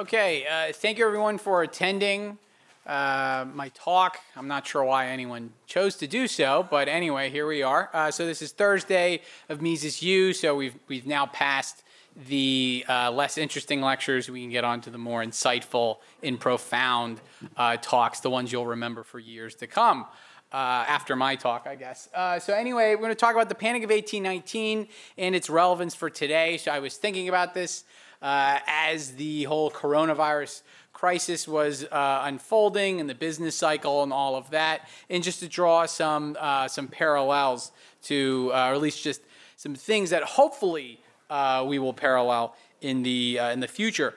Okay, 0.00 0.46
uh, 0.46 0.72
thank 0.72 0.96
you 0.96 1.06
everyone 1.06 1.36
for 1.36 1.62
attending 1.62 2.38
uh, 2.86 3.44
my 3.52 3.68
talk. 3.74 4.18
I'm 4.34 4.48
not 4.48 4.66
sure 4.66 4.82
why 4.82 5.08
anyone 5.08 5.52
chose 5.66 5.96
to 5.96 6.06
do 6.06 6.26
so, 6.26 6.66
but 6.70 6.88
anyway, 6.88 7.28
here 7.28 7.46
we 7.46 7.62
are. 7.62 7.90
Uh, 7.92 8.10
so 8.10 8.24
this 8.24 8.40
is 8.40 8.50
Thursday 8.50 9.20
of 9.50 9.60
Mises 9.60 10.02
U. 10.02 10.32
So 10.32 10.56
we've 10.56 10.74
we've 10.88 11.06
now 11.06 11.26
passed 11.26 11.82
the 12.16 12.82
uh, 12.88 13.10
less 13.10 13.36
interesting 13.36 13.82
lectures. 13.82 14.30
We 14.30 14.40
can 14.40 14.48
get 14.48 14.64
on 14.64 14.80
to 14.80 14.90
the 14.90 14.96
more 14.96 15.22
insightful 15.22 15.98
and 16.22 16.40
profound 16.40 17.20
uh, 17.58 17.76
talks, 17.76 18.20
the 18.20 18.30
ones 18.30 18.50
you'll 18.50 18.68
remember 18.68 19.02
for 19.02 19.18
years 19.18 19.54
to 19.56 19.66
come. 19.66 20.06
Uh, 20.50 20.84
after 20.88 21.14
my 21.14 21.36
talk, 21.36 21.68
I 21.68 21.76
guess. 21.76 22.08
Uh, 22.12 22.40
so 22.40 22.54
anyway, 22.54 22.96
we're 22.96 23.02
going 23.02 23.10
to 23.10 23.14
talk 23.14 23.36
about 23.36 23.48
the 23.48 23.54
Panic 23.54 23.84
of 23.84 23.90
1819 23.90 24.88
and 25.16 25.36
its 25.36 25.48
relevance 25.48 25.94
for 25.94 26.10
today. 26.10 26.56
So 26.56 26.72
I 26.72 26.80
was 26.80 26.96
thinking 26.96 27.28
about 27.28 27.54
this 27.54 27.84
uh, 28.22 28.58
as 28.66 29.12
the 29.12 29.44
whole 29.44 29.70
coronavirus 29.70 30.62
crisis 30.92 31.48
was 31.48 31.84
uh, 31.84 32.22
unfolding 32.24 33.00
and 33.00 33.08
the 33.08 33.14
business 33.14 33.56
cycle 33.56 34.02
and 34.02 34.12
all 34.12 34.36
of 34.36 34.50
that, 34.50 34.88
and 35.08 35.22
just 35.22 35.40
to 35.40 35.48
draw 35.48 35.86
some 35.86 36.36
uh, 36.38 36.68
some 36.68 36.88
parallels 36.88 37.72
to, 38.02 38.50
uh, 38.52 38.68
or 38.68 38.74
at 38.74 38.80
least 38.80 39.02
just 39.02 39.22
some 39.56 39.74
things 39.74 40.10
that 40.10 40.22
hopefully 40.22 41.00
uh, 41.30 41.64
we 41.66 41.78
will 41.78 41.94
parallel 41.94 42.54
in 42.80 43.02
the 43.02 43.38
uh, 43.38 43.50
in 43.50 43.60
the 43.60 43.68
future. 43.68 44.14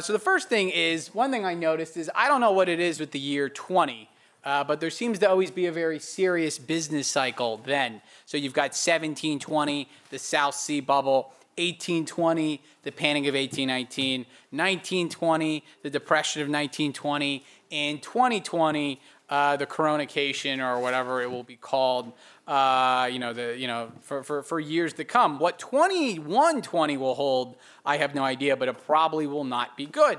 so 0.00 0.12
the 0.12 0.18
first 0.18 0.48
thing 0.48 0.70
is 0.70 1.14
one 1.14 1.30
thing 1.30 1.44
I 1.44 1.54
noticed 1.54 1.96
is 1.96 2.10
I 2.14 2.28
don't 2.28 2.40
know 2.40 2.52
what 2.52 2.68
it 2.68 2.80
is 2.80 2.98
with 2.98 3.10
the 3.10 3.20
year 3.20 3.48
20. 3.48 4.08
Uh, 4.46 4.62
but 4.62 4.78
there 4.78 4.90
seems 4.90 5.18
to 5.18 5.28
always 5.28 5.50
be 5.50 5.66
a 5.66 5.72
very 5.72 5.98
serious 5.98 6.56
business 6.56 7.08
cycle 7.08 7.56
then. 7.66 8.00
So 8.26 8.36
you've 8.36 8.52
got 8.52 8.70
1720, 8.70 9.88
the 10.10 10.20
South 10.20 10.54
Sea 10.54 10.78
bubble, 10.78 11.32
1820, 11.58 12.60
the 12.82 12.92
Panic 12.92 13.26
of 13.26 13.34
1819, 13.34 14.20
1920, 14.50 15.64
the 15.82 15.90
Depression 15.90 16.42
of 16.42 16.48
1920, 16.48 17.44
and 17.72 18.02
2020, 18.02 19.00
uh, 19.28 19.56
the 19.56 19.66
Coronation 19.66 20.60
or 20.60 20.80
whatever 20.80 21.22
it 21.22 21.30
will 21.30 21.42
be 21.42 21.56
called. 21.56 22.12
Uh, 22.46 23.08
you 23.10 23.18
know, 23.18 23.32
the 23.32 23.56
you 23.58 23.66
know 23.66 23.90
for, 24.00 24.22
for, 24.22 24.42
for 24.42 24.60
years 24.60 24.92
to 24.94 25.04
come. 25.04 25.38
What 25.38 25.58
2120 25.58 26.96
will 26.96 27.14
hold, 27.14 27.56
I 27.84 27.96
have 27.96 28.14
no 28.14 28.22
idea, 28.22 28.56
but 28.56 28.68
it 28.68 28.84
probably 28.86 29.26
will 29.26 29.44
not 29.44 29.76
be 29.76 29.86
good. 29.86 30.18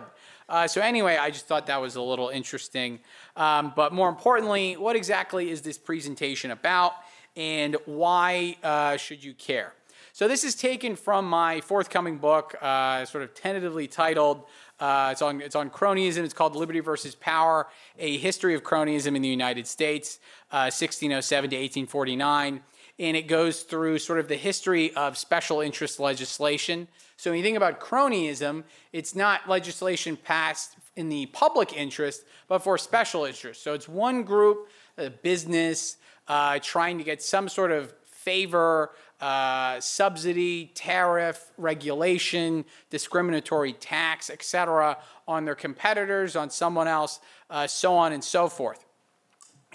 Uh, 0.49 0.67
so 0.67 0.81
anyway, 0.81 1.17
I 1.17 1.29
just 1.29 1.47
thought 1.47 1.67
that 1.67 1.81
was 1.81 1.95
a 1.95 2.01
little 2.01 2.29
interesting. 2.29 2.99
Um, 3.35 3.73
but 3.75 3.93
more 3.93 4.09
importantly, 4.09 4.75
what 4.75 4.95
exactly 4.95 5.51
is 5.51 5.61
this 5.61 5.77
presentation 5.77 6.51
about, 6.51 6.93
and 7.35 7.75
why 7.85 8.57
uh, 8.63 8.97
should 8.97 9.23
you 9.23 9.33
care? 9.33 9.73
So 10.17 10.27
this 10.27 10.43
is 10.43 10.55
taken 10.55 10.95
from 10.95 11.29
my 11.29 11.61
forthcoming 11.61 12.17
book, 12.17 12.55
uh, 12.59 13.05
sort 13.05 13.23
of 13.23 13.35
tentatively 13.35 13.85
titled. 13.85 14.45
Uh, 14.79 15.09
it's 15.11 15.21
on 15.21 15.41
it's 15.41 15.55
on 15.55 15.69
cronyism. 15.69 16.23
It's 16.23 16.33
called 16.33 16.55
Liberty 16.55 16.79
versus 16.79 17.13
Power: 17.13 17.67
A 17.99 18.17
History 18.17 18.55
of 18.55 18.63
Cronyism 18.63 19.15
in 19.15 19.21
the 19.21 19.27
United 19.27 19.67
States, 19.67 20.17
uh, 20.51 20.73
1607 20.73 21.51
to 21.51 21.55
1849, 21.55 22.63
and 22.97 23.15
it 23.15 23.27
goes 23.27 23.61
through 23.61 23.99
sort 23.99 24.17
of 24.17 24.27
the 24.27 24.37
history 24.37 24.91
of 24.95 25.19
special 25.19 25.61
interest 25.61 25.99
legislation. 25.99 26.87
So 27.17 27.29
when 27.29 27.37
you 27.37 27.43
think 27.43 27.57
about 27.57 27.79
cronyism, 27.79 28.63
it's 28.93 29.13
not 29.13 29.47
legislation 29.47 30.17
passed 30.17 30.77
in 30.95 31.09
the 31.09 31.27
public 31.27 31.77
interest, 31.77 32.23
but 32.47 32.63
for 32.63 32.79
special 32.79 33.25
interest. 33.25 33.63
So 33.63 33.75
it's 33.75 33.87
one 33.87 34.23
group, 34.23 34.67
a 34.97 35.11
business, 35.11 35.97
uh, 36.27 36.57
trying 36.59 36.97
to 36.97 37.03
get 37.03 37.21
some 37.21 37.47
sort 37.47 37.71
of 37.71 37.93
favor 38.27 38.91
uh, 39.19 39.79
subsidy, 39.79 40.71
tariff, 40.75 41.51
regulation, 41.57 42.65
discriminatory 42.89 43.73
tax, 43.73 44.29
etc., 44.29 44.97
on 45.27 45.45
their 45.45 45.55
competitors, 45.55 46.35
on 46.35 46.49
someone 46.49 46.87
else, 46.87 47.19
uh, 47.49 47.65
so 47.67 47.95
on 47.95 48.13
and 48.13 48.23
so 48.23 48.47
forth. 48.47 48.85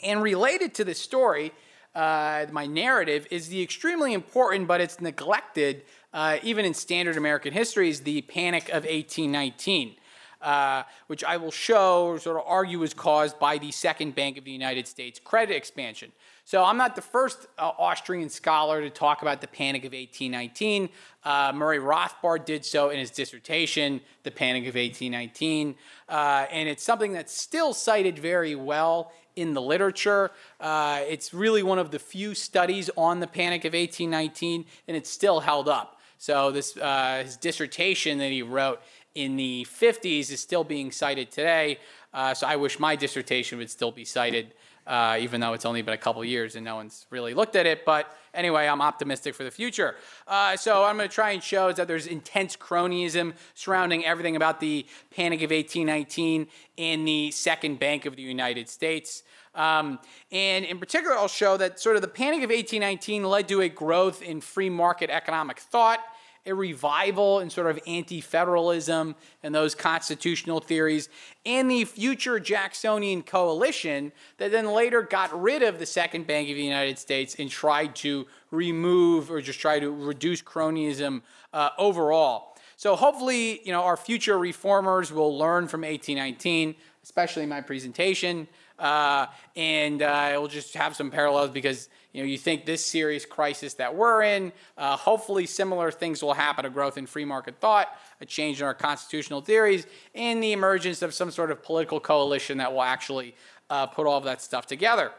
And 0.02 0.22
related 0.22 0.74
to 0.74 0.84
this 0.84 1.00
story, 1.00 1.52
uh, 1.94 2.46
my 2.50 2.66
narrative 2.66 3.26
is 3.30 3.48
the 3.48 3.62
extremely 3.62 4.14
important, 4.14 4.66
but 4.66 4.80
it's 4.80 5.00
neglected, 5.00 5.82
uh, 6.14 6.38
even 6.42 6.64
in 6.64 6.72
standard 6.72 7.16
American 7.16 7.52
history, 7.52 7.88
is 7.88 8.00
the 8.00 8.22
Panic 8.22 8.68
of 8.68 8.84
1819. 8.84 9.96
Uh, 10.40 10.82
which 11.06 11.22
I 11.22 11.36
will 11.36 11.52
show 11.52 12.06
or 12.06 12.18
sort 12.18 12.36
of 12.36 12.42
argue 12.48 12.80
was 12.80 12.94
caused 12.94 13.38
by 13.38 13.58
the 13.58 13.70
Second 13.70 14.16
Bank 14.16 14.36
of 14.36 14.42
the 14.42 14.50
United 14.50 14.88
States 14.88 15.20
credit 15.22 15.54
expansion. 15.54 16.10
So 16.44 16.64
I'm 16.64 16.76
not 16.76 16.96
the 16.96 17.02
first 17.02 17.46
uh, 17.56 17.70
Austrian 17.78 18.28
scholar 18.28 18.80
to 18.80 18.90
talk 18.90 19.22
about 19.22 19.40
the 19.40 19.46
Panic 19.46 19.84
of 19.84 19.92
1819. 19.92 20.88
Uh, 21.24 21.52
Murray 21.54 21.78
Rothbard 21.78 22.44
did 22.44 22.64
so 22.64 22.90
in 22.90 22.98
his 22.98 23.10
dissertation, 23.10 24.00
The 24.24 24.32
Panic 24.32 24.62
of 24.62 24.74
1819. 24.74 25.76
Uh, 26.08 26.46
and 26.50 26.68
it's 26.68 26.82
something 26.82 27.12
that's 27.12 27.32
still 27.32 27.72
cited 27.72 28.18
very 28.18 28.56
well 28.56 29.12
in 29.36 29.54
the 29.54 29.62
literature. 29.62 30.32
Uh, 30.60 31.00
it's 31.08 31.32
really 31.32 31.62
one 31.62 31.78
of 31.78 31.90
the 31.90 31.98
few 31.98 32.34
studies 32.34 32.90
on 32.96 33.20
the 33.20 33.28
Panic 33.28 33.64
of 33.64 33.72
1819, 33.72 34.64
and 34.88 34.96
it's 34.96 35.10
still 35.10 35.40
held 35.40 35.68
up. 35.68 36.00
So 36.18 36.50
this 36.50 36.76
uh, 36.76 37.22
his 37.24 37.36
dissertation 37.36 38.18
that 38.18 38.30
he 38.30 38.42
wrote 38.42 38.80
in 39.14 39.36
the 39.36 39.66
50s 39.68 40.30
is 40.30 40.40
still 40.40 40.64
being 40.64 40.92
cited 40.92 41.30
today. 41.30 41.78
Uh, 42.14 42.34
so 42.34 42.46
I 42.46 42.56
wish 42.56 42.78
my 42.78 42.94
dissertation 42.94 43.58
would 43.58 43.70
still 43.70 43.90
be 43.90 44.04
cited 44.04 44.54
uh, 44.86 45.16
even 45.20 45.40
though 45.40 45.52
it's 45.52 45.64
only 45.64 45.82
been 45.82 45.94
a 45.94 45.98
couple 45.98 46.24
years 46.24 46.56
and 46.56 46.64
no 46.64 46.76
one's 46.76 47.06
really 47.10 47.34
looked 47.34 47.56
at 47.56 47.66
it. 47.66 47.84
But 47.84 48.14
anyway, 48.34 48.66
I'm 48.66 48.80
optimistic 48.80 49.34
for 49.34 49.44
the 49.44 49.50
future. 49.50 49.96
Uh, 50.26 50.56
so 50.56 50.84
I'm 50.84 50.96
going 50.96 51.08
to 51.08 51.14
try 51.14 51.30
and 51.30 51.42
show 51.42 51.68
is 51.68 51.76
that 51.76 51.88
there's 51.88 52.06
intense 52.06 52.56
cronyism 52.56 53.34
surrounding 53.54 54.04
everything 54.04 54.36
about 54.36 54.60
the 54.60 54.86
Panic 55.14 55.42
of 55.42 55.50
1819 55.50 56.46
in 56.76 57.04
the 57.04 57.30
Second 57.30 57.78
Bank 57.78 58.06
of 58.06 58.16
the 58.16 58.22
United 58.22 58.68
States. 58.68 59.22
Um, 59.54 59.98
and 60.30 60.64
in 60.64 60.78
particular, 60.78 61.14
I'll 61.14 61.28
show 61.28 61.56
that 61.58 61.78
sort 61.78 61.96
of 61.96 62.02
the 62.02 62.08
Panic 62.08 62.42
of 62.42 62.50
1819 62.50 63.24
led 63.24 63.48
to 63.48 63.60
a 63.60 63.68
growth 63.68 64.22
in 64.22 64.40
free 64.40 64.70
market 64.70 65.10
economic 65.10 65.58
thought 65.58 66.00
a 66.44 66.54
revival 66.54 67.40
in 67.40 67.50
sort 67.50 67.68
of 67.68 67.78
anti 67.86 68.20
federalism 68.20 69.14
and 69.42 69.54
those 69.54 69.74
constitutional 69.74 70.60
theories, 70.60 71.08
and 71.46 71.70
the 71.70 71.84
future 71.84 72.40
Jacksonian 72.40 73.22
coalition 73.22 74.12
that 74.38 74.50
then 74.50 74.72
later 74.72 75.02
got 75.02 75.40
rid 75.40 75.62
of 75.62 75.78
the 75.78 75.86
Second 75.86 76.26
Bank 76.26 76.48
of 76.48 76.56
the 76.56 76.64
United 76.64 76.98
States 76.98 77.36
and 77.38 77.48
tried 77.48 77.94
to 77.96 78.26
remove 78.50 79.30
or 79.30 79.40
just 79.40 79.60
try 79.60 79.78
to 79.78 79.90
reduce 79.90 80.42
cronyism 80.42 81.22
uh, 81.52 81.70
overall. 81.78 82.56
So 82.76 82.96
hopefully, 82.96 83.60
you 83.64 83.70
know, 83.70 83.82
our 83.82 83.96
future 83.96 84.36
reformers 84.36 85.12
will 85.12 85.38
learn 85.38 85.68
from 85.68 85.82
1819, 85.82 86.74
especially 87.04 87.46
my 87.46 87.60
presentation, 87.60 88.48
uh, 88.78 89.26
and 89.54 90.02
uh, 90.02 90.30
we'll 90.32 90.48
just 90.48 90.74
have 90.74 90.96
some 90.96 91.08
parallels 91.08 91.50
because 91.50 91.88
you 92.12 92.22
know, 92.22 92.28
you 92.28 92.36
think 92.36 92.66
this 92.66 92.84
serious 92.84 93.24
crisis 93.24 93.74
that 93.74 93.94
we're 93.94 94.22
in, 94.22 94.52
uh, 94.76 94.96
hopefully 94.96 95.46
similar 95.46 95.90
things 95.90 96.22
will 96.22 96.34
happen, 96.34 96.66
a 96.66 96.70
growth 96.70 96.98
in 96.98 97.06
free 97.06 97.24
market 97.24 97.58
thought, 97.58 97.88
a 98.20 98.26
change 98.26 98.60
in 98.60 98.66
our 98.66 98.74
constitutional 98.74 99.40
theories, 99.40 99.86
and 100.14 100.42
the 100.42 100.52
emergence 100.52 101.00
of 101.02 101.14
some 101.14 101.30
sort 101.30 101.50
of 101.50 101.62
political 101.62 102.00
coalition 102.00 102.58
that 102.58 102.72
will 102.72 102.82
actually 102.82 103.34
uh, 103.70 103.86
put 103.86 104.06
all 104.06 104.18
of 104.18 104.24
that 104.24 104.42
stuff 104.42 104.66
together. 104.66 105.10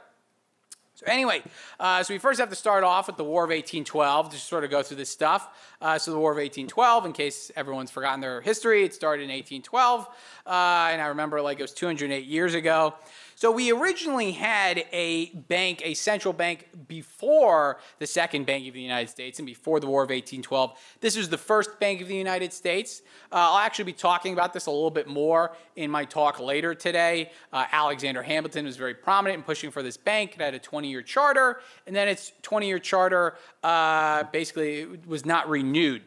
So 0.96 1.08
anyway, 1.08 1.42
uh, 1.80 2.04
so 2.04 2.14
we 2.14 2.20
first 2.20 2.40
have 2.40 2.52
to 2.52 2.56
start 2.56 2.84
off 2.84 3.08
with 3.08 3.18
the 3.18 3.24
War 3.24 3.44
of 3.44 3.50
1812 3.50 4.30
to 4.30 4.38
sort 4.38 4.64
of 4.64 4.70
go 4.70 4.84
through 4.84 4.98
this 4.98 5.10
stuff. 5.10 5.50
Uh, 5.82 5.98
so 5.98 6.12
the 6.12 6.20
War 6.20 6.32
of 6.32 6.38
1812, 6.38 7.08
in 7.08 7.14
case 7.14 7.52
everyone's 7.56 7.90
forgotten 7.90 8.22
their 8.22 8.42
history, 8.42 8.84
it 8.84 8.94
started 8.94 9.24
in 9.24 9.30
1812, 9.30 10.08
uh, 10.46 10.50
and 10.92 11.02
I 11.02 11.08
remember 11.08 11.42
like 11.42 11.58
it 11.60 11.64
was 11.64 11.74
208 11.74 12.26
years 12.26 12.54
ago. 12.54 12.94
So 13.44 13.52
we 13.52 13.74
originally 13.74 14.32
had 14.32 14.86
a 14.94 15.26
bank, 15.26 15.82
a 15.84 15.96
central 15.96 16.34
bank 16.34 16.70
before 16.88 17.78
the 18.00 18.08
Second 18.08 18.46
Bank 18.46 18.66
of 18.70 18.74
the 18.74 18.82
United 18.82 19.10
States 19.10 19.38
and 19.38 19.46
before 19.46 19.82
the 19.82 19.88
War 19.88 20.02
of 20.02 20.12
1812. 20.12 20.80
This 21.02 21.18
was 21.18 21.28
the 21.28 21.38
first 21.38 21.78
Bank 21.78 22.00
of 22.00 22.08
the 22.08 22.16
United 22.16 22.54
States. 22.54 23.02
Uh, 23.34 23.52
I'll 23.52 23.58
actually 23.58 23.84
be 23.84 23.92
talking 23.92 24.32
about 24.32 24.54
this 24.54 24.68
a 24.68 24.72
little 24.72 24.90
bit 24.90 25.08
more 25.08 25.58
in 25.76 25.92
my 25.92 26.06
talk 26.06 26.40
later 26.40 26.74
today. 26.74 27.32
Uh, 27.52 27.66
Alexander 27.70 28.24
Hamilton 28.24 28.64
was 28.64 28.78
very 28.78 28.94
prominent 28.94 29.40
in 29.40 29.44
pushing 29.44 29.72
for 29.72 29.84
this 29.84 29.98
bank. 29.98 30.36
It 30.36 30.42
had 30.42 30.54
a 30.54 30.60
20-year 30.60 31.02
charter, 31.02 31.60
and 31.86 31.94
then 31.94 32.08
its 32.08 32.32
20-year 32.44 32.80
charter 32.80 33.36
uh, 33.62 34.24
basically 34.32 34.86
was 35.06 35.26
not 35.26 35.50
renewed. 35.50 36.04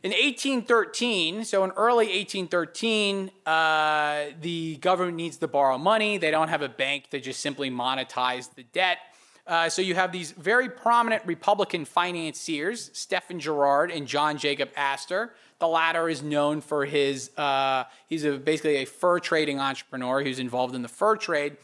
In 0.00 0.12
1813, 0.12 1.44
so 1.44 1.64
in 1.64 1.72
early 1.72 2.06
1813, 2.06 3.32
uh, 3.44 4.26
the 4.40 4.76
government 4.76 5.16
needs 5.16 5.38
to 5.38 5.48
borrow 5.48 5.76
money. 5.76 6.18
They 6.18 6.30
don't 6.30 6.48
have 6.48 6.62
a 6.62 6.68
bank 6.68 7.10
to 7.10 7.18
just 7.18 7.40
simply 7.40 7.68
monetize 7.68 8.54
the 8.54 8.62
debt. 8.62 8.98
Uh, 9.44 9.68
so 9.68 9.82
you 9.82 9.96
have 9.96 10.12
these 10.12 10.30
very 10.30 10.68
prominent 10.68 11.24
Republican 11.26 11.84
financiers, 11.84 12.90
Stephen 12.92 13.40
Girard 13.40 13.90
and 13.90 14.06
John 14.06 14.38
Jacob 14.38 14.68
Astor. 14.76 15.34
The 15.58 15.66
latter 15.66 16.08
is 16.08 16.22
known 16.22 16.60
for 16.60 16.84
his, 16.84 17.36
uh, 17.36 17.82
he's 18.06 18.24
a, 18.24 18.38
basically 18.38 18.76
a 18.76 18.84
fur 18.84 19.18
trading 19.18 19.58
entrepreneur 19.58 20.22
who's 20.22 20.38
involved 20.38 20.76
in 20.76 20.82
the 20.82 20.88
fur 20.88 21.16
trade. 21.16 21.56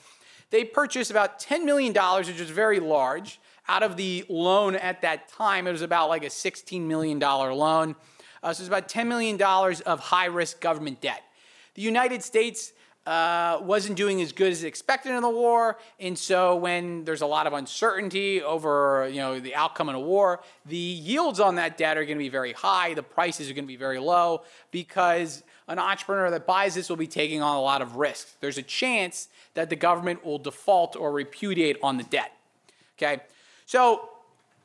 They 0.51 0.65
purchased 0.65 1.13
about 1.13 1.39
$10 1.39 1.65
million, 1.65 1.93
which 1.93 2.41
is 2.41 2.51
very 2.51 2.81
large. 2.81 3.39
Out 3.69 3.85
of 3.85 3.97
the 3.97 4.25
loan 4.29 4.75
at 4.75 5.03
that 5.03 5.29
time, 5.29 5.69
it 5.69 5.73
was 5.73 5.83
about 5.83 6.09
like 6.09 6.25
a 6.25 6.29
$16 6.29 6.81
million 6.81 7.21
loan. 7.21 7.95
Uh, 8.45 8.53
so 8.53 8.61
it's 8.61 8.69
about 8.69 8.89
$10 8.89 9.07
million 9.07 9.41
of 9.87 10.01
high 10.01 10.27
risk 10.27 10.61
government 10.61 11.01
debt. 11.01 11.23
The 11.77 11.83
United 11.83 12.23
States 12.23 12.75
uh, 13.07 13.59
wasn't 13.63 13.97
doing 13.97 14.21
as 14.21 14.33
good 14.33 14.53
as 14.53 14.65
expected 14.65 15.13
in 15.13 15.23
the 15.23 15.31
war, 15.31 15.79
and 15.99 16.17
so 16.17 16.55
when 16.55 17.05
there's 17.05 17.23
a 17.23 17.27
lot 17.27 17.47
of 17.47 17.53
uncertainty 17.53 18.43
over 18.43 19.09
you 19.11 19.19
know 19.19 19.41
the 19.41 19.55
outcome 19.55 19.89
in 19.89 19.95
a 19.95 20.01
war, 20.01 20.41
the 20.65 20.77
yields 20.77 21.41
on 21.41 21.57
that 21.57 21.77
debt 21.77 21.99
are 21.99 22.05
going 22.05 22.17
to 22.17 22.23
be 22.23 22.31
very 22.31 22.53
high. 22.53 22.95
The 22.95 23.03
prices 23.03 23.51
are 23.51 23.55
going 23.55 23.65
to 23.65 23.69
be 23.69 23.77
very 23.77 23.99
low 23.99 24.43
because 24.71 25.43
an 25.69 25.79
entrepreneur 25.79 26.31
that 26.31 26.47
buys 26.47 26.75
this 26.75 26.89
will 26.89 26.97
be 26.97 27.07
taking 27.07 27.43
on 27.43 27.57
a 27.57 27.61
lot 27.61 27.83
of 27.83 27.97
risk. 27.97 28.29
There's 28.41 28.59
a 28.59 28.63
chance 28.63 29.29
that 29.55 29.69
the 29.69 29.77
government 29.77 30.25
will 30.25 30.39
default 30.39 30.97
or 30.97 31.13
repudiate 31.13 31.77
on 31.83 31.99
the 31.99 32.05
debt. 32.05 32.33
Okay, 32.97 33.21
so 33.67 34.09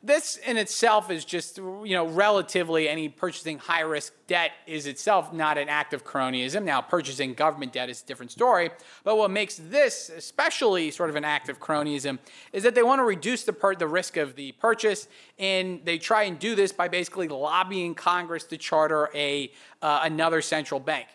this 0.01 0.37
in 0.37 0.55
itself 0.55 1.11
is 1.11 1.25
just, 1.25 1.57
you 1.57 1.91
know, 1.91 2.07
relatively 2.07 2.87
any 2.87 3.09
purchasing 3.09 3.59
high 3.59 3.81
risk 3.81 4.13
debt 4.27 4.51
is 4.65 4.87
itself 4.87 5.33
not 5.33 5.57
an 5.57 5.67
act 5.67 5.93
of 5.93 6.05
cronyism. 6.05 6.63
Now, 6.63 6.79
purchasing 6.79 7.33
government 7.33 7.73
debt 7.73 7.89
is 7.89 8.01
a 8.01 8.05
different 8.05 8.31
story. 8.31 8.69
But 9.03 9.17
what 9.17 9.29
makes 9.29 9.57
this 9.57 10.09
especially 10.09 10.91
sort 10.91 11.09
of 11.09 11.17
an 11.17 11.25
act 11.25 11.49
of 11.49 11.59
cronyism 11.59 12.19
is 12.53 12.63
that 12.63 12.75
they 12.75 12.83
want 12.83 12.99
to 12.99 13.03
reduce 13.03 13.43
the, 13.43 13.51
per- 13.51 13.75
the 13.75 13.87
risk 13.87 14.15
of 14.15 14.35
the 14.35 14.53
purchase. 14.53 15.09
And 15.37 15.81
they 15.83 15.97
try 15.97 16.23
and 16.23 16.39
do 16.39 16.55
this 16.55 16.71
by 16.71 16.87
basically 16.87 17.27
lobbying 17.27 17.93
Congress 17.93 18.45
to 18.45 18.57
charter 18.57 19.09
a, 19.13 19.51
uh, 19.81 19.99
another 20.03 20.41
central 20.41 20.79
bank. 20.79 21.07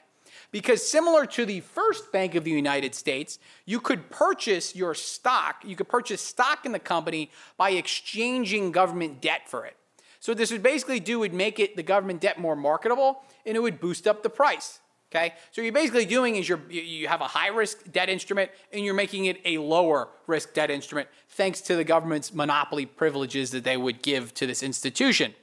Because 0.55 0.89
similar 0.89 1.27
to 1.27 1.45
the 1.45 1.59
first 1.59 2.13
Bank 2.13 2.37
of 2.37 2.45
the 2.45 2.51
United 2.53 2.95
States, 2.95 3.41
you 3.67 3.81
could 3.81 4.09
purchase 4.09 4.77
your 4.77 4.95
stock, 4.95 5.65
you 5.67 5.75
could 5.75 5.89
purchase 5.89 6.21
stock 6.23 6.65
in 6.65 6.71
the 6.71 6.79
company 6.79 7.33
by 7.57 7.71
exchanging 7.71 8.71
government 8.71 9.21
debt 9.21 9.49
for 9.49 9.67
it. 9.67 9.77
So 10.21 10.33
this 10.33 10.53
would 10.53 10.63
basically 10.63 11.01
do 11.01 11.19
would 11.19 11.35
make 11.35 11.59
it 11.59 11.75
the 11.75 11.83
government 11.83 12.21
debt 12.21 12.39
more 12.39 12.55
marketable 12.55 13.25
and 13.45 13.57
it 13.57 13.61
would 13.61 13.81
boost 13.81 14.07
up 14.07 14.23
the 14.23 14.31
price. 14.31 14.79
Okay, 15.11 15.35
so 15.51 15.61
you're 15.61 15.73
basically 15.73 16.05
doing 16.05 16.37
is 16.37 16.49
you're, 16.49 16.63
you 16.71 17.09
have 17.09 17.21
a 17.21 17.27
high 17.27 17.49
risk 17.49 17.91
debt 17.91 18.09
instrument 18.09 18.53
and 18.73 18.85
you're 18.85 18.95
making 18.95 19.25
it 19.25 19.41
a 19.45 19.59
lower 19.59 20.09
risk 20.29 20.55
debt 20.55 20.71
instrument 20.71 21.09
thanks 21.31 21.63
to 21.63 21.75
the 21.75 21.83
government's 21.83 22.33
monopoly 22.33 22.87
privileges 22.87 23.51
that 23.51 23.65
they 23.65 23.77
would 23.77 24.03
give 24.03 24.33
to 24.35 24.47
this 24.47 24.63
institution. 24.63 25.35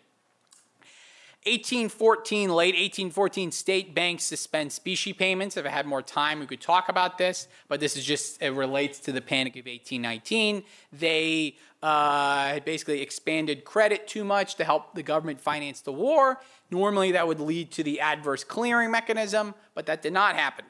1814, 1.45 2.49
late 2.51 2.75
1814, 2.75 3.51
state 3.51 3.95
banks 3.95 4.23
suspend 4.25 4.71
specie 4.71 5.11
payments. 5.11 5.57
If 5.57 5.65
I 5.65 5.69
had 5.69 5.87
more 5.87 6.03
time, 6.03 6.39
we 6.39 6.45
could 6.45 6.61
talk 6.61 6.87
about 6.87 7.17
this, 7.17 7.47
but 7.67 7.79
this 7.79 7.97
is 7.97 8.05
just, 8.05 8.39
it 8.43 8.51
relates 8.51 8.99
to 8.99 9.11
the 9.11 9.21
Panic 9.21 9.53
of 9.53 9.65
1819. 9.65 10.61
They 10.93 11.55
uh, 11.81 12.59
basically 12.59 13.01
expanded 13.01 13.65
credit 13.65 14.07
too 14.07 14.23
much 14.23 14.53
to 14.57 14.63
help 14.63 14.93
the 14.93 15.01
government 15.01 15.41
finance 15.41 15.81
the 15.81 15.91
war. 15.91 16.39
Normally, 16.69 17.13
that 17.13 17.27
would 17.27 17.39
lead 17.39 17.71
to 17.71 17.83
the 17.83 18.01
adverse 18.01 18.43
clearing 18.43 18.91
mechanism, 18.91 19.55
but 19.73 19.87
that 19.87 20.03
did 20.03 20.13
not 20.13 20.35
happen. 20.35 20.65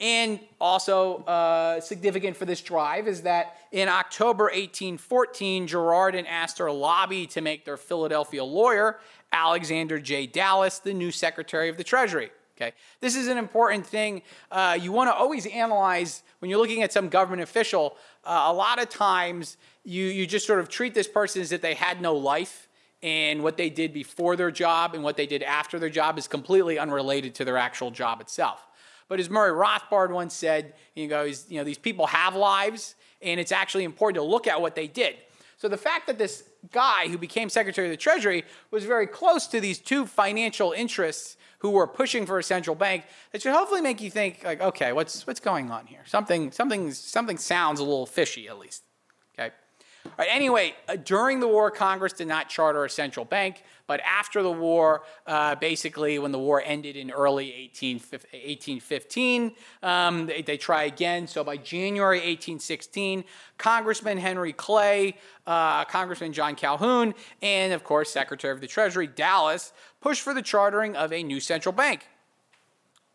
And 0.00 0.40
also 0.60 1.18
uh, 1.18 1.80
significant 1.80 2.36
for 2.36 2.46
this 2.46 2.60
drive 2.60 3.06
is 3.06 3.22
that 3.22 3.58
in 3.70 3.88
October 3.88 4.44
1814, 4.44 5.68
Girard 5.68 6.16
and 6.16 6.26
Astor 6.26 6.70
lobbied 6.72 7.30
to 7.30 7.40
make 7.40 7.64
their 7.64 7.76
Philadelphia 7.76 8.42
lawyer, 8.42 8.98
Alexander 9.34 9.98
J. 9.98 10.26
Dallas, 10.26 10.78
the 10.78 10.94
new 10.94 11.10
Secretary 11.10 11.68
of 11.68 11.76
the 11.76 11.84
Treasury. 11.84 12.30
Okay, 12.56 12.72
this 13.00 13.16
is 13.16 13.26
an 13.26 13.36
important 13.36 13.84
thing. 13.84 14.22
Uh, 14.48 14.78
you 14.80 14.92
want 14.92 15.10
to 15.10 15.14
always 15.14 15.44
analyze 15.46 16.22
when 16.38 16.50
you're 16.50 16.60
looking 16.60 16.82
at 16.82 16.92
some 16.92 17.08
government 17.08 17.42
official. 17.42 17.96
Uh, 18.22 18.44
a 18.46 18.52
lot 18.52 18.80
of 18.80 18.88
times, 18.88 19.56
you 19.84 20.04
you 20.04 20.24
just 20.24 20.46
sort 20.46 20.60
of 20.60 20.68
treat 20.68 20.94
this 20.94 21.08
person 21.08 21.42
as 21.42 21.50
if 21.50 21.60
they 21.60 21.74
had 21.74 22.00
no 22.00 22.14
life, 22.14 22.68
and 23.02 23.42
what 23.42 23.56
they 23.56 23.70
did 23.70 23.92
before 23.92 24.36
their 24.36 24.52
job 24.52 24.94
and 24.94 25.02
what 25.02 25.16
they 25.16 25.26
did 25.26 25.42
after 25.42 25.80
their 25.80 25.90
job 25.90 26.16
is 26.16 26.28
completely 26.28 26.78
unrelated 26.78 27.34
to 27.34 27.44
their 27.44 27.58
actual 27.58 27.90
job 27.90 28.20
itself. 28.20 28.66
But 29.08 29.18
as 29.18 29.28
Murray 29.28 29.52
Rothbard 29.52 30.10
once 30.10 30.32
said, 30.32 30.74
you 30.94 31.08
know, 31.08 31.24
these 31.24 31.78
people 31.78 32.06
have 32.06 32.36
lives, 32.36 32.94
and 33.20 33.40
it's 33.40 33.52
actually 33.52 33.84
important 33.84 34.22
to 34.22 34.30
look 34.30 34.46
at 34.46 34.60
what 34.60 34.74
they 34.76 34.86
did. 34.86 35.16
So 35.56 35.68
the 35.68 35.76
fact 35.76 36.06
that 36.06 36.18
this 36.18 36.44
guy 36.72 37.08
who 37.08 37.18
became 37.18 37.48
Secretary 37.48 37.86
of 37.86 37.90
the 37.90 37.96
Treasury 37.96 38.44
was 38.70 38.84
very 38.84 39.06
close 39.06 39.46
to 39.48 39.60
these 39.60 39.78
two 39.78 40.06
financial 40.06 40.72
interests 40.72 41.36
who 41.58 41.70
were 41.70 41.86
pushing 41.86 42.26
for 42.26 42.38
a 42.38 42.42
central 42.42 42.76
bank, 42.76 43.04
that 43.32 43.40
should 43.40 43.54
hopefully 43.54 43.80
make 43.80 44.00
you 44.00 44.10
think, 44.10 44.42
like, 44.44 44.60
okay, 44.60 44.92
what's 44.92 45.26
what's 45.26 45.40
going 45.40 45.70
on 45.70 45.86
here? 45.86 46.02
Something 46.04 46.52
something 46.52 46.92
something 46.92 47.38
sounds 47.38 47.80
a 47.80 47.82
little 47.82 48.06
fishy 48.06 48.48
at 48.48 48.58
least. 48.58 48.82
Okay. 49.38 49.50
All 50.04 50.12
right, 50.18 50.28
anyway, 50.30 50.74
uh, 50.86 50.96
during 50.96 51.40
the 51.40 51.48
war, 51.48 51.70
Congress 51.70 52.12
did 52.12 52.28
not 52.28 52.50
charter 52.50 52.84
a 52.84 52.90
central 52.90 53.24
bank, 53.24 53.62
but 53.86 54.00
after 54.00 54.42
the 54.42 54.50
war, 54.50 55.02
uh, 55.26 55.54
basically 55.56 56.18
when 56.18 56.32
the 56.32 56.38
war 56.38 56.62
ended 56.64 56.96
in 56.96 57.10
early 57.10 57.52
18, 57.52 57.96
1815, 57.98 59.52
um, 59.82 60.26
they, 60.26 60.42
they, 60.42 60.56
try 60.56 60.84
again. 60.84 61.26
So 61.26 61.44
by 61.44 61.58
January 61.58 62.18
1816, 62.18 63.24
Congressman 63.58 64.16
Henry 64.16 64.54
Clay, 64.54 65.16
uh, 65.46 65.84
Congressman 65.84 66.32
John 66.32 66.54
Calhoun, 66.54 67.14
and 67.42 67.72
of 67.72 67.84
course 67.84 68.10
Secretary 68.10 68.54
of 68.54 68.60
the 68.60 68.66
Treasury 68.66 69.06
Dallas 69.06 69.72
pushed 70.00 70.22
for 70.22 70.32
the 70.32 70.42
chartering 70.42 70.96
of 70.96 71.12
a 71.12 71.22
new 71.22 71.40
central 71.40 71.72
bank. 71.72 72.06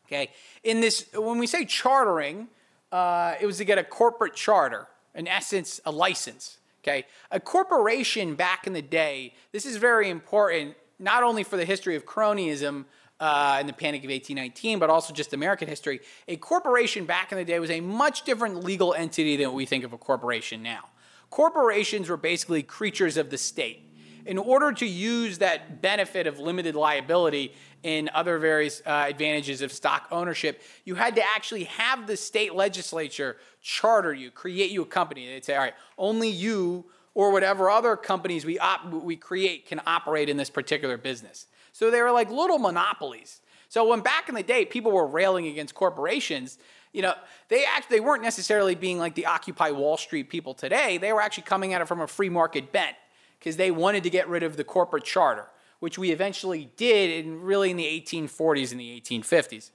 Okay, 0.06 0.32
in 0.64 0.82
this, 0.82 1.06
when 1.14 1.38
we 1.38 1.48
say 1.48 1.66
chartering, 1.66 2.48
uh, 2.92 3.36
it 3.40 3.46
was 3.46 3.58
to 3.58 3.66
get 3.66 3.78
a 3.78 3.84
corporate 3.84 4.36
charter, 4.36 4.88
in 5.16 5.28
essence, 5.28 5.80
a 5.86 5.92
license. 5.92 6.59
Okay, 6.82 7.06
a 7.30 7.40
corporation 7.40 8.36
back 8.36 8.66
in 8.66 8.74
the 8.74 8.82
day, 8.82 9.34
this 9.52 9.66
is 9.66 9.76
very 9.76 10.10
important, 10.10 10.76
not 10.98 11.24
only 11.24 11.44
for 11.44 11.58
the 11.58 11.66
history 11.66 11.96
of 11.98 12.06
cronyism 12.06 12.86
uh, 13.20 13.58
and 13.60 13.68
the 13.68 13.74
Panic 13.74 14.02
of 14.04 14.10
1819, 14.10 14.80
but 14.80 14.90
also 14.90 15.14
just 15.14 15.34
American 15.34 15.68
history. 15.68 16.00
A 16.30 16.38
corporation 16.38 17.06
back 17.06 17.32
in 17.34 17.38
the 17.38 17.44
day 17.44 17.60
was 17.60 17.70
a 17.70 17.82
much 17.82 18.24
different 18.24 18.64
legal 18.64 18.94
entity 18.94 19.36
than 19.36 19.52
we 19.54 19.66
think 19.66 19.84
of 19.84 19.92
a 19.92 19.98
corporation 19.98 20.64
now. 20.64 20.86
Corporations 21.30 22.10
were 22.10 22.18
basically 22.18 22.64
creatures 22.64 23.18
of 23.18 23.30
the 23.30 23.38
state. 23.38 23.89
In 24.30 24.38
order 24.38 24.72
to 24.74 24.86
use 24.86 25.40
that 25.40 25.82
benefit 25.82 26.28
of 26.28 26.38
limited 26.38 26.76
liability 26.76 27.52
in 27.82 28.12
other 28.14 28.38
various 28.38 28.80
uh, 28.86 29.06
advantages 29.10 29.64
of 29.64 29.72
stock 29.72 30.08
ownership, 30.12 30.62
you 30.86 30.94
had 30.94 31.16
to 31.16 31.24
actually 31.36 31.64
have 31.64 32.06
the 32.06 32.16
state 32.16 32.54
legislature 32.54 33.38
charter 33.60 34.14
you, 34.14 34.30
create 34.30 34.70
you 34.70 34.84
a 34.84 34.86
company. 34.86 35.26
They'd 35.26 35.44
say, 35.44 35.56
all 35.56 35.64
right, 35.64 35.74
only 35.98 36.30
you 36.30 36.86
or 37.16 37.32
whatever 37.32 37.72
other 37.72 37.96
companies 37.96 38.46
we, 38.46 38.60
op- 38.60 38.86
we 38.92 39.16
create 39.16 39.66
can 39.66 39.82
operate 39.88 40.30
in 40.30 40.38
this 40.38 40.52
particular 40.52 40.96
business. 40.96 41.48
So 41.74 41.90
they 41.90 42.00
were 42.00 42.12
like 42.12 42.30
little 42.30 42.60
monopolies. 42.60 43.42
So 43.68 43.88
when 43.88 44.02
back 44.02 44.30
in 44.30 44.36
the 44.36 44.44
day 44.44 44.64
people 44.64 44.92
were 44.92 45.08
railing 45.08 45.48
against 45.48 45.74
corporations, 45.74 46.60
you 46.94 47.02
know, 47.02 47.16
they 47.48 47.66
actually 47.66 47.98
they 47.98 48.00
weren't 48.02 48.22
necessarily 48.22 48.76
being 48.76 49.00
like 49.00 49.16
the 49.16 49.26
Occupy 49.26 49.72
Wall 49.72 49.98
Street 49.98 50.30
people 50.30 50.54
today. 50.54 51.00
They 51.00 51.14
were 51.14 51.22
actually 51.22 51.46
coming 51.46 51.74
at 51.74 51.82
it 51.82 51.88
from 51.88 52.02
a 52.02 52.08
free 52.08 52.30
market 52.30 52.72
bent 52.72 52.96
because 53.40 53.58
they 53.58 53.72
wanted 53.72 54.04
to 54.04 54.10
get 54.10 54.28
rid 54.28 54.44
of 54.44 54.58
the 54.58 54.64
corporate 54.64 55.04
charter, 55.04 55.48
which 55.80 55.98
we 55.98 56.12
eventually 56.12 56.70
did 56.76 57.26
in 57.26 57.42
really 57.42 57.72
in 57.72 57.78
the 57.78 57.86
1840s 57.86 58.72
and 58.72 58.80
the 58.80 59.02
1850s. 59.02 59.72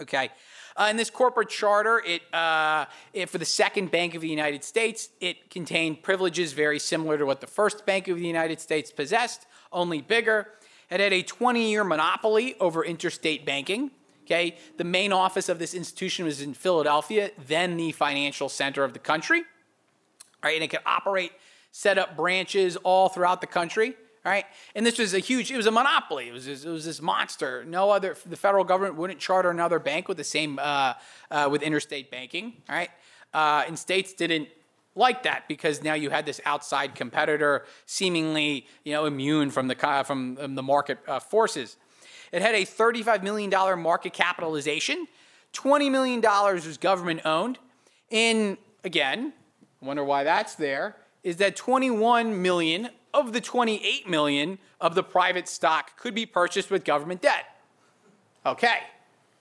Okay. 0.00 0.30
Uh, 0.74 0.88
in 0.90 0.96
this 0.96 1.10
corporate 1.10 1.50
charter, 1.50 2.02
it, 2.06 2.22
uh, 2.34 2.86
it, 3.12 3.28
for 3.28 3.38
the 3.38 3.44
Second 3.44 3.90
Bank 3.90 4.14
of 4.14 4.22
the 4.22 4.28
United 4.28 4.64
States, 4.64 5.10
it 5.20 5.50
contained 5.50 6.02
privileges 6.02 6.54
very 6.54 6.78
similar 6.78 7.18
to 7.18 7.26
what 7.26 7.40
the 7.40 7.46
First 7.46 7.84
Bank 7.84 8.08
of 8.08 8.18
the 8.18 8.26
United 8.26 8.58
States 8.58 8.90
possessed, 8.90 9.46
only 9.70 10.00
bigger. 10.00 10.48
It 10.90 11.00
had 11.00 11.12
a 11.12 11.22
20 11.22 11.70
year 11.70 11.84
monopoly 11.84 12.54
over 12.58 12.84
interstate 12.84 13.44
banking. 13.44 13.90
Okay, 14.24 14.56
the 14.76 14.84
main 14.84 15.12
office 15.12 15.48
of 15.48 15.58
this 15.58 15.74
institution 15.74 16.24
was 16.24 16.40
in 16.40 16.54
Philadelphia, 16.54 17.32
then 17.46 17.76
the 17.76 17.92
financial 17.92 18.48
center 18.48 18.84
of 18.84 18.92
the 18.92 18.98
country. 18.98 19.42
Right, 20.42 20.54
and 20.54 20.64
it 20.64 20.68
could 20.68 20.80
operate, 20.86 21.32
set 21.72 21.98
up 21.98 22.16
branches 22.16 22.76
all 22.76 23.08
throughout 23.08 23.40
the 23.40 23.46
country 23.46 23.96
right? 24.24 24.44
And 24.74 24.86
this 24.86 24.98
was 24.98 25.14
a 25.14 25.18
huge, 25.18 25.50
it 25.50 25.56
was 25.56 25.66
a 25.66 25.70
monopoly. 25.70 26.28
It 26.28 26.32
was, 26.32 26.46
it 26.46 26.68
was 26.68 26.84
this 26.84 27.02
monster. 27.02 27.64
No 27.64 27.90
other, 27.90 28.16
the 28.26 28.36
federal 28.36 28.64
government 28.64 28.96
wouldn't 28.96 29.18
charter 29.18 29.50
another 29.50 29.78
bank 29.78 30.08
with 30.08 30.16
the 30.16 30.24
same, 30.24 30.58
uh, 30.60 30.94
uh, 31.30 31.48
with 31.50 31.62
interstate 31.62 32.10
banking, 32.10 32.54
Right, 32.68 32.90
Uh, 33.34 33.64
and 33.66 33.78
states 33.78 34.12
didn't 34.12 34.48
like 34.94 35.22
that 35.22 35.48
because 35.48 35.82
now 35.82 35.94
you 35.94 36.10
had 36.10 36.26
this 36.26 36.40
outside 36.44 36.94
competitor 36.94 37.64
seemingly, 37.86 38.66
you 38.84 38.92
know, 38.92 39.06
immune 39.06 39.50
from 39.50 39.68
the, 39.68 40.04
from 40.06 40.54
the 40.54 40.62
market 40.62 40.98
uh, 41.08 41.18
forces. 41.18 41.76
It 42.30 42.42
had 42.42 42.54
a 42.54 42.64
$35 42.64 43.22
million 43.22 43.50
market 43.80 44.12
capitalization. 44.12 45.06
$20 45.54 45.90
million 45.90 46.20
was 46.20 46.78
government 46.78 47.22
owned. 47.24 47.58
And 48.10 48.58
again, 48.84 49.32
wonder 49.80 50.04
why 50.04 50.24
that's 50.24 50.54
there, 50.54 50.96
is 51.22 51.36
that 51.36 51.56
21 51.56 52.42
million 52.42 52.90
of 53.14 53.32
the 53.32 53.40
28 53.40 54.08
million 54.08 54.58
of 54.80 54.94
the 54.94 55.02
private 55.02 55.48
stock 55.48 55.96
could 55.96 56.14
be 56.14 56.26
purchased 56.26 56.70
with 56.70 56.84
government 56.84 57.22
debt. 57.22 57.44
Okay, 58.44 58.78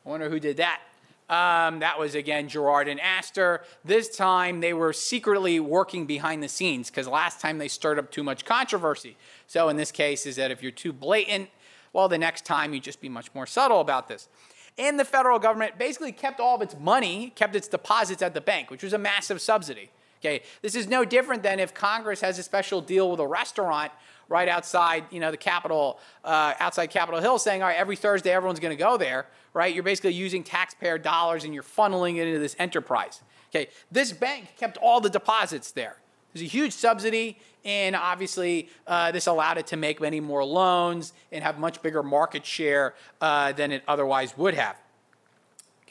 I 0.05 0.09
wonder 0.09 0.29
who 0.29 0.39
did 0.39 0.57
that. 0.57 0.81
Um, 1.29 1.79
that 1.79 1.97
was 1.97 2.13
again 2.13 2.49
Girard 2.49 2.89
and 2.89 2.99
Astor. 2.99 3.63
This 3.85 4.15
time 4.15 4.59
they 4.59 4.73
were 4.73 4.91
secretly 4.91 5.61
working 5.61 6.05
behind 6.05 6.43
the 6.43 6.49
scenes 6.49 6.89
because 6.89 7.07
last 7.07 7.39
time 7.39 7.57
they 7.57 7.69
stirred 7.69 7.97
up 7.97 8.11
too 8.11 8.21
much 8.21 8.43
controversy. 8.43 9.15
So 9.47 9.69
in 9.69 9.77
this 9.77 9.91
case, 9.91 10.25
is 10.25 10.35
that 10.35 10.51
if 10.51 10.61
you're 10.61 10.71
too 10.71 10.91
blatant, 10.91 11.49
Well, 11.93 12.09
the 12.09 12.17
next 12.17 12.45
time 12.45 12.73
you 12.73 12.79
just 12.79 13.01
be 13.01 13.09
much 13.09 13.33
more 13.33 13.45
subtle 13.45 13.79
about 13.79 14.07
this. 14.07 14.27
And 14.77 14.99
the 14.99 15.05
federal 15.05 15.39
government 15.39 15.77
basically 15.77 16.11
kept 16.11 16.39
all 16.39 16.55
of 16.55 16.61
its 16.61 16.75
money, 16.77 17.31
kept 17.35 17.55
its 17.55 17.67
deposits 17.67 18.21
at 18.21 18.33
the 18.33 18.41
bank, 18.41 18.69
which 18.69 18.83
was 18.83 18.93
a 18.93 18.97
massive 18.97 19.41
subsidy. 19.41 19.89
Okay, 20.21 20.43
this 20.61 20.75
is 20.75 20.87
no 20.87 21.03
different 21.03 21.41
than 21.41 21.59
if 21.59 21.73
Congress 21.73 22.21
has 22.21 22.37
a 22.37 22.43
special 22.43 22.79
deal 22.79 23.09
with 23.09 23.19
a 23.19 23.25
restaurant 23.25 23.91
right 24.29 24.47
outside, 24.47 25.03
you 25.09 25.19
know, 25.19 25.31
the 25.31 25.37
Capitol, 25.37 25.99
uh, 26.23 26.53
outside 26.59 26.87
Capitol 26.87 27.19
Hill, 27.19 27.39
saying, 27.39 27.63
all 27.63 27.67
right, 27.67 27.77
every 27.77 27.95
Thursday 27.95 28.31
everyone's 28.31 28.59
going 28.59 28.75
to 28.75 28.81
go 28.81 28.97
there, 28.97 29.25
right? 29.53 29.73
You're 29.73 29.83
basically 29.83 30.13
using 30.13 30.43
taxpayer 30.43 30.99
dollars 30.99 31.43
and 31.43 31.55
you're 31.55 31.63
funneling 31.63 32.17
it 32.17 32.27
into 32.27 32.39
this 32.39 32.55
enterprise. 32.59 33.21
Okay, 33.49 33.67
this 33.91 34.13
bank 34.13 34.53
kept 34.57 34.77
all 34.77 35.01
the 35.01 35.09
deposits 35.09 35.71
there. 35.71 35.97
There's 36.33 36.43
a 36.43 36.47
huge 36.47 36.71
subsidy, 36.71 37.37
and 37.65 37.95
obviously, 37.95 38.69
uh, 38.87 39.11
this 39.11 39.27
allowed 39.27 39.57
it 39.57 39.67
to 39.67 39.75
make 39.75 39.99
many 39.99 40.19
more 40.19 40.45
loans 40.45 41.13
and 41.31 41.43
have 41.43 41.59
much 41.59 41.81
bigger 41.81 42.03
market 42.03 42.45
share 42.45 42.93
uh, 43.19 43.51
than 43.51 43.71
it 43.71 43.83
otherwise 43.87 44.37
would 44.37 44.53
have. 44.53 44.77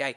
Okay. 0.01 0.17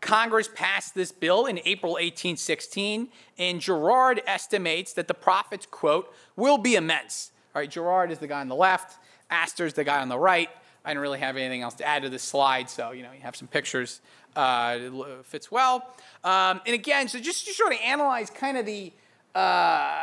Congress 0.00 0.48
passed 0.54 0.94
this 0.94 1.10
bill 1.10 1.46
in 1.46 1.58
April 1.64 1.94
1816, 1.94 3.08
and 3.36 3.60
Girard 3.60 4.22
estimates 4.26 4.92
that 4.92 5.08
the 5.08 5.14
profits, 5.14 5.66
quote, 5.66 6.14
will 6.36 6.56
be 6.56 6.76
immense. 6.76 7.32
All 7.52 7.60
right, 7.60 7.70
Girard 7.70 8.12
is 8.12 8.18
the 8.18 8.28
guy 8.28 8.40
on 8.40 8.48
the 8.48 8.54
left, 8.54 8.98
Astor 9.30 9.66
is 9.66 9.74
the 9.74 9.82
guy 9.82 10.00
on 10.00 10.08
the 10.08 10.18
right. 10.18 10.48
I 10.84 10.94
don't 10.94 11.02
really 11.02 11.18
have 11.18 11.36
anything 11.36 11.62
else 11.62 11.74
to 11.74 11.84
add 11.84 12.02
to 12.02 12.10
this 12.10 12.22
slide, 12.22 12.70
so 12.70 12.92
you 12.92 13.02
know 13.02 13.10
you 13.12 13.22
have 13.22 13.34
some 13.34 13.48
pictures. 13.48 14.00
Uh, 14.36 14.78
it 14.80 15.26
fits 15.26 15.50
well. 15.50 15.94
Um, 16.22 16.60
and 16.66 16.74
again, 16.74 17.08
so 17.08 17.18
just 17.18 17.46
to 17.46 17.52
sort 17.52 17.72
of 17.72 17.78
analyze 17.84 18.30
kind 18.30 18.58
of 18.58 18.66
the 18.66 18.92
uh, 19.34 19.98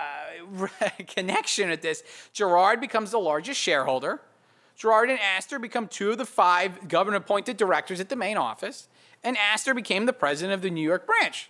connection 1.07 1.69
with 1.69 1.81
this, 1.81 2.03
Girard 2.33 2.81
becomes 2.81 3.11
the 3.11 3.19
largest 3.19 3.59
shareholder. 3.59 4.21
Girard 4.75 5.09
and 5.09 5.19
Astor 5.19 5.59
become 5.59 5.87
two 5.87 6.11
of 6.11 6.17
the 6.17 6.25
five 6.25 6.87
government-appointed 6.87 7.55
directors 7.55 7.99
at 7.99 8.09
the 8.09 8.15
main 8.15 8.37
office 8.37 8.87
and 9.23 9.37
Astor 9.37 9.73
became 9.73 10.05
the 10.05 10.13
president 10.13 10.53
of 10.53 10.61
the 10.61 10.69
New 10.69 10.81
York 10.81 11.05
branch. 11.05 11.49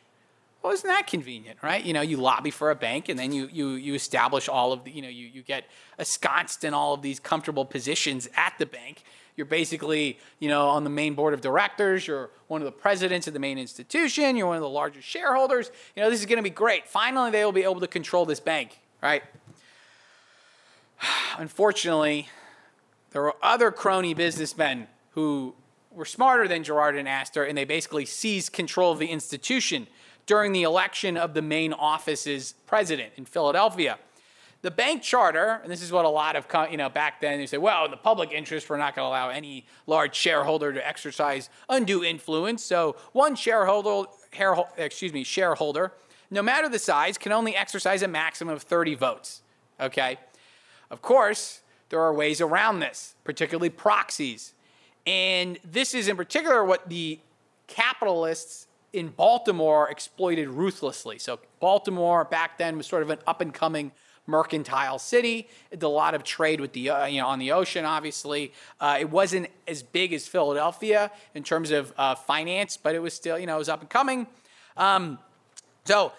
Well, 0.61 0.73
isn't 0.73 0.87
that 0.87 1.07
convenient, 1.07 1.57
right? 1.63 1.83
You 1.83 1.93
know, 1.93 2.01
you 2.01 2.17
lobby 2.17 2.51
for 2.51 2.69
a 2.69 2.75
bank 2.75 3.09
and 3.09 3.17
then 3.17 3.31
you, 3.31 3.49
you, 3.51 3.69
you 3.69 3.95
establish 3.95 4.47
all 4.47 4.71
of 4.71 4.83
the, 4.83 4.91
you 4.91 5.01
know, 5.01 5.09
you, 5.09 5.25
you 5.25 5.41
get 5.41 5.65
ensconced 5.97 6.63
in 6.63 6.73
all 6.73 6.93
of 6.93 7.01
these 7.01 7.19
comfortable 7.19 7.65
positions 7.65 8.29
at 8.35 8.53
the 8.59 8.67
bank. 8.67 9.03
You're 9.35 9.45
basically, 9.45 10.19
you 10.39 10.49
know, 10.49 10.67
on 10.67 10.83
the 10.83 10.89
main 10.89 11.15
board 11.15 11.33
of 11.33 11.41
directors. 11.41 12.05
You're 12.05 12.29
one 12.47 12.61
of 12.61 12.65
the 12.65 12.71
presidents 12.71 13.25
of 13.25 13.33
the 13.33 13.39
main 13.39 13.57
institution. 13.57 14.35
You're 14.35 14.47
one 14.47 14.57
of 14.57 14.61
the 14.61 14.69
largest 14.69 15.07
shareholders. 15.07 15.71
You 15.95 16.03
know, 16.03 16.11
this 16.11 16.19
is 16.19 16.27
going 16.27 16.37
to 16.37 16.43
be 16.43 16.51
great. 16.51 16.87
Finally, 16.87 17.31
they 17.31 17.43
will 17.43 17.51
be 17.51 17.63
able 17.63 17.79
to 17.79 17.87
control 17.87 18.25
this 18.25 18.39
bank, 18.39 18.79
right? 19.01 19.23
Unfortunately, 21.37 22.27
there 23.11 23.23
were 23.23 23.35
other 23.41 23.71
crony 23.71 24.13
businessmen 24.13 24.87
who 25.11 25.55
were 25.93 26.05
smarter 26.05 26.47
than 26.47 26.63
Girard 26.63 26.95
and 26.95 27.07
Astor, 27.07 27.43
and 27.43 27.57
they 27.57 27.65
basically 27.65 28.05
seized 28.05 28.53
control 28.53 28.91
of 28.91 28.99
the 28.99 29.07
institution 29.07 29.87
during 30.25 30.51
the 30.51 30.63
election 30.63 31.17
of 31.17 31.33
the 31.33 31.41
main 31.41 31.73
office's 31.73 32.53
president 32.65 33.11
in 33.17 33.25
Philadelphia. 33.25 33.97
The 34.61 34.71
bank 34.71 35.01
charter, 35.01 35.59
and 35.63 35.71
this 35.71 35.81
is 35.81 35.91
what 35.91 36.05
a 36.05 36.09
lot 36.09 36.35
of, 36.35 36.45
you 36.69 36.77
know, 36.77 36.87
back 36.87 37.19
then 37.19 37.39
they 37.39 37.47
say, 37.47 37.57
well, 37.57 37.85
in 37.85 37.91
the 37.91 37.97
public 37.97 38.31
interest, 38.31 38.69
we're 38.69 38.77
not 38.77 38.95
going 38.95 39.05
to 39.05 39.09
allow 39.09 39.29
any 39.29 39.65
large 39.87 40.15
shareholder 40.15 40.71
to 40.71 40.87
exercise 40.87 41.49
undue 41.67 42.03
influence. 42.03 42.63
So 42.63 42.95
one 43.11 43.35
shareholder, 43.35 44.07
excuse 44.77 45.13
me, 45.13 45.23
shareholder, 45.23 45.93
no 46.29 46.43
matter 46.43 46.69
the 46.69 46.77
size, 46.77 47.17
can 47.17 47.31
only 47.31 47.55
exercise 47.55 48.03
a 48.03 48.07
maximum 48.07 48.53
of 48.53 48.61
30 48.61 48.93
votes. 48.95 49.41
Okay? 49.79 50.19
Of 50.91 51.01
course, 51.01 51.61
there 51.89 51.99
are 51.99 52.13
ways 52.13 52.39
around 52.39 52.81
this, 52.81 53.15
particularly 53.23 53.69
proxies. 53.69 54.53
And 55.05 55.57
this 55.63 55.93
is 55.93 56.07
in 56.07 56.17
particular 56.17 56.63
what 56.63 56.89
the 56.89 57.19
capitalists 57.67 58.67
in 58.93 59.09
Baltimore 59.09 59.89
exploited 59.89 60.49
ruthlessly. 60.49 61.17
So 61.17 61.39
Baltimore 61.59 62.25
back 62.25 62.57
then 62.57 62.77
was 62.77 62.87
sort 62.87 63.03
of 63.03 63.09
an 63.09 63.19
up 63.25 63.41
and 63.41 63.53
coming 63.53 63.91
mercantile 64.27 64.99
city. 64.99 65.47
It 65.71 65.79
did 65.79 65.85
a 65.85 65.89
lot 65.89 66.13
of 66.13 66.23
trade 66.23 66.61
with 66.61 66.73
the 66.73 66.89
uh, 66.89 67.05
you 67.05 67.21
know 67.21 67.27
on 67.27 67.39
the 67.39 67.51
ocean. 67.51 67.85
Obviously, 67.85 68.53
uh, 68.79 68.97
it 68.99 69.09
wasn't 69.09 69.47
as 69.67 69.81
big 69.81 70.13
as 70.13 70.27
Philadelphia 70.27 71.11
in 71.33 71.43
terms 71.43 71.71
of 71.71 71.93
uh, 71.97 72.15
finance, 72.15 72.77
but 72.77 72.95
it 72.95 72.99
was 72.99 73.13
still 73.13 73.39
you 73.39 73.45
know 73.45 73.55
it 73.55 73.59
was 73.59 73.69
up 73.69 73.81
and 73.81 73.89
coming. 73.89 74.27
Um, 74.77 75.19
so 75.85 76.13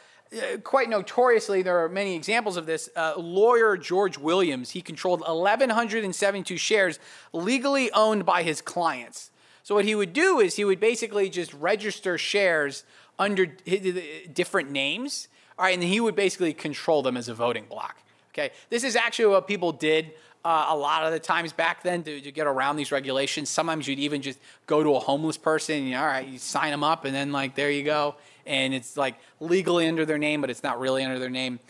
quite 0.62 0.89
notoriously, 0.89 1.62
there 1.62 1.85
are 1.85 1.89
many 1.89 2.15
examples 2.15 2.57
of 2.57 2.67
this. 2.67 2.89
Uh, 2.97 3.15
lawyer 3.17 3.77
George 3.77 4.19
Williams, 4.19 4.71
he 4.71 4.81
controlled 4.81 5.21
1,172 5.21 6.57
shares 6.57 6.99
legally 7.33 7.91
owned 7.93 8.25
by 8.25 8.43
his 8.43 8.61
clients. 8.61 9.31
So 9.62 9.75
what 9.75 9.85
he 9.85 9.95
would 9.95 10.12
do 10.12 10.41
is 10.41 10.57
he 10.57 10.65
would 10.65 10.81
basically 10.81 11.31
just 11.31 11.53
register 11.55 12.19
shares 12.19 12.85
under 13.19 13.47
different 13.47 14.71
names, 14.71 15.29
all 15.59 15.67
right, 15.67 15.75
and 15.75 15.83
he 15.83 16.01
would 16.01 16.17
basically 16.17 16.53
control 16.53 17.03
them 17.03 17.17
as 17.17 17.29
a 17.29 17.35
voting 17.35 17.67
block. 17.69 17.99
Okay, 18.33 18.51
this 18.71 18.83
is 18.83 18.97
actually 18.97 19.27
what 19.27 19.47
people 19.47 19.73
did 19.73 20.12
uh, 20.45 20.67
a 20.71 20.77
lot 20.77 21.05
of 21.05 21.12
the 21.12 21.21
times 21.21 21.53
back 21.53 21.83
then 21.83 22.03
to, 22.03 22.21
to, 22.21 22.33
get 22.33 22.47
around 22.47 22.77
these 22.77 22.91
regulations. 22.91 23.49
Sometimes 23.49 23.87
you'd 23.87 24.01
even 24.01 24.23
just 24.23 24.41
go 24.67 24.83
to 24.83 24.97
a 24.97 24.99
homeless 24.99 25.37
person, 25.37 25.87
and, 25.87 25.95
all 25.95 26.07
right, 26.07 26.27
you 26.27 26.39
sign 26.39 26.71
them 26.71 26.83
up, 26.83 27.05
and 27.05 27.15
then 27.15 27.31
like 27.31 27.55
there 27.55 27.71
you 27.71 27.85
go, 27.85 28.17
and 28.47 28.75
it's 28.75 28.97
like 28.97 29.17
legally 29.41 29.89
under 29.89 30.05
their 30.05 30.19
name, 30.19 30.41
but 30.41 30.51
it's 30.51 30.63
not 30.63 30.81
really 30.81 31.05
under 31.05 31.19
their 31.19 31.31
name. 31.31 31.61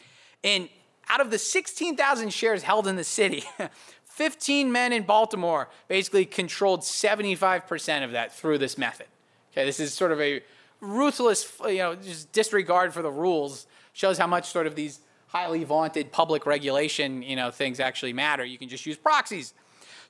And 0.45 0.69
out 1.09 1.21
of 1.21 1.31
the 1.31 1.39
16,000 1.39 2.33
shares 2.33 2.63
held 2.63 2.87
in 2.87 2.97
the 2.97 3.05
city, 3.05 3.45
15 4.05 4.71
men 4.71 4.93
in 4.93 5.05
Baltimore 5.05 5.69
basically 5.89 6.25
controlled 6.25 6.81
75% 6.81 8.05
of 8.05 8.13
that 8.13 8.35
through 8.35 8.59
this 8.59 8.77
method. 8.77 9.07
Okay, 9.53 9.65
this 9.65 9.81
is 9.81 9.93
sort 9.93 10.13
of 10.13 10.21
a 10.21 10.43
ruthless, 10.81 11.51
you 11.67 11.79
know, 11.79 11.95
just 11.95 12.33
disregard 12.33 12.93
for 12.93 13.03
the 13.03 13.11
rules. 13.11 13.67
Shows 13.93 14.19
how 14.19 14.27
much 14.27 14.49
sort 14.49 14.67
of 14.67 14.75
these 14.75 15.01
highly 15.29 15.65
vaunted 15.65 16.13
public 16.13 16.45
regulation, 16.45 17.23
you 17.23 17.37
know, 17.37 17.51
things 17.51 17.81
actually 17.81 18.13
matter. 18.13 18.45
You 18.45 18.59
can 18.59 18.69
just 18.69 18.85
use 18.85 18.97
proxies. 18.97 19.55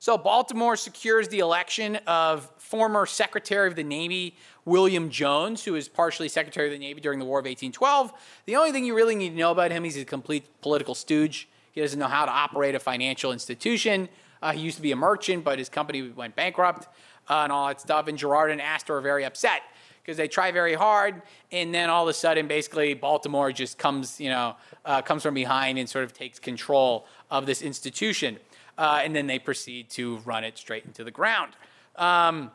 So 0.03 0.17
Baltimore 0.17 0.75
secures 0.75 1.29
the 1.29 1.39
election 1.39 1.95
of 2.07 2.51
former 2.57 3.05
Secretary 3.05 3.69
of 3.69 3.77
the 3.77 3.85
Navy 3.85 4.35
William 4.65 5.09
Jones, 5.09 5.63
who 5.63 5.71
was 5.71 5.87
partially 5.87 6.27
Secretary 6.27 6.67
of 6.67 6.73
the 6.73 6.77
Navy 6.77 6.99
during 6.99 7.19
the 7.19 7.25
War 7.25 7.39
of 7.39 7.45
1812. 7.45 8.11
The 8.45 8.57
only 8.57 8.73
thing 8.73 8.83
you 8.83 8.95
really 8.95 9.15
need 9.15 9.29
to 9.29 9.37
know 9.37 9.51
about 9.51 9.71
him, 9.71 9.85
is 9.85 9.95
he's 9.95 10.03
a 10.03 10.05
complete 10.05 10.43
political 10.59 10.93
stooge. 10.93 11.47
He 11.71 11.79
doesn't 11.79 11.97
know 11.97 12.09
how 12.09 12.25
to 12.25 12.31
operate 12.33 12.75
a 12.75 12.81
financial 12.81 13.31
institution. 13.31 14.09
Uh, 14.41 14.51
he 14.51 14.59
used 14.59 14.75
to 14.75 14.81
be 14.81 14.91
a 14.91 14.95
merchant, 14.97 15.45
but 15.45 15.57
his 15.57 15.69
company 15.69 16.09
went 16.09 16.35
bankrupt 16.35 16.89
uh, 17.29 17.43
and 17.43 17.53
all 17.53 17.69
that 17.69 17.79
stuff. 17.79 18.09
And 18.09 18.17
Girard 18.17 18.51
and 18.51 18.59
Astor 18.59 18.97
are 18.97 19.01
very 19.01 19.23
upset 19.23 19.61
because 20.01 20.17
they 20.17 20.27
try 20.27 20.51
very 20.51 20.73
hard, 20.73 21.21
and 21.53 21.73
then 21.73 21.89
all 21.89 22.03
of 22.03 22.09
a 22.09 22.13
sudden, 22.13 22.45
basically, 22.45 22.93
Baltimore 22.93 23.53
just 23.53 23.77
comes, 23.77 24.19
you 24.19 24.27
know, 24.27 24.57
uh, 24.83 25.01
comes 25.01 25.23
from 25.23 25.33
behind 25.33 25.79
and 25.79 25.87
sort 25.87 26.03
of 26.03 26.11
takes 26.11 26.39
control 26.39 27.05
of 27.31 27.45
this 27.45 27.61
institution, 27.61 28.37
uh, 28.77 29.01
and 29.03 29.15
then 29.15 29.27
they 29.27 29.39
proceed 29.39 29.89
to 29.91 30.17
run 30.19 30.43
it 30.43 30.57
straight 30.57 30.85
into 30.85 31.03
the 31.03 31.11
ground. 31.11 31.53
Um, 31.95 32.51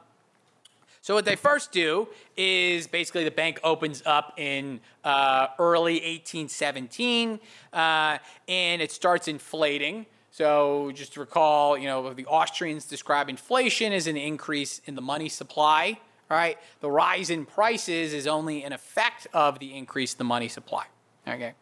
so 1.01 1.15
what 1.15 1.25
they 1.25 1.37
first 1.37 1.73
do 1.73 2.09
is 2.37 2.87
basically 2.87 3.25
the 3.25 3.31
bank 3.31 3.61
opens 3.65 4.03
up 4.05 4.35
in 4.37 4.81
uh, 5.05 5.49
early 5.59 5.95
1817, 5.95 7.41
uh, 7.73 8.19
and 8.49 8.83
it 8.83 8.93
starts 8.93 9.29
inflating. 9.29 10.07
So 10.33 10.91
just 10.95 11.15
to 11.15 11.21
recall, 11.21 11.79
you 11.79 11.87
know, 11.87 12.13
the 12.13 12.27
Austrians 12.27 12.85
describe 12.85 13.29
inflation 13.29 13.93
as 13.93 14.07
an 14.07 14.17
increase 14.17 14.81
in 14.87 14.95
the 14.95 15.01
money 15.01 15.29
supply 15.29 15.99
right? 16.29 16.59
The 16.81 16.91
rise 16.91 17.31
in 17.31 17.47
prices 17.47 18.13
is 18.13 18.27
only 18.27 18.63
an 18.63 18.73
effect 18.73 19.27
of 19.33 19.59
the 19.59 19.75
increase 19.77 20.15
in 20.15 20.19
the 20.19 20.25
money 20.25 20.49
supply. 20.49 20.87
Okay. 21.27 21.55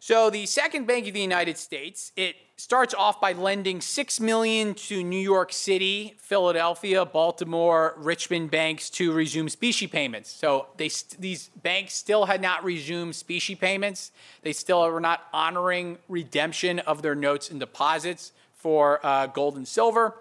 So 0.00 0.30
the 0.30 0.46
second 0.46 0.86
bank 0.86 1.06
of 1.06 1.14
the 1.14 1.20
United 1.20 1.56
States, 1.56 2.12
it 2.16 2.36
starts 2.56 2.94
off 2.94 3.20
by 3.20 3.32
lending 3.32 3.80
6 3.80 4.20
million 4.20 4.74
to 4.74 5.02
New 5.02 5.18
York 5.18 5.52
City, 5.52 6.14
Philadelphia, 6.18 7.04
Baltimore, 7.04 7.94
Richmond 7.96 8.50
banks 8.50 8.88
to 8.90 9.12
resume 9.12 9.48
specie 9.48 9.86
payments. 9.86 10.30
So 10.30 10.66
they 10.76 10.90
these 11.18 11.50
banks 11.62 11.94
still 11.94 12.26
had 12.26 12.40
not 12.40 12.62
resumed 12.62 13.16
specie 13.16 13.56
payments. 13.56 14.12
They 14.42 14.52
still 14.52 14.88
were 14.88 15.00
not 15.00 15.26
honoring 15.32 15.98
redemption 16.08 16.78
of 16.80 17.02
their 17.02 17.14
notes 17.14 17.50
and 17.50 17.58
deposits 17.58 18.32
for 18.54 19.04
uh, 19.04 19.26
gold 19.26 19.56
and 19.56 19.66
silver. 19.66 20.14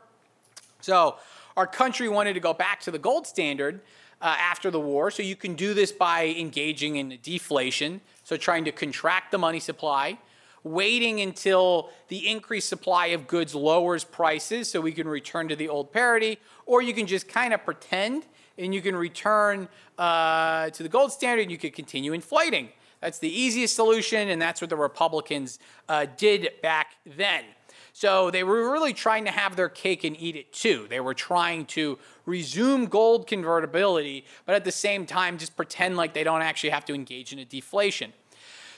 So 0.82 1.18
our 1.56 1.68
country 1.68 2.10
wanted 2.10 2.34
to 2.34 2.40
go 2.40 2.54
back 2.54 2.82
to 2.82 2.92
the 2.92 3.00
gold 3.00 3.28
standard 3.28 3.80
uh, 4.22 4.36
after 4.40 4.72
the 4.72 4.80
war. 4.80 5.12
So 5.12 5.22
you 5.22 5.36
can 5.36 5.54
do 5.54 5.74
this 5.74 5.92
by 5.92 6.28
engaging 6.28 6.96
in 6.96 7.20
deflation, 7.22 8.02
so 8.24 8.38
trying 8.38 8.66
to 8.66 8.72
contract 8.72 9.32
the 9.32 9.38
money 9.38 9.60
supply, 9.60 10.18
waiting 10.64 11.22
until 11.22 11.90
the 12.08 12.30
increased 12.30 12.70
supply 12.70 13.08
of 13.08 13.28
goods 13.28 13.54
lowers 13.54 14.04
prices 14.04 14.70
so 14.70 14.80
we 14.80 14.92
can 14.92 15.08
return 15.08 15.48
to 15.50 15.56
the 15.56 15.70
old 15.70 15.92
parity, 15.92 16.40
or 16.66 16.82
you 16.82 16.94
can 16.94 17.08
just 17.08 17.28
kind 17.28 17.54
of 17.54 17.64
pretend 17.64 18.26
and 18.58 18.74
you 18.74 18.82
can 18.82 18.96
return 18.96 19.68
uh, 19.98 20.70
to 20.70 20.84
the 20.84 20.90
gold 20.90 21.12
standard 21.12 21.42
and 21.42 21.52
you 21.52 21.58
could 21.58 21.74
continue 21.74 22.14
inflating. 22.14 22.70
That's 23.02 23.20
the 23.20 23.30
easiest 23.30 23.76
solution, 23.76 24.30
and 24.30 24.42
that's 24.42 24.62
what 24.62 24.70
the 24.70 24.78
Republicans 24.78 25.60
uh, 25.90 26.06
did 26.16 26.50
back 26.62 26.96
then. 27.06 27.44
So 27.92 28.32
they 28.32 28.44
were 28.44 28.72
really 28.72 28.94
trying 28.94 29.26
to 29.26 29.32
have 29.32 29.56
their 29.56 29.70
cake 29.70 30.04
and 30.04 30.20
eat 30.20 30.36
it 30.36 30.52
too. 30.54 30.88
They 30.90 31.00
were 31.00 31.14
trying 31.14 31.66
to 31.68 32.00
resume 32.26 32.86
gold 32.86 33.28
convertibility, 33.28 34.26
but 34.46 34.56
at 34.56 34.64
the 34.64 34.72
same 34.72 35.06
time, 35.06 35.38
just 35.38 35.56
pretend 35.56 35.98
like 35.98 36.14
they 36.14 36.24
don't 36.24 36.42
actually 36.42 36.72
have 36.72 36.86
to 36.86 36.94
engage 36.94 37.34
in 37.34 37.40
a 37.40 37.46
deflation. 37.46 38.14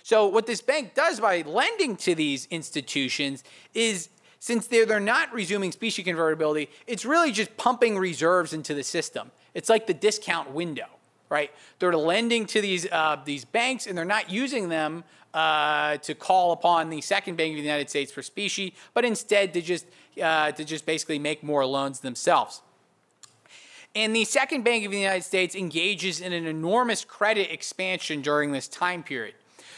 So, 0.05 0.27
what 0.27 0.45
this 0.45 0.61
bank 0.61 0.93
does 0.93 1.19
by 1.19 1.41
lending 1.41 1.95
to 1.95 2.13
these 2.13 2.47
institutions 2.51 3.43
is 3.73 4.09
since 4.37 4.67
they're, 4.67 4.85
they're 4.85 4.99
not 4.99 5.33
resuming 5.33 5.71
specie 5.71 6.03
convertibility, 6.03 6.69
it's 6.85 7.05
really 7.05 7.31
just 7.31 7.57
pumping 7.57 7.97
reserves 7.97 8.53
into 8.53 8.75
the 8.75 8.83
system. 8.83 9.31
It's 9.55 9.67
like 9.67 9.87
the 9.87 9.95
discount 9.95 10.51
window, 10.51 10.85
right? 11.27 11.49
They're 11.79 11.97
lending 11.97 12.45
to 12.45 12.61
these, 12.61 12.85
uh, 12.91 13.17
these 13.25 13.45
banks 13.45 13.87
and 13.87 13.97
they're 13.97 14.05
not 14.05 14.29
using 14.29 14.69
them 14.69 15.05
uh, 15.33 15.97
to 15.97 16.13
call 16.13 16.51
upon 16.51 16.91
the 16.91 17.01
second 17.01 17.35
bank 17.35 17.53
of 17.53 17.57
the 17.57 17.63
United 17.63 17.89
States 17.89 18.11
for 18.11 18.21
specie, 18.21 18.75
but 18.93 19.05
instead 19.05 19.55
to 19.55 19.61
just, 19.63 19.87
uh, 20.21 20.51
to 20.51 20.63
just 20.63 20.85
basically 20.85 21.17
make 21.17 21.41
more 21.41 21.65
loans 21.65 22.01
themselves. 22.01 22.61
And 23.95 24.15
the 24.15 24.25
second 24.25 24.65
bank 24.65 24.85
of 24.85 24.91
the 24.91 24.99
United 24.99 25.23
States 25.23 25.55
engages 25.55 26.21
in 26.21 26.31
an 26.31 26.45
enormous 26.45 27.03
credit 27.03 27.51
expansion 27.51 28.21
during 28.21 28.51
this 28.51 28.67
time 28.67 29.01
period. 29.01 29.33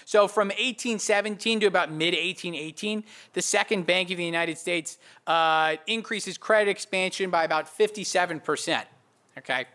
So 0.07 0.29
from 0.29 0.47
1817 0.47 1.59
to 1.59 1.65
about 1.65 1.91
mid 1.91 2.13
1818, 2.13 3.03
the 3.33 3.41
Second 3.41 3.85
Bank 3.85 4.09
of 4.09 4.15
the 4.15 4.23
United 4.23 4.57
States 4.57 4.99
uh, 5.27 5.75
increases 5.85 6.37
credit 6.37 6.71
expansion 6.71 7.29
by 7.29 7.43
about 7.43 7.65
57%. 7.67 8.85
Okay. 9.37 9.65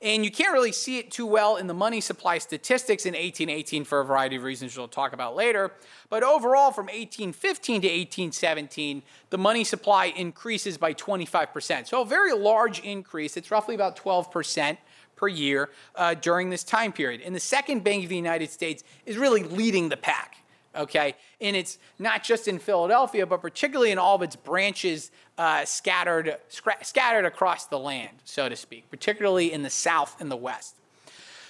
And 0.00 0.24
you 0.24 0.30
can't 0.30 0.54
really 0.54 0.72
see 0.72 0.96
it 0.96 1.10
too 1.10 1.26
well 1.26 1.56
in 1.56 1.66
the 1.66 1.74
money 1.74 2.00
supply 2.00 2.38
statistics 2.38 3.04
in 3.04 3.12
1818 3.12 3.84
for 3.84 4.00
a 4.00 4.04
variety 4.06 4.36
of 4.36 4.44
reasons 4.44 4.78
we'll 4.78 4.88
talk 4.88 5.12
about 5.12 5.36
later. 5.36 5.72
But 6.08 6.22
overall, 6.22 6.70
from 6.70 6.86
1815 6.86 7.82
to 7.82 7.88
1817, 7.88 9.02
the 9.28 9.36
money 9.36 9.62
supply 9.62 10.06
increases 10.06 10.78
by 10.78 10.94
25%. 10.94 11.86
So 11.86 12.00
a 12.00 12.06
very 12.06 12.32
large 12.32 12.80
increase. 12.80 13.36
It's 13.36 13.50
roughly 13.50 13.74
about 13.74 13.94
12% 13.94 14.78
per 15.16 15.28
year 15.28 15.70
uh, 15.94 16.14
during 16.14 16.50
this 16.50 16.62
time 16.62 16.92
period. 16.92 17.20
And 17.22 17.34
the 17.34 17.40
second 17.40 17.82
bank 17.82 18.04
of 18.04 18.10
the 18.10 18.16
United 18.16 18.50
States 18.50 18.84
is 19.04 19.16
really 19.16 19.42
leading 19.42 19.88
the 19.88 19.96
pack. 19.96 20.36
Okay, 20.76 21.14
and 21.40 21.56
it's 21.56 21.78
not 21.98 22.22
just 22.22 22.48
in 22.48 22.58
Philadelphia, 22.58 23.26
but 23.26 23.40
particularly 23.40 23.92
in 23.92 23.98
all 23.98 24.14
of 24.14 24.22
its 24.22 24.36
branches 24.36 25.10
uh, 25.38 25.64
scattered 25.64 26.36
scattered 26.82 27.24
across 27.24 27.66
the 27.66 27.78
land, 27.78 28.10
so 28.24 28.48
to 28.48 28.56
speak, 28.56 28.90
particularly 28.90 29.52
in 29.52 29.62
the 29.62 29.70
South 29.70 30.20
and 30.20 30.30
the 30.30 30.36
West. 30.36 30.76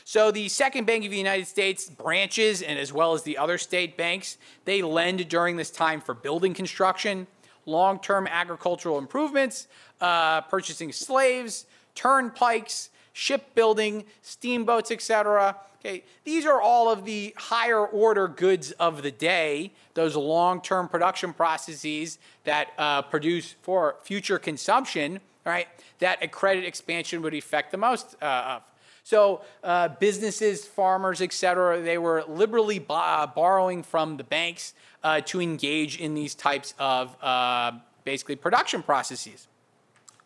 So 0.04 0.30
the 0.30 0.48
Second 0.48 0.86
Bank 0.86 1.04
of 1.04 1.10
the 1.10 1.16
United 1.16 1.48
States 1.48 1.90
branches, 1.90 2.62
and 2.62 2.78
as 2.78 2.92
well 2.92 3.14
as 3.14 3.24
the 3.24 3.36
other 3.36 3.58
state 3.58 3.96
banks, 3.96 4.38
they 4.64 4.80
lend 4.80 5.28
during 5.28 5.56
this 5.56 5.72
time 5.72 6.00
for 6.00 6.14
building 6.14 6.54
construction, 6.54 7.26
long-term 7.64 8.28
agricultural 8.28 8.98
improvements, 8.98 9.66
uh, 10.00 10.42
purchasing 10.42 10.92
slaves, 10.92 11.66
turnpikes, 11.96 12.90
shipbuilding, 13.16 14.04
steamboats, 14.20 14.90
etc. 14.90 15.56
Okay, 15.80 16.04
these 16.24 16.44
are 16.44 16.60
all 16.60 16.92
of 16.92 17.06
the 17.06 17.32
higher 17.38 17.86
order 17.86 18.28
goods 18.28 18.72
of 18.72 19.02
the 19.02 19.10
day, 19.10 19.72
those 19.94 20.14
long 20.16 20.60
term 20.60 20.86
production 20.86 21.32
processes 21.32 22.18
that 22.44 22.68
uh, 22.76 23.00
produce 23.00 23.54
for 23.62 23.96
future 24.02 24.38
consumption, 24.38 25.20
right? 25.46 25.66
That 26.00 26.22
a 26.22 26.28
credit 26.28 26.64
expansion 26.64 27.22
would 27.22 27.32
affect 27.32 27.70
the 27.70 27.78
most 27.78 28.16
uh, 28.20 28.56
of. 28.56 28.62
So 29.02 29.40
uh, 29.64 29.88
businesses, 29.88 30.66
farmers, 30.66 31.22
etc., 31.22 31.80
they 31.80 31.96
were 31.96 32.22
liberally 32.28 32.80
b- 32.80 32.86
uh, 32.90 33.28
borrowing 33.28 33.82
from 33.82 34.18
the 34.18 34.24
banks 34.24 34.74
uh, 35.02 35.22
to 35.22 35.40
engage 35.40 35.98
in 35.98 36.14
these 36.14 36.34
types 36.34 36.74
of 36.78 37.16
uh, 37.22 37.72
basically 38.04 38.36
production 38.36 38.82
processes. 38.82 39.48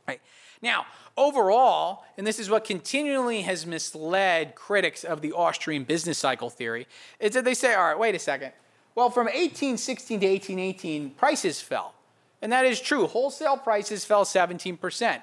Right 0.09 0.21
now, 0.61 0.87
overall, 1.17 2.05
and 2.17 2.27
this 2.27 2.39
is 2.39 2.51
what 2.51 2.65
continually 2.65 3.43
has 3.43 3.67
misled 3.67 4.55
critics 4.55 5.05
of 5.05 5.21
the 5.21 5.33
Austrian 5.33 5.85
business 5.85 6.19
cycle 6.19 6.51
theory, 6.51 6.87
is 7.19 7.33
that 7.33 7.45
they 7.45 7.55
say, 7.55 7.75
all 7.75 7.85
right, 7.85 7.99
wait 7.99 8.15
a 8.15 8.19
second. 8.19 8.53
Well, 8.95 9.11
from 9.11 9.27
1816 9.27 10.21
to 10.21 10.27
1818, 10.27 11.11
prices 11.11 11.61
fell. 11.61 11.95
And 12.43 12.53
that 12.53 12.65
is 12.65 12.81
true. 12.81 13.07
Wholesale 13.07 13.57
prices 13.57 14.05
fell 14.05 14.25
17%. 14.25 15.23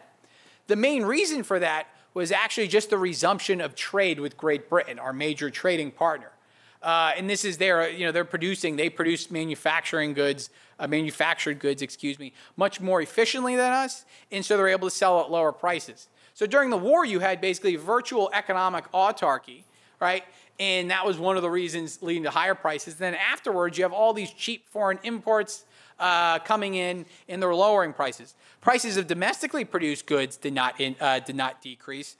The 0.67 0.76
main 0.76 1.04
reason 1.04 1.43
for 1.43 1.60
that 1.60 1.88
was 2.13 2.32
actually 2.32 2.67
just 2.67 2.89
the 2.89 2.97
resumption 2.97 3.62
of 3.62 3.76
trade 3.76 4.19
with 4.19 4.38
Great 4.38 4.69
Britain, 4.69 5.00
our 5.00 5.13
major 5.13 5.50
trading 5.50 5.91
partner. 5.91 6.32
Uh, 6.81 7.11
and 7.17 7.29
this 7.29 7.43
is 7.43 7.57
their, 7.57 7.89
you 7.89 8.05
know, 8.05 8.11
they're 8.11 8.25
producing, 8.25 8.75
they 8.75 8.89
produce 8.89 9.31
manufacturing 9.31 10.13
goods, 10.13 10.49
uh, 10.79 10.87
manufactured 10.87 11.59
goods, 11.59 11.81
excuse 11.81 12.19
me, 12.19 12.33
much 12.55 12.79
more 12.79 13.01
efficiently 13.01 13.55
than 13.55 13.71
us, 13.71 14.05
and 14.31 14.45
so 14.45 14.55
they're 14.55 14.67
able 14.67 14.87
to 14.87 14.95
sell 14.95 15.19
at 15.21 15.31
lower 15.31 15.51
prices. 15.51 16.07
So 16.33 16.45
during 16.45 16.69
the 16.69 16.77
war, 16.77 17.03
you 17.03 17.19
had 17.19 17.41
basically 17.41 17.75
virtual 17.77 18.29
economic 18.31 18.91
autarky, 18.91 19.63
right? 19.99 20.23
And 20.59 20.91
that 20.91 21.03
was 21.03 21.17
one 21.17 21.35
of 21.35 21.41
the 21.41 21.49
reasons 21.49 22.01
leading 22.03 22.23
to 22.23 22.29
higher 22.29 22.55
prices. 22.55 22.95
Then 22.95 23.15
afterwards, 23.15 23.77
you 23.77 23.83
have 23.83 23.93
all 23.93 24.13
these 24.13 24.31
cheap 24.31 24.67
foreign 24.69 24.99
imports 25.03 25.65
uh, 25.99 26.37
coming 26.39 26.75
in, 26.75 27.07
and 27.27 27.41
they're 27.41 27.55
lowering 27.55 27.91
prices. 27.91 28.35
Prices 28.61 28.97
of 28.97 29.07
domestically 29.07 29.65
produced 29.65 30.05
goods 30.05 30.37
did 30.37 30.53
not 30.53 30.79
in, 30.79 30.95
uh, 30.99 31.19
did 31.19 31.35
not 31.35 31.59
decrease, 31.61 32.17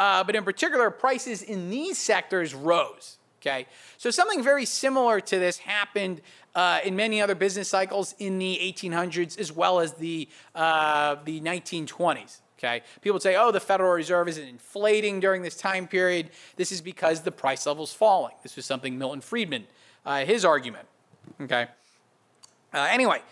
uh, 0.00 0.24
but 0.24 0.34
in 0.34 0.42
particular, 0.42 0.90
prices 0.90 1.42
in 1.42 1.70
these 1.70 1.96
sectors 1.96 2.54
rose. 2.54 3.18
Okay, 3.40 3.66
so 3.96 4.10
something 4.10 4.42
very 4.42 4.66
similar 4.66 5.18
to 5.18 5.38
this 5.38 5.56
happened 5.58 6.20
uh, 6.54 6.80
in 6.84 6.94
many 6.94 7.22
other 7.22 7.34
business 7.34 7.68
cycles 7.68 8.14
in 8.18 8.38
the 8.38 8.58
1800s 8.62 9.38
as 9.38 9.50
well 9.50 9.80
as 9.80 9.94
the 9.94 10.28
uh, 10.54 11.16
the 11.24 11.40
1920s. 11.40 12.40
Okay, 12.58 12.82
people 13.00 13.18
say, 13.18 13.36
"Oh, 13.36 13.50
the 13.50 13.60
Federal 13.60 13.92
Reserve 13.92 14.28
is 14.28 14.36
inflating 14.36 15.20
during 15.20 15.40
this 15.40 15.56
time 15.56 15.88
period." 15.88 16.28
This 16.56 16.70
is 16.70 16.82
because 16.82 17.22
the 17.22 17.32
price 17.32 17.64
level's 17.64 17.94
falling. 17.94 18.34
This 18.42 18.56
was 18.56 18.66
something 18.66 18.98
Milton 18.98 19.22
Friedman, 19.22 19.66
uh, 20.04 20.26
his 20.26 20.44
argument. 20.44 20.86
Okay. 21.40 21.68
Uh, 22.74 22.88
anyway, 22.90 23.22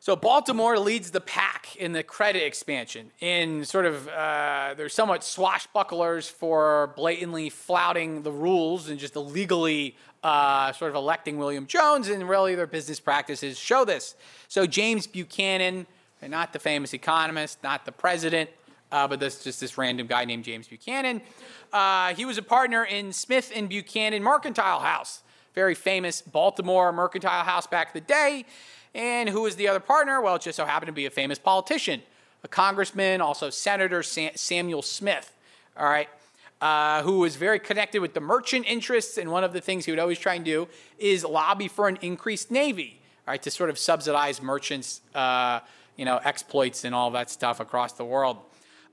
so 0.00 0.14
Baltimore 0.14 0.78
leads 0.78 1.10
the 1.10 1.20
pack 1.20 1.74
in 1.76 1.92
the 1.92 2.02
credit 2.02 2.44
expansion. 2.44 3.10
In 3.20 3.64
sort 3.64 3.84
of, 3.84 4.06
uh, 4.08 4.74
they're 4.76 4.88
somewhat 4.88 5.22
swashbucklers 5.22 6.30
for 6.30 6.92
blatantly 6.96 7.50
flouting 7.50 8.22
the 8.22 8.30
rules 8.30 8.88
and 8.88 8.98
just 8.98 9.16
illegally 9.16 9.96
uh, 10.22 10.72
sort 10.72 10.90
of 10.90 10.94
electing 10.94 11.36
William 11.38 11.66
Jones, 11.66 12.08
and 12.08 12.28
really 12.28 12.54
their 12.54 12.66
business 12.66 13.00
practices 13.00 13.58
show 13.58 13.84
this. 13.84 14.14
So 14.48 14.66
James 14.66 15.06
Buchanan, 15.06 15.86
not 16.26 16.52
the 16.52 16.58
famous 16.58 16.92
economist, 16.94 17.62
not 17.62 17.84
the 17.84 17.92
president, 17.92 18.50
uh, 18.90 19.06
but 19.06 19.20
this 19.20 19.44
just 19.44 19.60
this 19.60 19.76
random 19.76 20.06
guy 20.06 20.24
named 20.24 20.44
James 20.44 20.68
Buchanan. 20.68 21.20
Uh, 21.72 22.14
he 22.14 22.24
was 22.24 22.38
a 22.38 22.42
partner 22.42 22.84
in 22.84 23.12
Smith 23.12 23.52
and 23.54 23.68
Buchanan 23.68 24.22
Mercantile 24.22 24.80
House, 24.80 25.22
very 25.54 25.74
famous 25.74 26.22
Baltimore 26.22 26.92
mercantile 26.92 27.44
house 27.44 27.66
back 27.66 27.88
in 27.94 28.02
the 28.02 28.06
day. 28.06 28.44
And 28.94 29.28
who 29.28 29.42
was 29.42 29.56
the 29.56 29.68
other 29.68 29.80
partner? 29.80 30.20
Well, 30.20 30.36
it 30.36 30.42
just 30.42 30.56
so 30.56 30.64
happened 30.64 30.88
to 30.88 30.92
be 30.92 31.06
a 31.06 31.10
famous 31.10 31.38
politician, 31.38 32.02
a 32.42 32.48
congressman, 32.48 33.20
also 33.20 33.50
Senator 33.50 34.02
Sam- 34.02 34.32
Samuel 34.34 34.82
Smith, 34.82 35.32
all 35.76 35.86
right, 35.88 36.08
uh, 36.60 37.02
who 37.02 37.20
was 37.20 37.36
very 37.36 37.58
connected 37.58 38.00
with 38.00 38.14
the 38.14 38.20
merchant 38.20 38.66
interests. 38.66 39.18
And 39.18 39.30
one 39.30 39.44
of 39.44 39.52
the 39.52 39.60
things 39.60 39.84
he 39.84 39.92
would 39.92 39.98
always 39.98 40.18
try 40.18 40.34
and 40.34 40.44
do 40.44 40.68
is 40.98 41.24
lobby 41.24 41.68
for 41.68 41.88
an 41.88 41.98
increased 42.02 42.50
navy, 42.50 43.00
all 43.26 43.32
right, 43.32 43.42
to 43.42 43.50
sort 43.50 43.70
of 43.70 43.78
subsidize 43.78 44.42
merchants, 44.42 45.00
uh, 45.14 45.60
you 45.96 46.04
know, 46.04 46.18
exploits 46.24 46.84
and 46.84 46.94
all 46.94 47.10
that 47.12 47.30
stuff 47.30 47.60
across 47.60 47.92
the 47.92 48.04
world. 48.04 48.38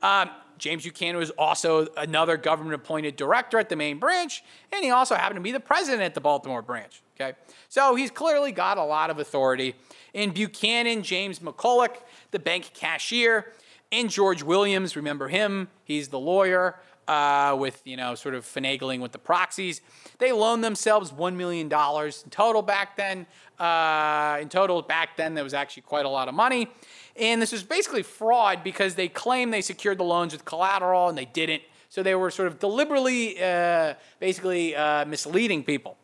Um, 0.02 0.30
James 0.58 0.84
Buchanan 0.84 1.18
was 1.18 1.30
also 1.32 1.88
another 1.98 2.38
government 2.38 2.76
appointed 2.76 3.16
director 3.16 3.60
at 3.60 3.70
the 3.70 3.76
main 3.76 4.00
branch, 4.00 4.44
and 4.72 4.84
he 4.84 4.92
also 4.92 5.16
happened 5.16 5.38
to 5.38 5.42
be 5.42 5.52
the 5.52 5.60
president 5.60 6.04
at 6.04 6.14
the 6.14 6.22
Baltimore 6.22 6.62
branch. 6.62 7.02
Okay, 7.20 7.38
so 7.70 7.96
he's 7.96 8.12
clearly 8.12 8.52
got 8.52 8.78
a 8.78 8.84
lot 8.84 9.10
of 9.10 9.20
authority. 9.20 9.76
In 10.14 10.32
Buchanan, 10.32 11.02
James 11.02 11.40
McCulloch, 11.40 11.96
the 12.32 12.40
bank 12.40 12.72
cashier, 12.74 13.54
and 13.92 14.10
George 14.10 14.44
Williams, 14.44 14.96
remember 14.96 15.28
him? 15.28 15.70
He's 15.84 16.10
the 16.10 16.20
lawyer 16.20 16.80
uh, 17.08 17.56
with 17.60 17.82
you 17.86 17.98
know 17.98 18.16
sort 18.16 18.36
of 18.36 18.46
finagling 18.46 19.00
with 19.00 19.12
the 19.12 19.18
proxies. 19.18 19.82
They 20.18 20.32
loaned 20.32 20.64
themselves 20.64 21.12
one 21.12 21.38
million 21.38 21.70
dollars 21.70 22.24
in 22.24 22.30
total 22.30 22.62
back 22.62 22.98
then. 22.98 23.26
Uh, 23.60 24.40
in 24.42 24.50
total, 24.50 24.82
back 24.82 25.16
then 25.16 25.34
there 25.34 25.44
was 25.44 25.54
actually 25.54 25.84
quite 25.84 26.06
a 26.06 26.10
lot 26.10 26.28
of 26.28 26.34
money, 26.34 26.68
and 27.16 27.42
this 27.42 27.52
was 27.52 27.64
basically 27.64 28.04
fraud 28.04 28.64
because 28.64 28.96
they 28.96 29.08
claimed 29.08 29.54
they 29.54 29.62
secured 29.62 29.98
the 29.98 30.04
loans 30.04 30.34
with 30.34 30.44
collateral 30.46 31.08
and 31.08 31.18
they 31.18 31.26
didn't. 31.26 31.64
So 31.90 32.04
they 32.04 32.16
were 32.16 32.30
sort 32.30 32.50
of 32.50 32.60
deliberately, 32.60 33.42
uh, 33.42 33.94
basically 34.20 34.76
uh, 34.76 35.06
misleading 35.06 35.64
people. 35.64 35.98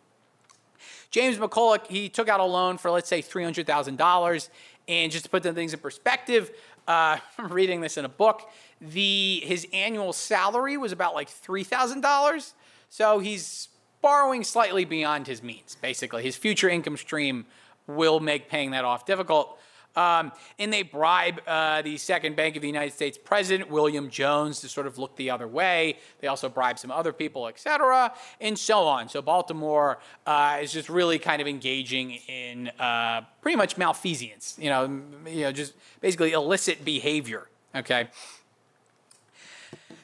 James 1.09 1.37
McCulloch, 1.37 1.85
he 1.87 2.07
took 2.07 2.29
out 2.29 2.39
a 2.39 2.45
loan 2.45 2.77
for 2.77 2.89
let's 2.89 3.09
say 3.09 3.21
three 3.21 3.43
hundred 3.43 3.67
thousand 3.67 3.97
dollars, 3.97 4.49
and 4.87 5.11
just 5.11 5.25
to 5.25 5.29
put 5.29 5.43
things 5.43 5.73
in 5.73 5.79
perspective, 5.79 6.51
uh, 6.91 7.17
I'm 7.37 7.49
reading 7.51 7.81
this 7.81 7.97
in 7.97 8.05
a 8.05 8.09
book. 8.09 8.49
The 8.81 9.41
his 9.43 9.67
annual 9.73 10.13
salary 10.13 10.77
was 10.77 10.91
about 10.91 11.13
like 11.13 11.29
three 11.29 11.63
thousand 11.63 12.01
dollars, 12.01 12.53
so 12.89 13.19
he's 13.19 13.69
borrowing 14.01 14.43
slightly 14.43 14.85
beyond 14.85 15.27
his 15.27 15.41
means. 15.41 15.77
Basically, 15.81 16.23
his 16.23 16.35
future 16.35 16.69
income 16.69 16.97
stream 16.97 17.45
will 17.87 18.19
make 18.19 18.49
paying 18.49 18.71
that 18.71 18.85
off 18.85 19.05
difficult. 19.05 19.57
Um, 19.95 20.31
and 20.57 20.71
they 20.71 20.83
bribe 20.83 21.41
uh, 21.45 21.81
the 21.81 21.97
second 21.97 22.35
Bank 22.35 22.55
of 22.55 22.61
the 22.61 22.67
United 22.67 22.93
States 22.93 23.17
president, 23.17 23.69
William 23.69 24.09
Jones, 24.09 24.61
to 24.61 24.69
sort 24.69 24.87
of 24.87 24.97
look 24.97 25.15
the 25.17 25.29
other 25.29 25.47
way. 25.47 25.97
They 26.21 26.27
also 26.27 26.47
bribe 26.47 26.79
some 26.79 26.91
other 26.91 27.11
people, 27.11 27.47
et 27.47 27.59
cetera, 27.59 28.13
and 28.39 28.57
so 28.57 28.83
on. 28.83 29.09
So 29.09 29.21
Baltimore 29.21 29.99
uh, 30.25 30.59
is 30.61 30.71
just 30.71 30.87
really 30.87 31.19
kind 31.19 31.41
of 31.41 31.47
engaging 31.47 32.11
in 32.27 32.69
uh, 32.79 33.21
pretty 33.41 33.57
much 33.57 33.77
malfeasance, 33.77 34.57
you 34.57 34.69
know, 34.69 35.01
you 35.27 35.41
know, 35.41 35.51
just 35.51 35.73
basically 35.99 36.31
illicit 36.31 36.85
behavior. 36.85 37.49
Okay. 37.75 38.07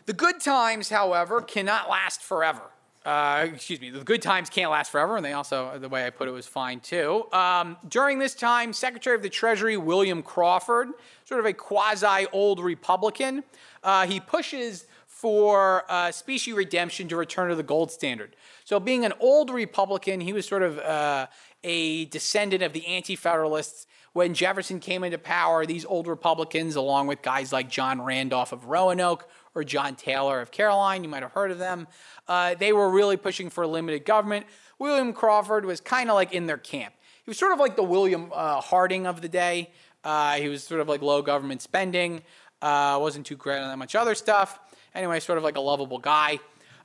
The 0.06 0.14
good 0.14 0.40
times, 0.40 0.90
however, 0.90 1.42
cannot 1.42 1.90
last 1.90 2.22
forever. 2.22 2.62
Uh, 3.08 3.48
excuse 3.54 3.80
me, 3.80 3.90
the 3.90 4.04
good 4.04 4.22
times 4.22 4.50
can't 4.50 4.70
last 4.70 4.92
forever, 4.92 5.16
and 5.16 5.24
they 5.24 5.32
also, 5.32 5.80
the 5.80 5.88
way 5.88 6.06
I 6.06 6.10
put 6.10 6.28
it 6.28 6.32
was 6.32 6.46
fine 6.46 6.82
too. 6.82 7.24
Um, 7.32 7.78
during 7.88 8.20
this 8.20 8.36
time, 8.36 8.74
Secretary 8.74 9.16
of 9.16 9.22
the 9.22 9.30
Treasury 9.30 9.78
William 9.78 10.22
Crawford, 10.22 10.90
sort 11.24 11.40
of 11.40 11.46
a 11.46 11.54
quasi 11.54 12.28
old 12.34 12.60
Republican, 12.60 13.46
uh, 13.82 14.06
he 14.06 14.20
pushes 14.20 14.88
for 15.06 15.86
uh, 15.88 16.12
specie 16.12 16.52
redemption 16.52 17.08
to 17.08 17.16
return 17.16 17.48
to 17.48 17.56
the 17.56 17.64
gold 17.64 17.92
standard. 17.92 18.36
So, 18.66 18.78
being 18.78 19.06
an 19.06 19.14
old 19.22 19.52
Republican, 19.52 20.20
he 20.20 20.34
was 20.34 20.46
sort 20.46 20.64
of 20.64 20.78
uh, 20.80 21.28
a 21.64 22.06
descendant 22.06 22.62
of 22.62 22.74
the 22.74 22.86
Anti 22.88 23.16
Federalists. 23.16 23.88
When 24.12 24.34
Jefferson 24.34 24.80
came 24.82 25.06
into 25.06 25.18
power, 25.18 25.66
these 25.66 25.86
old 25.86 26.08
Republicans, 26.08 26.76
along 26.76 27.08
with 27.08 27.22
guys 27.22 27.54
like 27.54 27.70
John 27.70 28.02
Randolph 28.02 28.52
of 28.52 28.66
Roanoke, 28.66 29.30
or 29.58 29.64
John 29.64 29.96
Taylor 29.96 30.40
of 30.40 30.52
Caroline. 30.52 31.04
You 31.04 31.10
might 31.10 31.24
have 31.24 31.32
heard 31.32 31.50
of 31.50 31.58
them. 31.58 31.88
Uh, 32.28 32.54
they 32.54 32.72
were 32.72 32.90
really 32.92 33.18
pushing 33.18 33.50
for 33.50 33.66
limited 33.66 34.06
government. 34.06 34.46
William 34.78 35.14
Crawford 35.14 35.66
was 35.66 35.82
kind 35.82 36.10
of 36.10 36.16
like 36.16 36.32
in 36.32 36.46
their 36.46 36.58
camp. 36.58 36.94
He 37.26 37.32
was 37.32 37.40
sort 37.40 37.54
of 37.54 37.60
like 37.60 37.76
the 37.76 37.84
William 37.84 38.32
uh, 38.34 38.62
Harding 38.62 39.08
of 39.08 39.22
the 39.22 39.28
day. 39.28 39.72
Uh, 40.04 40.36
he 40.36 40.48
was 40.48 40.64
sort 40.64 40.80
of 40.80 40.88
like 40.88 41.02
low 41.02 41.24
government 41.24 41.64
spending, 41.64 42.22
uh, 42.62 43.00
wasn't 43.02 43.26
too 43.26 43.36
great 43.36 43.58
on 43.58 43.68
that 43.68 43.78
much 43.78 43.96
other 43.96 44.14
stuff. 44.14 44.60
Anyway, 44.94 45.20
sort 45.20 45.40
of 45.40 45.44
like 45.44 45.58
a 45.58 45.62
lovable 45.62 45.98
guy. 45.98 46.40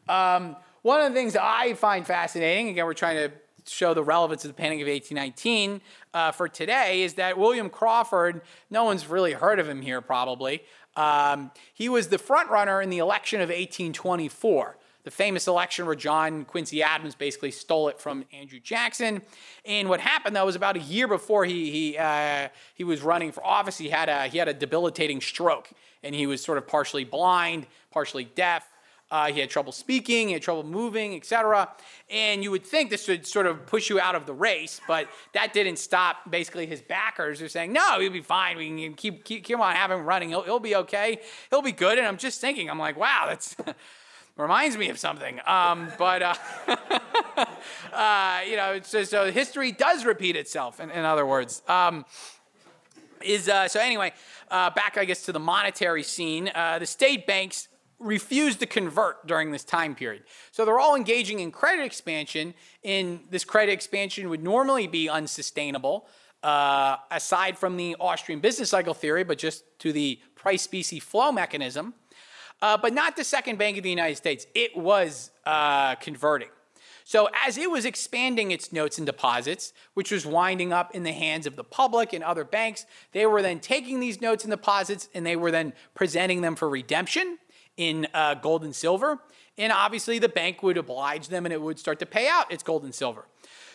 Um, 0.08 0.56
one 0.80 1.00
of 1.02 1.12
the 1.12 1.14
things 1.14 1.36
I 1.36 1.74
find 1.74 2.06
fascinating, 2.06 2.70
again, 2.70 2.86
we're 2.86 2.94
trying 2.94 3.16
to 3.16 3.32
show 3.66 3.94
the 3.94 4.02
relevance 4.02 4.44
of 4.44 4.48
the 4.48 4.54
Panic 4.54 4.80
of 4.80 4.88
1819 4.88 5.80
uh, 6.14 6.32
for 6.32 6.48
today, 6.48 7.02
is 7.02 7.14
that 7.14 7.38
William 7.38 7.68
Crawford, 7.70 8.40
no 8.70 8.84
one's 8.84 9.06
really 9.06 9.32
heard 9.32 9.60
of 9.60 9.68
him 9.68 9.82
here 9.82 10.00
probably, 10.00 10.62
um, 10.96 11.50
he 11.74 11.88
was 11.88 12.08
the 12.08 12.18
front 12.18 12.50
runner 12.50 12.82
in 12.82 12.90
the 12.90 12.98
election 12.98 13.40
of 13.40 13.48
1824 13.48 14.76
the 15.04 15.10
famous 15.10 15.48
election 15.48 15.86
where 15.86 15.94
John 15.94 16.44
Quincy 16.44 16.82
Adams 16.82 17.14
basically 17.14 17.50
stole 17.50 17.88
it 17.88 17.98
from 17.98 18.24
Andrew 18.32 18.60
Jackson. 18.60 19.22
And 19.64 19.88
what 19.88 20.00
happened 20.00 20.36
though 20.36 20.46
was 20.46 20.56
about 20.56 20.76
a 20.76 20.80
year 20.80 21.08
before 21.08 21.44
he 21.44 21.70
he 21.70 21.98
uh, 21.98 22.48
he 22.74 22.84
was 22.84 23.02
running 23.02 23.32
for 23.32 23.44
office, 23.44 23.78
he 23.78 23.88
had 23.88 24.08
a 24.08 24.28
he 24.28 24.38
had 24.38 24.48
a 24.48 24.54
debilitating 24.54 25.20
stroke, 25.20 25.70
and 26.02 26.14
he 26.14 26.26
was 26.26 26.42
sort 26.42 26.58
of 26.58 26.66
partially 26.66 27.04
blind, 27.04 27.66
partially 27.90 28.24
deaf. 28.24 28.68
Uh, 29.12 29.30
he 29.30 29.40
had 29.40 29.50
trouble 29.50 29.72
speaking, 29.72 30.28
he 30.28 30.32
had 30.32 30.40
trouble 30.40 30.64
moving, 30.64 31.14
etc. 31.14 31.68
And 32.08 32.42
you 32.42 32.50
would 32.50 32.64
think 32.64 32.88
this 32.88 33.06
would 33.08 33.26
sort 33.26 33.46
of 33.46 33.66
push 33.66 33.90
you 33.90 34.00
out 34.00 34.14
of 34.14 34.24
the 34.24 34.32
race, 34.32 34.80
but 34.88 35.06
that 35.34 35.52
didn't 35.52 35.76
stop 35.76 36.30
basically 36.30 36.64
his 36.64 36.80
backers 36.80 37.42
are 37.42 37.48
saying, 37.48 37.74
no, 37.74 38.00
he'll 38.00 38.10
be 38.10 38.22
fine. 38.22 38.56
We 38.56 38.68
can 38.68 38.94
keep, 38.94 39.22
keep, 39.22 39.44
keep 39.44 39.58
on 39.58 39.74
having 39.76 39.98
him 39.98 40.06
running. 40.06 40.30
He'll, 40.30 40.40
he'll 40.44 40.60
be 40.60 40.76
okay. 40.76 41.18
He'll 41.50 41.60
be 41.60 41.72
good. 41.72 41.98
And 41.98 42.06
I'm 42.06 42.16
just 42.16 42.40
thinking, 42.40 42.70
I'm 42.70 42.78
like, 42.78 42.96
wow, 42.96 43.26
that's. 43.28 43.54
reminds 44.38 44.78
me 44.78 44.88
of 44.88 44.98
something. 44.98 45.40
Um, 45.46 45.92
but, 45.98 46.22
uh, 46.22 46.34
uh, 47.92 48.40
you 48.48 48.56
know, 48.56 48.80
so, 48.82 49.04
so, 49.04 49.30
history 49.30 49.72
does 49.72 50.06
repeat 50.06 50.36
itself, 50.36 50.80
in, 50.80 50.90
in 50.90 51.04
other 51.04 51.26
words. 51.26 51.60
Um, 51.68 52.06
is 53.22 53.46
uh, 53.46 53.68
So, 53.68 53.78
anyway, 53.78 54.14
uh, 54.50 54.70
back, 54.70 54.96
I 54.96 55.04
guess, 55.04 55.22
to 55.24 55.32
the 55.32 55.38
monetary 55.38 56.02
scene, 56.02 56.50
uh, 56.54 56.78
the 56.78 56.86
state 56.86 57.26
banks 57.26 57.68
refused 58.02 58.60
to 58.60 58.66
convert 58.66 59.26
during 59.26 59.52
this 59.52 59.64
time 59.64 59.94
period. 59.94 60.24
So 60.50 60.64
they're 60.64 60.80
all 60.80 60.94
engaging 60.94 61.40
in 61.40 61.50
credit 61.50 61.84
expansion, 61.84 62.54
and 62.84 63.20
this 63.30 63.44
credit 63.44 63.72
expansion 63.72 64.28
would 64.28 64.42
normally 64.42 64.86
be 64.86 65.08
unsustainable. 65.08 66.06
Uh, 66.42 66.96
aside 67.12 67.56
from 67.56 67.76
the 67.76 67.94
Austrian 68.00 68.40
business 68.40 68.70
cycle 68.70 68.94
theory, 68.94 69.22
but 69.22 69.38
just 69.38 69.62
to 69.78 69.92
the 69.92 70.18
price 70.34 70.62
specie 70.62 70.98
flow 70.98 71.30
mechanism, 71.30 71.94
uh, 72.60 72.76
but 72.76 72.92
not 72.92 73.14
the 73.14 73.22
second 73.22 73.58
bank 73.58 73.76
of 73.76 73.84
the 73.84 73.90
United 73.90 74.16
States. 74.16 74.46
It 74.52 74.76
was 74.76 75.30
uh, 75.46 75.94
converting. 75.96 76.48
So, 77.04 77.28
as 77.46 77.58
it 77.58 77.70
was 77.70 77.84
expanding 77.84 78.52
its 78.52 78.72
notes 78.72 78.98
and 78.98 79.06
deposits, 79.06 79.72
which 79.94 80.10
was 80.10 80.24
winding 80.24 80.72
up 80.72 80.94
in 80.94 81.02
the 81.02 81.12
hands 81.12 81.46
of 81.46 81.56
the 81.56 81.64
public 81.64 82.12
and 82.12 82.22
other 82.22 82.44
banks, 82.44 82.86
they 83.12 83.26
were 83.26 83.42
then 83.42 83.60
taking 83.60 84.00
these 84.00 84.20
notes 84.20 84.44
and 84.44 84.50
deposits 84.50 85.08
and 85.12 85.26
they 85.26 85.36
were 85.36 85.50
then 85.50 85.72
presenting 85.94 86.40
them 86.40 86.54
for 86.56 86.68
redemption 86.68 87.38
in 87.76 88.06
uh, 88.14 88.34
gold 88.34 88.64
and 88.64 88.74
silver. 88.74 89.18
And 89.58 89.72
obviously, 89.72 90.18
the 90.18 90.28
bank 90.28 90.62
would 90.62 90.76
oblige 90.76 91.28
them 91.28 91.46
and 91.46 91.52
it 91.52 91.60
would 91.60 91.78
start 91.78 91.98
to 91.98 92.06
pay 92.06 92.28
out 92.28 92.50
its 92.50 92.62
gold 92.62 92.84
and 92.84 92.94
silver. 92.94 93.26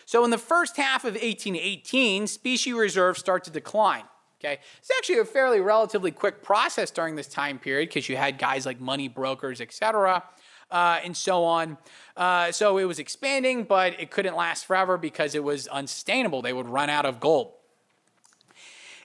So, 0.06 0.24
in 0.24 0.30
the 0.30 0.38
first 0.38 0.76
half 0.76 1.04
of 1.04 1.14
1818, 1.14 2.26
specie 2.26 2.72
reserves 2.72 3.20
start 3.20 3.44
to 3.44 3.50
decline. 3.50 4.04
Okay, 4.40 4.58
it's 4.78 4.90
actually 4.96 5.18
a 5.18 5.24
fairly 5.24 5.60
relatively 5.60 6.12
quick 6.12 6.44
process 6.44 6.92
during 6.92 7.16
this 7.16 7.26
time 7.26 7.58
period 7.58 7.88
because 7.88 8.08
you 8.08 8.16
had 8.16 8.38
guys 8.38 8.64
like 8.64 8.80
money 8.80 9.08
brokers, 9.08 9.60
etc., 9.60 10.22
uh, 10.70 11.00
and 11.02 11.16
so 11.16 11.44
on. 11.44 11.76
Uh, 12.16 12.52
so 12.52 12.78
it 12.78 12.84
was 12.84 12.98
expanding, 12.98 13.64
but 13.64 13.98
it 14.00 14.10
couldn't 14.10 14.36
last 14.36 14.66
forever 14.66 14.96
because 14.96 15.34
it 15.34 15.42
was 15.42 15.66
unsustainable. 15.68 16.40
They 16.40 16.52
would 16.52 16.68
run 16.68 16.88
out 16.88 17.04
of 17.04 17.18
gold. 17.18 17.52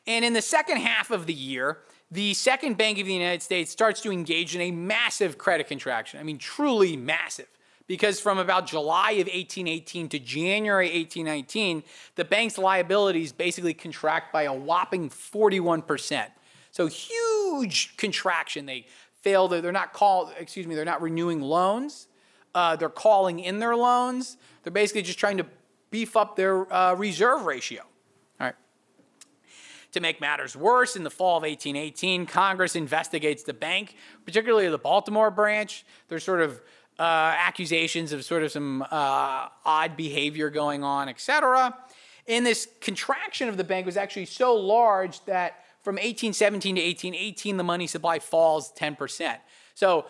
And 0.05 0.23
in 0.23 0.33
the 0.33 0.41
second 0.41 0.77
half 0.77 1.11
of 1.11 1.25
the 1.25 1.33
year, 1.33 1.79
the 2.13 2.35
second 2.35 2.77
Bank 2.77 2.99
of 2.99 3.07
the 3.07 3.13
United 3.13 3.41
States 3.41 3.71
starts 3.71 3.99
to 4.01 4.11
engage 4.11 4.53
in 4.53 4.61
a 4.61 4.69
massive 4.71 5.39
credit 5.39 5.67
contraction. 5.67 6.19
I 6.19 6.23
mean, 6.23 6.37
truly 6.37 6.95
massive. 6.95 7.47
Because 7.87 8.19
from 8.19 8.37
about 8.37 8.67
July 8.67 9.11
of 9.13 9.27
1818 9.27 10.09
to 10.09 10.19
January 10.19 10.85
1819, 10.85 11.83
the 12.15 12.23
bank's 12.23 12.57
liabilities 12.57 13.33
basically 13.33 13.73
contract 13.73 14.31
by 14.31 14.43
a 14.43 14.53
whopping 14.53 15.09
41%. 15.09 16.27
So 16.71 16.87
huge 16.87 17.97
contraction. 17.97 18.67
They 18.67 18.85
fail, 19.21 19.47
they're 19.47 19.71
not 19.71 19.91
called, 19.91 20.31
excuse 20.37 20.65
me, 20.65 20.75
they're 20.75 20.85
not 20.85 21.01
renewing 21.01 21.41
loans. 21.41 22.07
Uh, 22.55 22.75
they're 22.75 22.89
calling 22.89 23.39
in 23.39 23.59
their 23.59 23.75
loans. 23.75 24.37
They're 24.61 24.71
basically 24.71 25.01
just 25.01 25.19
trying 25.19 25.37
to 25.37 25.45
beef 25.89 26.15
up 26.15 26.35
their 26.35 26.71
uh, 26.71 26.93
reserve 26.93 27.45
ratio. 27.45 27.83
To 29.93 29.99
make 29.99 30.19
matters 30.19 30.55
worse, 30.55 30.95
in 30.95 31.03
the 31.03 31.11
fall 31.11 31.37
of 31.37 31.43
1818, 31.43 32.25
Congress 32.25 32.75
investigates 32.75 33.43
the 33.43 33.53
bank, 33.53 33.95
particularly 34.25 34.67
the 34.67 34.79
Baltimore 34.79 35.29
branch. 35.29 35.85
There's 36.07 36.23
sort 36.23 36.41
of 36.41 36.61
uh, 36.97 37.03
accusations 37.37 38.11
of 38.11 38.25
sort 38.25 38.41
of 38.41 38.51
some 38.51 38.81
uh, 38.81 39.49
odd 39.63 39.95
behavior 39.95 40.49
going 40.49 40.83
on, 40.83 41.09
etc. 41.09 41.77
And 42.27 42.43
this 42.43 42.67
contraction 42.81 43.49
of 43.49 43.57
the 43.57 43.63
bank 43.63 43.85
was 43.85 43.95
actually 43.95 44.25
so 44.25 44.55
large 44.55 45.23
that 45.25 45.63
from 45.83 45.95
1817 45.95 46.75
to 46.75 46.81
1818, 46.81 47.57
the 47.57 47.63
money 47.63 47.85
supply 47.85 48.17
falls 48.17 48.73
10%. 48.73 49.37
So, 49.75 50.05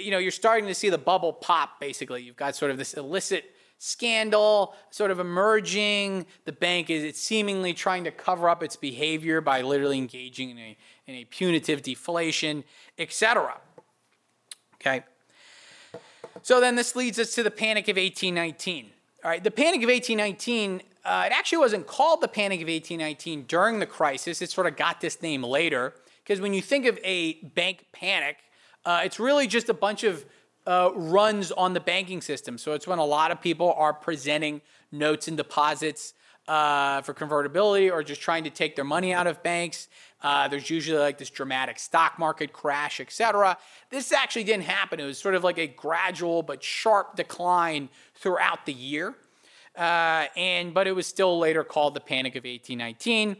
you 0.00 0.10
know, 0.10 0.18
you're 0.18 0.30
starting 0.30 0.66
to 0.66 0.74
see 0.74 0.88
the 0.88 0.98
bubble 0.98 1.32
pop, 1.32 1.78
basically. 1.78 2.22
You've 2.22 2.36
got 2.36 2.56
sort 2.56 2.70
of 2.70 2.78
this 2.78 2.94
illicit 2.94 3.52
scandal 3.78 4.74
sort 4.90 5.10
of 5.10 5.20
emerging. 5.20 6.26
The 6.44 6.52
bank 6.52 6.90
is 6.90 7.04
it's 7.04 7.20
seemingly 7.20 7.72
trying 7.72 8.04
to 8.04 8.10
cover 8.10 8.48
up 8.48 8.62
its 8.62 8.76
behavior 8.76 9.40
by 9.40 9.62
literally 9.62 9.98
engaging 9.98 10.50
in 10.50 10.58
a, 10.58 10.76
in 11.06 11.14
a 11.14 11.24
punitive 11.24 11.82
deflation, 11.82 12.64
etc. 12.98 13.60
Okay. 14.74 15.04
So 16.42 16.60
then 16.60 16.76
this 16.76 16.94
leads 16.94 17.18
us 17.18 17.34
to 17.34 17.42
the 17.42 17.50
Panic 17.50 17.88
of 17.88 17.96
1819. 17.96 18.90
All 19.24 19.30
right, 19.30 19.42
the 19.42 19.50
Panic 19.50 19.82
of 19.82 19.88
1819, 19.88 20.82
uh, 21.04 21.24
it 21.26 21.32
actually 21.32 21.58
wasn't 21.58 21.86
called 21.86 22.20
the 22.20 22.28
Panic 22.28 22.60
of 22.60 22.68
1819 22.68 23.44
during 23.48 23.80
the 23.80 23.86
crisis. 23.86 24.40
It 24.40 24.50
sort 24.50 24.66
of 24.66 24.76
got 24.76 25.00
this 25.00 25.20
name 25.20 25.42
later 25.42 25.94
because 26.22 26.40
when 26.40 26.54
you 26.54 26.62
think 26.62 26.86
of 26.86 26.98
a 27.02 27.34
bank 27.42 27.86
panic, 27.92 28.36
uh, 28.84 29.02
it's 29.04 29.18
really 29.18 29.46
just 29.46 29.68
a 29.68 29.74
bunch 29.74 30.04
of 30.04 30.24
uh, 30.68 30.90
runs 30.94 31.50
on 31.50 31.72
the 31.72 31.80
banking 31.80 32.20
system. 32.20 32.58
So 32.58 32.74
it's 32.74 32.86
when 32.86 32.98
a 32.98 33.04
lot 33.04 33.30
of 33.30 33.40
people 33.40 33.72
are 33.78 33.94
presenting 33.94 34.60
notes 34.92 35.26
and 35.26 35.36
deposits 35.36 36.12
uh, 36.46 37.00
for 37.00 37.14
convertibility 37.14 37.90
or 37.90 38.02
just 38.02 38.20
trying 38.20 38.44
to 38.44 38.50
take 38.50 38.76
their 38.76 38.84
money 38.84 39.14
out 39.14 39.26
of 39.26 39.42
banks. 39.42 39.88
Uh, 40.22 40.46
there's 40.46 40.68
usually 40.68 40.98
like 40.98 41.16
this 41.16 41.30
dramatic 41.30 41.78
stock 41.78 42.18
market 42.18 42.52
crash, 42.52 43.00
etc. 43.00 43.56
This 43.88 44.12
actually 44.12 44.44
didn't 44.44 44.64
happen. 44.64 45.00
It 45.00 45.04
was 45.04 45.18
sort 45.18 45.34
of 45.34 45.42
like 45.42 45.58
a 45.58 45.66
gradual 45.66 46.42
but 46.42 46.62
sharp 46.62 47.16
decline 47.16 47.88
throughout 48.14 48.66
the 48.66 48.74
year. 48.74 49.14
Uh, 49.74 50.26
and 50.36 50.74
but 50.74 50.86
it 50.86 50.92
was 50.92 51.06
still 51.06 51.38
later 51.38 51.64
called 51.64 51.94
the 51.94 52.00
Panic 52.00 52.34
of 52.34 52.44
1819. 52.44 53.36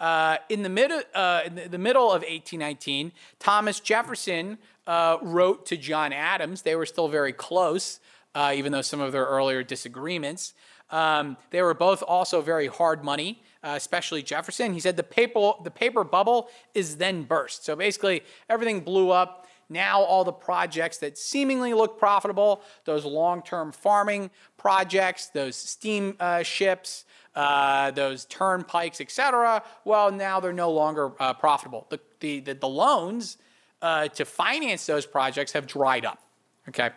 Uh, 0.00 0.38
in 0.48 0.62
the, 0.62 0.68
mid, 0.68 0.90
uh, 1.14 1.42
in 1.46 1.70
the 1.70 1.78
middle 1.78 2.06
of 2.06 2.22
1819, 2.22 3.12
Thomas 3.38 3.80
Jefferson 3.80 4.58
uh, 4.86 5.18
wrote 5.22 5.66
to 5.66 5.76
John 5.76 6.12
Adams. 6.12 6.62
They 6.62 6.74
were 6.74 6.86
still 6.86 7.08
very 7.08 7.32
close, 7.32 8.00
uh, 8.34 8.52
even 8.54 8.72
though 8.72 8.82
some 8.82 9.00
of 9.00 9.12
their 9.12 9.24
earlier 9.24 9.62
disagreements. 9.62 10.54
Um, 10.90 11.36
they 11.50 11.62
were 11.62 11.74
both 11.74 12.02
also 12.02 12.40
very 12.40 12.66
hard 12.66 13.04
money, 13.04 13.42
uh, 13.62 13.74
especially 13.76 14.22
Jefferson. 14.22 14.74
He 14.74 14.80
said 14.80 14.96
the 14.96 15.02
paper, 15.02 15.52
the 15.62 15.70
paper 15.70 16.04
bubble 16.04 16.48
is 16.74 16.96
then 16.96 17.22
burst. 17.22 17.64
So 17.64 17.76
basically, 17.76 18.22
everything 18.50 18.80
blew 18.80 19.10
up. 19.10 19.46
Now, 19.70 20.02
all 20.02 20.24
the 20.24 20.32
projects 20.32 20.98
that 20.98 21.16
seemingly 21.16 21.72
look 21.72 21.98
profitable, 21.98 22.60
those 22.84 23.06
long 23.06 23.42
term 23.42 23.72
farming 23.72 24.30
projects, 24.58 25.28
those 25.28 25.56
steam 25.56 26.18
ships, 26.42 27.06
uh, 27.34 27.90
those 27.90 28.24
turnpikes, 28.26 29.00
etc., 29.00 29.62
well, 29.84 30.10
now 30.10 30.40
they're 30.40 30.52
no 30.52 30.70
longer 30.70 31.12
uh, 31.20 31.34
profitable. 31.34 31.86
The, 31.90 32.00
the, 32.20 32.40
the, 32.40 32.54
the 32.54 32.68
loans 32.68 33.38
uh, 33.82 34.08
to 34.08 34.24
finance 34.24 34.86
those 34.86 35.06
projects 35.06 35.52
have 35.52 35.66
dried 35.66 36.04
up. 36.04 36.20
Okay. 36.68 36.90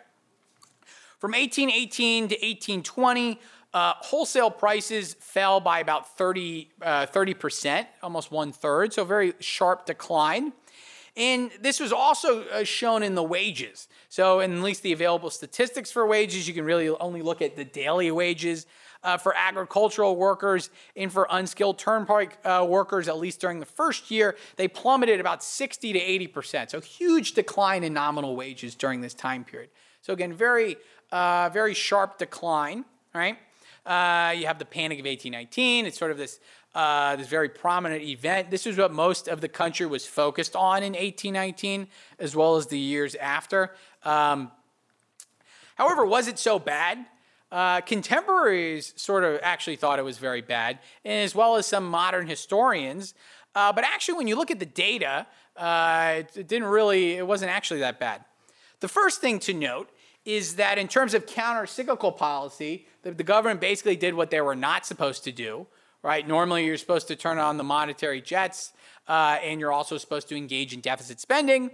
From 1.18 1.32
1818 1.32 2.28
to 2.28 2.34
1820, 2.34 3.40
uh, 3.74 3.92
wholesale 3.98 4.50
prices 4.50 5.14
fell 5.20 5.60
by 5.60 5.80
about 5.80 6.16
30, 6.16 6.70
uh, 6.80 7.06
30%, 7.06 7.86
almost 8.02 8.30
one 8.30 8.52
third, 8.52 8.92
so 8.92 9.02
a 9.02 9.04
very 9.04 9.34
sharp 9.40 9.84
decline. 9.84 10.52
And 11.16 11.50
this 11.60 11.80
was 11.80 11.92
also 11.92 12.44
uh, 12.44 12.64
shown 12.64 13.02
in 13.02 13.16
the 13.16 13.22
wages. 13.22 13.88
So, 14.08 14.40
in 14.40 14.56
at 14.56 14.62
least 14.62 14.84
the 14.84 14.92
available 14.92 15.30
statistics 15.30 15.90
for 15.90 16.06
wages, 16.06 16.46
you 16.46 16.54
can 16.54 16.64
really 16.64 16.88
only 16.88 17.22
look 17.22 17.42
at 17.42 17.56
the 17.56 17.64
daily 17.64 18.10
wages. 18.12 18.66
Uh, 19.04 19.16
for 19.16 19.32
agricultural 19.36 20.16
workers 20.16 20.70
and 20.96 21.12
for 21.12 21.28
unskilled 21.30 21.78
turnpike 21.78 22.36
uh, 22.44 22.66
workers, 22.68 23.06
at 23.06 23.16
least 23.16 23.40
during 23.40 23.60
the 23.60 23.64
first 23.66 24.10
year, 24.10 24.36
they 24.56 24.66
plummeted 24.66 25.20
about 25.20 25.40
60 25.40 25.92
to 25.92 26.00
80%. 26.00 26.70
So, 26.70 26.80
huge 26.80 27.34
decline 27.34 27.84
in 27.84 27.92
nominal 27.92 28.34
wages 28.34 28.74
during 28.74 29.00
this 29.00 29.14
time 29.14 29.44
period. 29.44 29.70
So, 30.02 30.12
again, 30.12 30.32
very, 30.32 30.76
uh, 31.12 31.48
very 31.52 31.74
sharp 31.74 32.18
decline, 32.18 32.84
right? 33.14 33.38
Uh, 33.86 34.34
you 34.36 34.46
have 34.46 34.58
the 34.58 34.64
Panic 34.64 34.98
of 34.98 35.06
1819. 35.06 35.86
It's 35.86 35.96
sort 35.96 36.10
of 36.10 36.18
this 36.18 36.40
uh, 36.74 37.16
this 37.16 37.26
very 37.26 37.48
prominent 37.48 38.02
event. 38.02 38.50
This 38.50 38.66
is 38.66 38.76
what 38.76 38.92
most 38.92 39.26
of 39.26 39.40
the 39.40 39.48
country 39.48 39.86
was 39.86 40.06
focused 40.06 40.54
on 40.54 40.82
in 40.82 40.92
1819, 40.92 41.88
as 42.18 42.36
well 42.36 42.56
as 42.56 42.66
the 42.66 42.78
years 42.78 43.14
after. 43.16 43.74
Um, 44.04 44.52
however, 45.74 46.04
was 46.04 46.28
it 46.28 46.38
so 46.38 46.58
bad? 46.58 47.04
Uh, 47.50 47.80
contemporaries 47.80 48.92
sort 48.96 49.24
of 49.24 49.40
actually 49.42 49.76
thought 49.76 49.98
it 49.98 50.04
was 50.04 50.18
very 50.18 50.42
bad, 50.42 50.78
as 51.04 51.34
well 51.34 51.56
as 51.56 51.66
some 51.66 51.84
modern 51.84 52.26
historians. 52.26 53.14
Uh, 53.54 53.72
but 53.72 53.84
actually, 53.84 54.16
when 54.18 54.28
you 54.28 54.36
look 54.36 54.50
at 54.50 54.58
the 54.58 54.66
data, 54.66 55.26
uh, 55.56 56.22
it, 56.34 56.46
didn't 56.46 56.68
really, 56.68 57.12
it 57.12 57.26
wasn't 57.26 57.50
actually 57.50 57.80
that 57.80 57.98
bad. 57.98 58.24
The 58.80 58.88
first 58.88 59.20
thing 59.20 59.38
to 59.40 59.54
note 59.54 59.90
is 60.24 60.56
that 60.56 60.76
in 60.76 60.88
terms 60.88 61.14
of 61.14 61.26
counter 61.26 61.66
cyclical 61.66 62.12
policy, 62.12 62.86
the, 63.02 63.12
the 63.12 63.24
government 63.24 63.60
basically 63.60 63.96
did 63.96 64.14
what 64.14 64.30
they 64.30 64.42
were 64.42 64.54
not 64.54 64.84
supposed 64.84 65.24
to 65.24 65.32
do, 65.32 65.66
right? 66.02 66.28
Normally, 66.28 66.66
you're 66.66 66.76
supposed 66.76 67.08
to 67.08 67.16
turn 67.16 67.38
on 67.38 67.56
the 67.56 67.64
monetary 67.64 68.20
jets, 68.20 68.72
uh, 69.08 69.38
and 69.42 69.58
you're 69.58 69.72
also 69.72 69.96
supposed 69.96 70.28
to 70.28 70.36
engage 70.36 70.74
in 70.74 70.80
deficit 70.80 71.18
spending. 71.18 71.70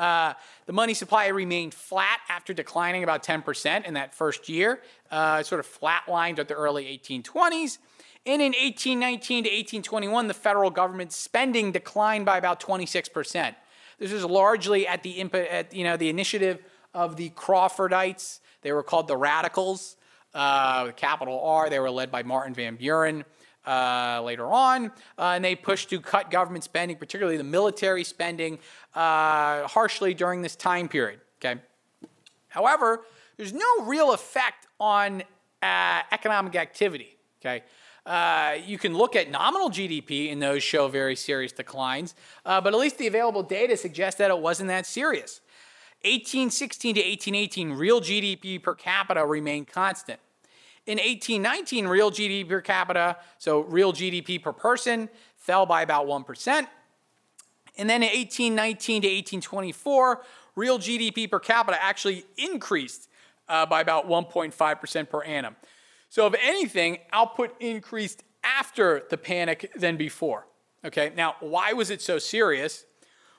Uh, 0.00 0.32
the 0.64 0.72
money 0.72 0.94
supply 0.94 1.26
remained 1.26 1.74
flat 1.74 2.20
after 2.30 2.54
declining 2.54 3.04
about 3.04 3.22
10% 3.22 3.84
in 3.84 3.94
that 3.94 4.14
first 4.14 4.48
year. 4.48 4.80
Uh, 5.10 5.42
sort 5.42 5.60
of 5.60 5.66
flatlined 5.66 6.38
at 6.38 6.48
the 6.48 6.54
early 6.54 6.86
1820s. 6.86 7.76
And 8.24 8.40
in 8.40 8.52
1819 8.52 9.44
to 9.44 9.50
1821, 9.50 10.26
the 10.26 10.34
federal 10.34 10.70
government 10.70 11.12
spending 11.12 11.70
declined 11.70 12.24
by 12.24 12.38
about 12.38 12.60
26%. 12.60 13.54
This 13.98 14.10
was 14.10 14.24
largely 14.24 14.86
at 14.86 15.02
the 15.02 15.20
at, 15.20 15.74
you 15.74 15.84
know, 15.84 15.98
the 15.98 16.08
initiative 16.08 16.62
of 16.94 17.16
the 17.16 17.28
Crawfordites. 17.30 18.40
They 18.62 18.72
were 18.72 18.82
called 18.82 19.06
the 19.06 19.18
Radicals, 19.18 19.96
uh, 20.32 20.92
capital 20.92 21.42
R. 21.42 21.68
They 21.68 21.78
were 21.78 21.90
led 21.90 22.10
by 22.10 22.22
Martin 22.22 22.54
Van 22.54 22.76
Buren. 22.76 23.24
Uh, 23.66 24.22
later 24.24 24.46
on, 24.46 24.86
uh, 25.18 25.32
and 25.34 25.44
they 25.44 25.54
pushed 25.54 25.90
to 25.90 26.00
cut 26.00 26.30
government 26.30 26.64
spending, 26.64 26.96
particularly 26.96 27.36
the 27.36 27.44
military 27.44 28.02
spending, 28.02 28.58
uh, 28.94 29.68
harshly 29.68 30.14
during 30.14 30.40
this 30.40 30.56
time 30.56 30.88
period. 30.88 31.20
Okay. 31.38 31.60
However, 32.48 33.02
there's 33.36 33.52
no 33.52 33.84
real 33.84 34.14
effect 34.14 34.66
on 34.80 35.22
uh, 35.62 36.02
economic 36.10 36.56
activity. 36.56 37.16
Okay. 37.40 37.62
Uh, 38.06 38.56
you 38.66 38.78
can 38.78 38.94
look 38.94 39.14
at 39.14 39.30
nominal 39.30 39.70
GDP, 39.70 40.32
and 40.32 40.42
those 40.42 40.62
show 40.62 40.88
very 40.88 41.14
serious 41.14 41.52
declines, 41.52 42.14
uh, 42.46 42.60
but 42.60 42.72
at 42.72 42.80
least 42.80 42.98
the 42.98 43.06
available 43.06 43.42
data 43.42 43.76
suggests 43.76 44.18
that 44.18 44.30
it 44.30 44.38
wasn't 44.38 44.68
that 44.68 44.86
serious. 44.86 45.40
1816 46.02 46.94
to 46.94 47.00
1818, 47.00 47.72
real 47.72 48.00
GDP 48.00 48.62
per 48.62 48.74
capita 48.74 49.24
remained 49.24 49.68
constant. 49.68 50.18
In 50.90 50.98
1819, 50.98 51.86
real 51.86 52.10
GDP 52.10 52.48
per 52.48 52.60
capita, 52.60 53.16
so 53.38 53.60
real 53.60 53.92
GDP 53.92 54.42
per 54.42 54.52
person, 54.52 55.08
fell 55.36 55.64
by 55.64 55.82
about 55.82 56.06
1%. 56.06 56.66
And 57.78 57.88
then 57.88 58.02
in 58.02 58.08
1819 58.08 59.02
to 59.02 59.06
1824, 59.06 60.22
real 60.56 60.80
GDP 60.80 61.30
per 61.30 61.38
capita 61.38 61.80
actually 61.80 62.24
increased 62.36 63.08
uh, 63.48 63.66
by 63.66 63.80
about 63.82 64.08
1.5% 64.08 65.08
per 65.08 65.22
annum. 65.22 65.54
So, 66.08 66.26
if 66.26 66.34
anything, 66.42 66.98
output 67.12 67.54
increased 67.60 68.24
after 68.42 69.04
the 69.10 69.16
panic 69.16 69.70
than 69.76 69.96
before. 69.96 70.48
Okay, 70.84 71.12
now 71.14 71.36
why 71.38 71.72
was 71.72 71.90
it 71.90 72.02
so 72.02 72.18
serious? 72.18 72.84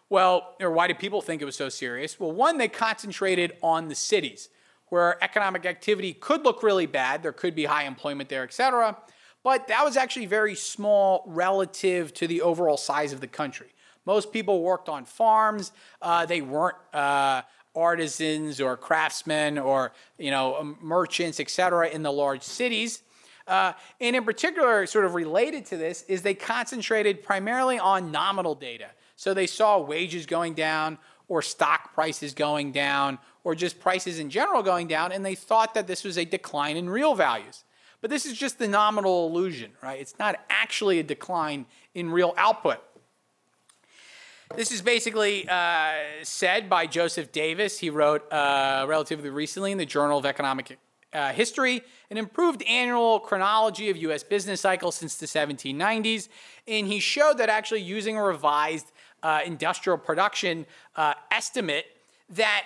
Well, 0.09 0.55
or 0.61 0.71
why 0.71 0.87
did 0.87 0.99
people 0.99 1.21
think 1.21 1.41
it 1.41 1.45
was 1.45 1.57
so 1.57 1.67
serious? 1.67 2.17
Well, 2.17 2.31
one, 2.31 2.59
they 2.59 2.69
concentrated 2.69 3.57
on 3.61 3.89
the 3.89 3.95
cities 3.95 4.47
where 4.91 5.21
economic 5.23 5.65
activity 5.65 6.13
could 6.13 6.43
look 6.43 6.61
really 6.61 6.85
bad, 6.85 7.23
there 7.23 7.31
could 7.31 7.55
be 7.55 7.63
high 7.63 7.85
employment 7.85 8.27
there, 8.27 8.43
et 8.43 8.53
cetera, 8.53 8.97
but 9.41 9.69
that 9.69 9.85
was 9.85 9.95
actually 9.95 10.25
very 10.25 10.53
small 10.53 11.23
relative 11.25 12.13
to 12.13 12.27
the 12.27 12.41
overall 12.41 12.75
size 12.75 13.13
of 13.13 13.21
the 13.21 13.27
country. 13.27 13.69
Most 14.05 14.33
people 14.33 14.61
worked 14.61 14.89
on 14.89 15.05
farms, 15.05 15.71
uh, 16.01 16.25
they 16.25 16.41
weren't 16.41 16.75
uh, 16.93 17.41
artisans 17.73 18.59
or 18.59 18.75
craftsmen 18.75 19.57
or 19.57 19.93
you 20.17 20.29
know 20.29 20.57
um, 20.57 20.77
merchants, 20.81 21.39
et 21.39 21.49
cetera, 21.49 21.87
in 21.87 22.03
the 22.03 22.11
large 22.11 22.43
cities. 22.43 23.01
Uh, 23.47 23.71
and 24.01 24.13
in 24.13 24.25
particular, 24.25 24.85
sort 24.85 25.05
of 25.05 25.15
related 25.15 25.65
to 25.67 25.77
this, 25.77 26.03
is 26.09 26.21
they 26.21 26.33
concentrated 26.33 27.23
primarily 27.23 27.79
on 27.79 28.11
nominal 28.11 28.55
data. 28.55 28.87
So 29.15 29.33
they 29.33 29.47
saw 29.47 29.79
wages 29.79 30.25
going 30.25 30.53
down 30.53 30.97
or 31.29 31.41
stock 31.41 31.93
prices 31.93 32.33
going 32.33 32.73
down 32.73 33.19
or 33.43 33.55
just 33.55 33.79
prices 33.79 34.19
in 34.19 34.29
general 34.29 34.63
going 34.63 34.87
down, 34.87 35.11
and 35.11 35.25
they 35.25 35.35
thought 35.35 35.73
that 35.73 35.87
this 35.87 36.03
was 36.03 36.17
a 36.17 36.25
decline 36.25 36.77
in 36.77 36.89
real 36.89 37.15
values. 37.15 37.63
But 38.01 38.09
this 38.09 38.25
is 38.25 38.37
just 38.37 38.57
the 38.57 38.67
nominal 38.67 39.27
illusion, 39.27 39.71
right? 39.83 39.99
It's 39.99 40.17
not 40.17 40.39
actually 40.49 40.99
a 40.99 41.03
decline 41.03 41.65
in 41.93 42.09
real 42.09 42.33
output. 42.37 42.79
This 44.55 44.71
is 44.71 44.81
basically 44.81 45.47
uh, 45.47 45.93
said 46.23 46.69
by 46.69 46.85
Joseph 46.87 47.31
Davis. 47.31 47.79
He 47.79 47.89
wrote 47.89 48.31
uh, 48.33 48.85
relatively 48.87 49.29
recently 49.29 49.71
in 49.71 49.77
the 49.77 49.85
Journal 49.85 50.17
of 50.17 50.25
Economic 50.25 50.77
uh, 51.13 51.31
History 51.31 51.81
an 52.09 52.17
improved 52.17 52.61
annual 52.63 53.19
chronology 53.19 53.89
of 53.89 53.97
U.S. 53.97 54.23
business 54.23 54.61
cycles 54.61 54.95
since 54.95 55.15
the 55.15 55.25
1790s. 55.25 56.27
And 56.67 56.87
he 56.87 56.99
showed 56.99 57.37
that 57.37 57.49
actually 57.49 57.81
using 57.81 58.17
a 58.17 58.23
revised 58.23 58.91
uh, 59.23 59.41
industrial 59.45 59.97
production 59.97 60.65
uh, 60.95 61.13
estimate 61.31 61.85
that 62.29 62.65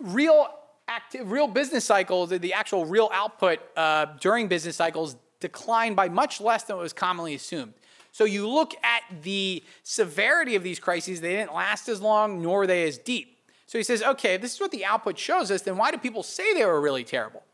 real 0.00 0.48
active, 0.86 1.30
real 1.30 1.46
business 1.46 1.84
cycles, 1.84 2.30
the 2.30 2.52
actual 2.52 2.86
real 2.86 3.10
output 3.12 3.58
uh, 3.76 4.06
during 4.20 4.48
business 4.48 4.76
cycles 4.76 5.16
declined 5.40 5.96
by 5.96 6.08
much 6.08 6.40
less 6.40 6.64
than 6.64 6.76
what 6.76 6.82
was 6.82 6.92
commonly 6.92 7.34
assumed. 7.34 7.74
So 8.12 8.24
you 8.24 8.48
look 8.48 8.74
at 8.82 9.02
the 9.22 9.62
severity 9.82 10.56
of 10.56 10.62
these 10.62 10.80
crises, 10.80 11.20
they 11.20 11.36
didn't 11.36 11.54
last 11.54 11.88
as 11.88 12.00
long, 12.00 12.42
nor 12.42 12.58
were 12.58 12.66
they 12.66 12.86
as 12.88 12.98
deep. 12.98 13.38
So 13.66 13.78
he 13.78 13.84
says, 13.84 14.02
okay, 14.02 14.34
if 14.34 14.40
this 14.40 14.54
is 14.54 14.60
what 14.60 14.70
the 14.70 14.84
output 14.84 15.18
shows 15.18 15.50
us, 15.50 15.62
then 15.62 15.76
why 15.76 15.90
do 15.90 15.98
people 15.98 16.22
say 16.22 16.54
they 16.54 16.64
were 16.64 16.80
really 16.80 17.04
terrible? 17.04 17.44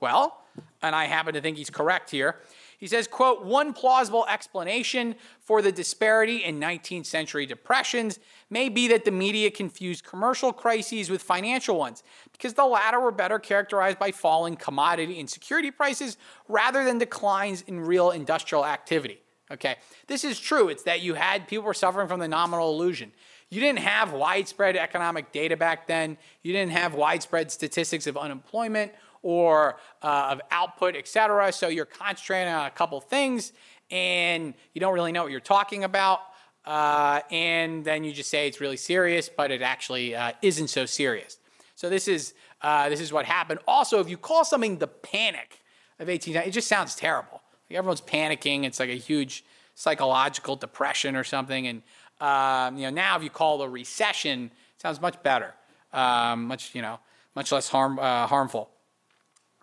Well, 0.00 0.40
and 0.86 0.96
I 0.96 1.04
happen 1.04 1.34
to 1.34 1.40
think 1.40 1.56
he's 1.56 1.70
correct 1.70 2.10
here. 2.10 2.36
He 2.78 2.86
says, 2.86 3.06
quote, 3.06 3.44
one 3.44 3.72
plausible 3.72 4.26
explanation 4.28 5.14
for 5.40 5.62
the 5.62 5.72
disparity 5.72 6.44
in 6.44 6.60
19th 6.60 7.06
century 7.06 7.46
depressions 7.46 8.18
may 8.50 8.68
be 8.68 8.86
that 8.88 9.04
the 9.04 9.10
media 9.10 9.50
confused 9.50 10.04
commercial 10.04 10.52
crises 10.52 11.08
with 11.08 11.22
financial 11.22 11.78
ones, 11.78 12.02
because 12.32 12.54
the 12.54 12.66
latter 12.66 13.00
were 13.00 13.12
better 13.12 13.38
characterized 13.38 13.98
by 13.98 14.12
falling 14.12 14.56
commodity 14.56 15.18
and 15.18 15.28
security 15.28 15.70
prices 15.70 16.18
rather 16.48 16.84
than 16.84 16.98
declines 16.98 17.62
in 17.62 17.80
real 17.80 18.10
industrial 18.10 18.64
activity. 18.64 19.20
Okay, 19.50 19.76
this 20.08 20.24
is 20.24 20.40
true. 20.40 20.68
It's 20.68 20.82
that 20.82 21.02
you 21.02 21.14
had 21.14 21.46
people 21.46 21.64
were 21.64 21.74
suffering 21.74 22.08
from 22.08 22.18
the 22.18 22.28
nominal 22.28 22.72
illusion. 22.72 23.12
You 23.48 23.60
didn't 23.60 23.78
have 23.78 24.12
widespread 24.12 24.76
economic 24.76 25.30
data 25.30 25.56
back 25.56 25.86
then. 25.86 26.18
You 26.42 26.52
didn't 26.52 26.72
have 26.72 26.94
widespread 26.94 27.52
statistics 27.52 28.08
of 28.08 28.16
unemployment 28.16 28.92
or 29.26 29.76
uh, 30.02 30.28
of 30.30 30.40
output, 30.50 30.96
et 30.96 31.08
cetera. 31.08 31.52
So 31.52 31.68
you're 31.68 31.84
concentrating 31.84 32.52
on 32.52 32.66
a 32.66 32.70
couple 32.70 33.00
things 33.00 33.52
and 33.90 34.54
you 34.72 34.80
don't 34.80 34.94
really 34.94 35.12
know 35.12 35.22
what 35.22 35.32
you're 35.32 35.40
talking 35.40 35.84
about. 35.84 36.20
Uh, 36.64 37.20
and 37.30 37.84
then 37.84 38.04
you 38.04 38.12
just 38.12 38.30
say 38.30 38.48
it's 38.48 38.60
really 38.60 38.76
serious, 38.76 39.28
but 39.28 39.50
it 39.50 39.62
actually 39.62 40.14
uh, 40.14 40.32
isn't 40.42 40.68
so 40.68 40.86
serious. 40.86 41.38
So 41.74 41.88
this 41.88 42.08
is 42.08 42.34
uh, 42.62 42.88
this 42.88 43.00
is 43.00 43.12
what 43.12 43.26
happened. 43.26 43.60
Also, 43.68 44.00
if 44.00 44.08
you 44.08 44.16
call 44.16 44.44
something 44.44 44.78
the 44.78 44.86
panic, 44.86 45.60
of 45.98 46.08
18. 46.08 46.36
It 46.36 46.50
just 46.50 46.68
sounds 46.68 46.94
terrible. 46.94 47.42
Like 47.68 47.78
everyone's 47.78 48.00
panicking. 48.00 48.64
It's 48.64 48.80
like 48.80 48.90
a 48.90 48.94
huge 48.94 49.44
psychological 49.74 50.56
depression 50.56 51.16
or 51.16 51.24
something. 51.24 51.66
And 51.66 51.82
um, 52.20 52.76
you 52.78 52.84
know, 52.84 52.90
now 52.90 53.16
if 53.16 53.22
you 53.22 53.30
call 53.30 53.62
a 53.62 53.68
recession, 53.68 54.50
it 54.74 54.80
sounds 54.80 55.00
much 55.00 55.22
better, 55.22 55.54
um, 55.92 56.44
much 56.46 56.74
you 56.74 56.82
know, 56.82 56.98
much 57.34 57.52
less 57.52 57.68
harm 57.68 57.98
uh, 57.98 58.26
harmful. 58.26 58.70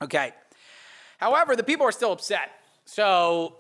Okay. 0.04 0.34
However, 1.18 1.56
the 1.56 1.64
people 1.64 1.86
are 1.86 1.92
still 1.94 2.12
upset. 2.12 2.52
So 2.86 3.56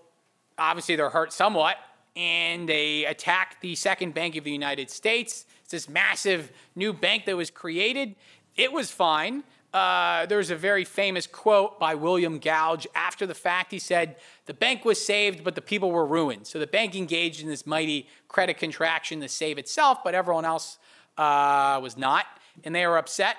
obviously 0.58 0.98
they're 0.98 1.10
hurt 1.10 1.32
somewhat, 1.32 1.78
and 2.16 2.68
they 2.68 3.06
attack 3.06 3.62
the 3.62 3.76
second 3.76 4.14
bank 4.14 4.36
of 4.36 4.44
the 4.44 4.52
United 4.52 4.90
States. 4.90 5.46
It's 5.64 5.72
this 5.72 5.90
massive 5.90 6.52
new 6.76 6.92
bank 6.92 7.26
that 7.26 7.38
was 7.38 7.50
created. 7.50 8.16
It 8.58 8.74
was 8.74 8.92
fine. 8.92 9.44
Uh, 9.74 10.26
there's 10.28 10.52
a 10.52 10.56
very 10.56 10.84
famous 10.84 11.26
quote 11.26 11.80
by 11.80 11.96
William 11.96 12.40
Gouge 12.40 12.86
after 12.94 13.26
the 13.26 13.34
fact. 13.34 13.72
He 13.72 13.80
said, 13.80 14.18
The 14.46 14.54
bank 14.54 14.84
was 14.84 15.04
saved, 15.04 15.44
but 15.44 15.56
the 15.56 15.62
people 15.62 15.92
were 15.92 16.06
ruined. 16.06 16.46
So 16.46 16.60
the 16.60 16.68
bank 16.68 16.94
engaged 16.96 17.42
in 17.42 17.48
this 17.48 17.66
mighty 17.66 18.08
credit 18.28 18.58
contraction 18.58 19.22
to 19.22 19.30
save 19.30 19.58
itself, 19.58 20.04
but 20.04 20.14
everyone 20.14 20.46
else 20.46 20.78
uh, 21.18 21.80
was 21.82 21.98
not, 21.98 22.26
and 22.64 22.76
they 22.76 22.86
were 22.86 22.98
upset. 22.98 23.38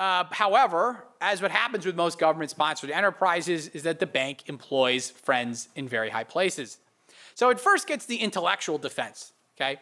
Uh, 0.00 0.24
however, 0.30 1.04
as 1.20 1.42
what 1.42 1.50
happens 1.50 1.84
with 1.84 1.94
most 1.94 2.18
government 2.18 2.50
sponsored 2.50 2.90
enterprises, 2.90 3.68
is 3.68 3.82
that 3.82 4.00
the 4.00 4.06
bank 4.06 4.48
employs 4.48 5.10
friends 5.10 5.68
in 5.76 5.86
very 5.86 6.08
high 6.08 6.24
places. 6.24 6.78
So 7.34 7.50
it 7.50 7.60
first 7.60 7.86
gets 7.86 8.06
the 8.06 8.16
intellectual 8.16 8.78
defense, 8.78 9.32
okay? 9.56 9.78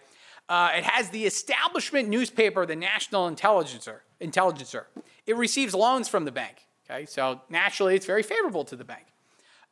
Uh, 0.49 0.71
it 0.75 0.83
has 0.83 1.11
the 1.11 1.25
establishment 1.25 2.09
newspaper, 2.09 2.67
the 2.67 2.75
National 2.75 3.29
Intelligencer. 3.29 4.03
Intelligencer. 4.19 4.89
It 5.25 5.37
receives 5.37 5.73
loans 5.73 6.09
from 6.09 6.25
the 6.25 6.33
bank, 6.33 6.67
okay? 6.91 7.07
So 7.07 7.41
naturally, 7.49 7.95
it's 7.95 8.07
very 8.07 8.25
favorable 8.25 8.65
to 8.65 8.75
the 8.75 8.85
bank. 8.85 9.07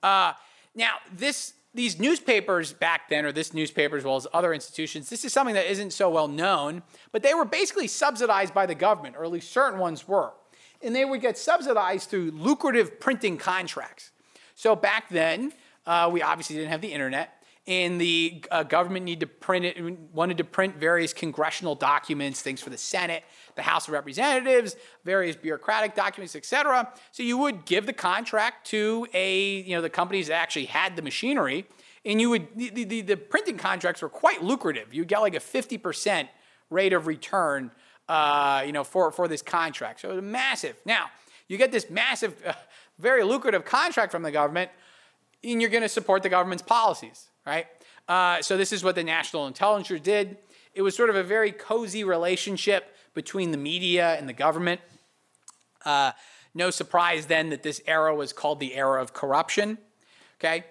Uh, 0.00 0.35
now, 0.76 0.94
this 1.12 1.54
these 1.76 1.98
newspapers 1.98 2.72
back 2.72 3.08
then, 3.08 3.24
or 3.24 3.32
this 3.32 3.54
newspaper 3.54 3.96
as 3.96 4.04
well 4.04 4.16
as 4.16 4.26
other 4.32 4.52
institutions, 4.52 5.08
this 5.10 5.24
is 5.24 5.32
something 5.32 5.54
that 5.54 5.70
isn't 5.70 5.92
so 5.92 6.10
well 6.10 6.26
known, 6.26 6.82
but 7.12 7.22
they 7.22 7.34
were 7.34 7.44
basically 7.44 7.86
subsidized 7.86 8.54
by 8.54 8.66
the 8.66 8.74
government, 8.74 9.16
or 9.16 9.24
at 9.24 9.30
least 9.30 9.52
certain 9.52 9.78
ones 9.78 10.08
were. 10.08 10.32
And 10.82 10.94
they 10.94 11.04
would 11.04 11.20
get 11.20 11.38
subsidized 11.38 12.10
through 12.10 12.32
lucrative 12.32 12.98
printing 12.98 13.36
contracts. 13.36 14.10
So 14.54 14.74
back 14.74 15.08
then, 15.10 15.52
uh, 15.86 16.10
we 16.12 16.22
obviously 16.22 16.56
didn't 16.56 16.70
have 16.70 16.80
the 16.80 16.92
internet 16.92 17.36
and 17.66 18.00
the 18.00 18.44
uh, 18.50 18.62
government 18.62 19.05
needed 19.05 19.20
to 19.20 19.26
print 19.26 19.64
it 19.64 19.98
wanted 20.12 20.38
to 20.38 20.44
print 20.44 20.76
various 20.76 21.12
congressional 21.12 21.74
documents 21.74 22.40
things 22.40 22.61
for 22.61 22.70
the 22.70 22.79
senate 22.79 23.22
the 23.55 23.62
house 23.62 23.88
of 23.88 23.92
representatives 23.94 24.76
various 25.05 25.37
bureaucratic 25.37 25.94
documents 25.94 26.37
etc 26.37 26.88
so 27.11 27.22
you 27.22 27.37
would 27.37 27.64
give 27.64 27.87
the 27.87 27.92
contract 27.92 28.66
to 28.66 29.07
a 29.12 29.61
you 29.61 29.74
know 29.74 29.83
the 29.83 29.90
companies 29.90 30.29
that 30.29 30.35
actually 30.35 30.66
had 30.66 30.96
the 30.96 31.02
machinery 31.02 31.66
and 32.07 32.20
you 32.20 32.31
would 32.31 32.46
the, 32.55 32.85
the, 32.85 33.00
the 33.02 33.16
printing 33.16 33.59
contracts 33.59 34.00
were 34.00 34.09
quite 34.09 34.42
lucrative. 34.42 34.94
You'd 34.94 35.09
get 35.09 35.18
like 35.18 35.35
a 35.35 35.40
50% 35.40 36.29
rate 36.70 36.92
of 36.92 37.07
return 37.07 37.72
uh, 38.09 38.62
you 38.64 38.72
know 38.72 38.85
for, 38.85 39.11
for 39.11 39.29
this 39.29 39.42
contract. 39.42 40.00
So 40.00 40.12
it 40.12 40.14
was 40.14 40.24
massive. 40.24 40.76
Now 40.87 41.07
you 41.48 41.59
get 41.59 41.72
this 41.72 41.90
massive 41.90 42.40
uh, 42.46 42.52
very 42.98 43.24
lucrative 43.24 43.64
contract 43.64 44.12
from 44.12 44.22
the 44.22 44.31
government 44.31 44.70
and 45.44 45.61
you're 45.61 45.70
going 45.70 45.83
to 45.83 45.88
support 45.88 46.22
the 46.22 46.29
government's 46.29 46.62
policies 46.62 47.29
right? 47.46 47.66
Uh, 48.09 48.42
so 48.42 48.56
this 48.56 48.72
is 48.72 48.85
what 48.85 48.94
the 48.94 49.04
National 49.04 49.46
Intelligencer 49.46 49.98
did. 49.98 50.37
It 50.74 50.82
was 50.82 50.94
sort 50.94 51.11
of 51.11 51.16
a 51.16 51.22
very 51.22 51.52
cozy 51.52 52.04
relationship 52.04 52.94
between 53.14 53.50
the 53.50 53.56
media 53.56 54.14
and 54.16 54.28
the 54.28 54.32
government. 54.32 54.80
Uh, 55.85 56.12
no 56.54 56.70
surprise 56.70 57.26
then 57.26 57.50
that 57.50 57.62
this 57.62 57.80
era 57.87 58.14
was 58.14 58.32
called 58.32 58.61
the 58.61 58.74
era 58.74 59.00
of 59.00 59.12
corruption. 59.12 59.78
Okay. 60.38 60.64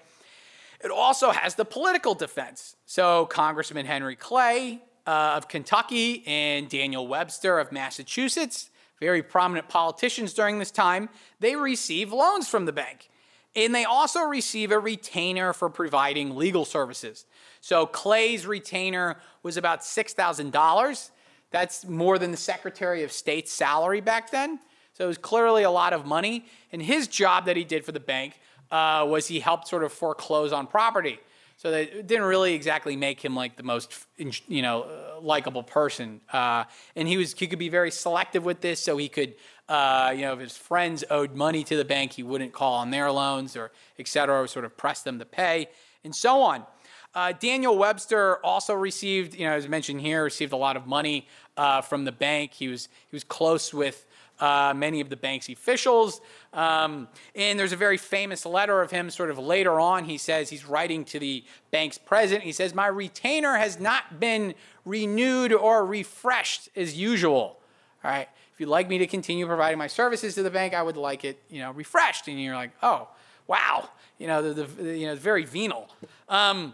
It 0.84 0.92
also 0.92 1.32
has 1.32 1.56
the 1.56 1.66
political 1.66 2.14
defense. 2.14 2.76
So 2.86 3.26
Congressman 3.26 3.86
Henry 3.86 4.16
Clay 4.16 4.82
uh, 5.08 5.34
of 5.36 5.48
Kentucky 5.48 6.24
and 6.28 6.70
Daniel 6.70 7.08
Webster 7.08 7.60
of 7.60 7.72
Massachusetts, 7.72 8.70
very 9.00 9.24
prominent 9.24 9.68
politicians 9.68 10.34
during 10.34 10.60
this 10.60 10.72
time, 10.72 11.10
they 11.40 11.56
receive 11.56 12.14
loans 12.14 12.48
from 12.48 12.66
the 12.66 12.72
bank. 12.72 13.10
And 13.56 13.74
they 13.74 13.86
also 13.86 14.22
receive 14.22 14.72
a 14.72 14.80
retainer 14.80 15.54
for 15.54 15.70
providing 15.70 16.36
legal 16.36 16.66
services. 16.66 17.26
So 17.62 17.86
Clay's 17.86 18.46
retainer 18.46 19.18
was 19.44 19.58
about 19.58 19.82
$6,000. 19.82 21.10
That's 21.52 21.86
more 21.86 22.20
than 22.20 22.32
the 22.32 22.38
Secretary 22.38 23.04
of 23.04 23.12
State's 23.12 23.52
salary 23.52 24.02
back 24.02 24.32
then. 24.32 24.60
So 24.94 25.06
it 25.06 25.08
was 25.08 25.18
clearly 25.18 25.64
a 25.64 25.72
lot 25.72 25.94
of 25.94 26.06
money. 26.06 26.46
And 26.72 26.82
his 26.82 27.08
job 27.08 27.46
that 27.46 27.56
he 27.56 27.64
did 27.64 27.86
for 27.86 27.92
the 27.92 28.00
bank 28.00 28.40
uh, 28.72 29.06
was 29.08 29.28
he 29.28 29.40
helped 29.40 29.68
sort 29.68 29.84
of 29.84 29.94
foreclose 29.94 30.52
on 30.52 30.68
property. 30.68 31.20
So 31.58 31.72
that 31.72 32.08
didn't 32.08 32.26
really 32.26 32.54
exactly 32.54 32.96
make 32.96 33.24
him 33.24 33.36
like 33.36 33.56
the 33.56 33.64
most, 33.64 33.94
you 34.18 34.62
know, 34.62 35.20
likable 35.22 35.64
person. 35.64 36.20
Uh, 36.32 36.66
and 36.96 37.08
he 37.08 37.18
was 37.18 37.34
he 37.34 37.48
could 37.48 37.60
be 37.60 37.70
very 37.70 37.92
selective 37.92 38.44
with 38.44 38.60
this, 38.60 38.82
so 38.82 38.98
he 38.98 39.08
could 39.08 39.36
uh, 39.68 40.14
you 40.16 40.22
know, 40.22 40.34
if 40.34 40.40
his 40.40 40.58
friends 40.58 41.04
owed 41.10 41.36
money 41.36 41.64
to 41.64 41.76
the 41.76 41.86
bank, 41.86 42.14
he 42.14 42.24
wouldn't 42.24 42.54
call 42.54 42.74
on 42.76 42.92
their 42.92 43.12
loans 43.12 43.56
or 43.56 43.72
et 44.00 44.08
cetera, 44.08 44.42
or 44.42 44.48
sort 44.48 44.66
of 44.66 44.78
press 44.78 45.02
them 45.02 45.20
to 45.20 45.26
pay, 45.26 45.68
and 46.04 46.16
so 46.16 46.42
on. 46.42 46.66
Uh, 47.14 47.32
Daniel 47.32 47.78
Webster 47.78 48.44
also 48.46 48.74
received, 48.74 49.36
you 49.36 49.46
know, 49.46 49.54
as 49.54 49.68
mentioned 49.70 50.02
here, 50.02 50.24
received 50.24 50.52
a 50.52 50.58
lot 50.58 50.76
of 50.76 50.86
money 50.86 51.28
uh, 51.56 51.82
from 51.82 52.04
the 52.04 52.12
bank. 52.12 52.54
He 52.54 52.68
was 52.68 52.90
he 53.10 53.16
was 53.16 53.24
close 53.24 53.74
with 53.74 54.06
uh, 54.40 54.74
many 54.76 55.02
of 55.02 55.10
the 55.10 55.16
bank's 55.16 55.50
officials. 55.50 56.22
Um, 56.54 57.08
and 57.36 57.60
there's 57.60 57.72
a 57.72 57.78
very 57.78 57.98
famous 57.98 58.46
letter 58.46 58.82
of 58.82 58.92
him 58.92 59.10
sort 59.10 59.30
of 59.30 59.40
later 59.40 59.80
on. 59.80 60.06
He 60.06 60.18
says 60.18 60.50
he's 60.50 60.66
writing 60.66 61.06
to 61.06 61.20
the 61.20 61.44
bank's 61.72 61.98
president. 61.98 62.44
He 62.44 62.52
says, 62.52 62.74
My 62.74 62.88
retainer 62.88 63.56
has 63.56 63.80
not 63.80 64.20
been 64.20 64.54
renewed 64.84 65.54
or 65.54 65.86
refreshed 65.86 66.70
as 66.76 66.98
usual. 66.98 67.60
All 68.04 68.12
right. 68.12 68.28
If 68.56 68.62
you'd 68.62 68.70
like 68.70 68.88
me 68.88 68.98
to 69.00 69.08
continue 69.08 69.46
providing 69.46 69.78
my 69.78 69.88
services 69.88 70.34
to 70.36 70.44
the 70.44 70.50
bank, 70.50 70.74
I 70.74 70.82
would 70.82 70.96
like 70.96 71.26
it, 71.26 71.42
you 71.50 71.60
know, 71.60 71.72
refreshed. 71.72 72.30
And 72.30 72.42
you're 72.42 72.56
like, 72.56 72.72
oh, 72.82 73.10
wow, 73.48 73.90
you 74.18 74.28
know, 74.28 74.54
the, 74.54 74.64
the 74.64 74.98
you 74.98 75.08
know, 75.08 75.16
very 75.16 75.44
venal. 75.44 75.90
Um, 76.30 76.74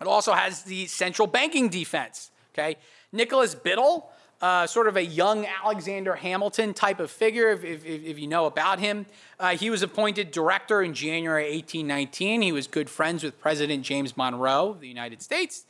it 0.00 0.06
also 0.06 0.32
has 0.32 0.62
the 0.62 0.86
central 0.86 1.28
banking 1.28 1.68
defense. 1.68 2.30
Okay, 2.54 2.78
Nicholas 3.12 3.54
Biddle, 3.54 4.08
uh, 4.40 4.66
sort 4.66 4.88
of 4.88 4.96
a 4.96 5.04
young 5.04 5.44
Alexander 5.62 6.14
Hamilton 6.14 6.72
type 6.72 7.00
of 7.00 7.10
figure, 7.10 7.50
if, 7.50 7.62
if, 7.62 7.84
if 7.84 8.18
you 8.18 8.26
know 8.26 8.46
about 8.46 8.78
him. 8.78 9.04
Uh, 9.38 9.50
he 9.50 9.68
was 9.68 9.82
appointed 9.82 10.30
director 10.30 10.82
in 10.82 10.94
January 10.94 11.52
1819. 11.52 12.40
He 12.40 12.50
was 12.50 12.66
good 12.66 12.88
friends 12.88 13.22
with 13.22 13.38
President 13.38 13.82
James 13.82 14.16
Monroe 14.16 14.70
of 14.70 14.80
the 14.80 14.88
United 14.88 15.20
States. 15.20 15.66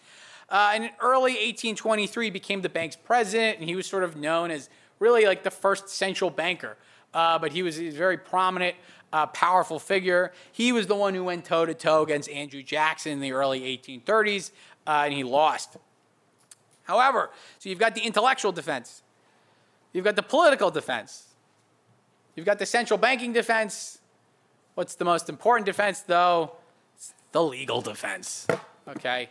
Uh, 0.48 0.72
and 0.74 0.84
in 0.84 0.90
early 1.00 1.32
1823, 1.32 2.30
became 2.30 2.62
the 2.62 2.68
bank's 2.68 2.96
president, 2.96 3.58
and 3.58 3.68
he 3.68 3.74
was 3.74 3.86
sort 3.86 4.04
of 4.04 4.14
known 4.14 4.52
as 4.52 4.68
really 5.04 5.26
like 5.26 5.42
the 5.42 5.50
first 5.50 5.90
central 5.90 6.30
banker. 6.30 6.76
Uh, 7.12 7.38
but 7.38 7.52
he 7.52 7.62
was, 7.62 7.78
a 7.78 7.90
very 7.90 8.16
prominent, 8.16 8.74
uh, 9.12 9.26
powerful 9.26 9.78
figure. 9.78 10.32
He 10.50 10.72
was 10.72 10.86
the 10.86 10.94
one 10.94 11.14
who 11.14 11.22
went 11.22 11.44
toe 11.44 11.66
to 11.66 11.74
toe 11.74 12.02
against 12.02 12.28
Andrew 12.30 12.62
Jackson 12.62 13.12
in 13.12 13.20
the 13.20 13.32
early 13.32 13.60
1830s, 13.60 14.50
uh, 14.86 15.02
and 15.04 15.12
he 15.12 15.22
lost. 15.22 15.76
However, 16.84 17.30
so 17.58 17.68
you've 17.68 17.78
got 17.78 17.94
the 17.94 18.00
intellectual 18.00 18.50
defense, 18.50 19.02
you've 19.92 20.04
got 20.04 20.16
the 20.16 20.22
political 20.22 20.70
defense, 20.70 21.26
you've 22.34 22.46
got 22.46 22.58
the 22.58 22.66
central 22.66 22.98
banking 22.98 23.32
defense. 23.32 23.98
What's 24.74 24.96
the 24.96 25.04
most 25.04 25.28
important 25.28 25.66
defense, 25.66 26.00
though? 26.00 26.56
It's 26.96 27.14
the 27.30 27.42
legal 27.42 27.80
defense. 27.80 28.46
Okay. 28.88 29.28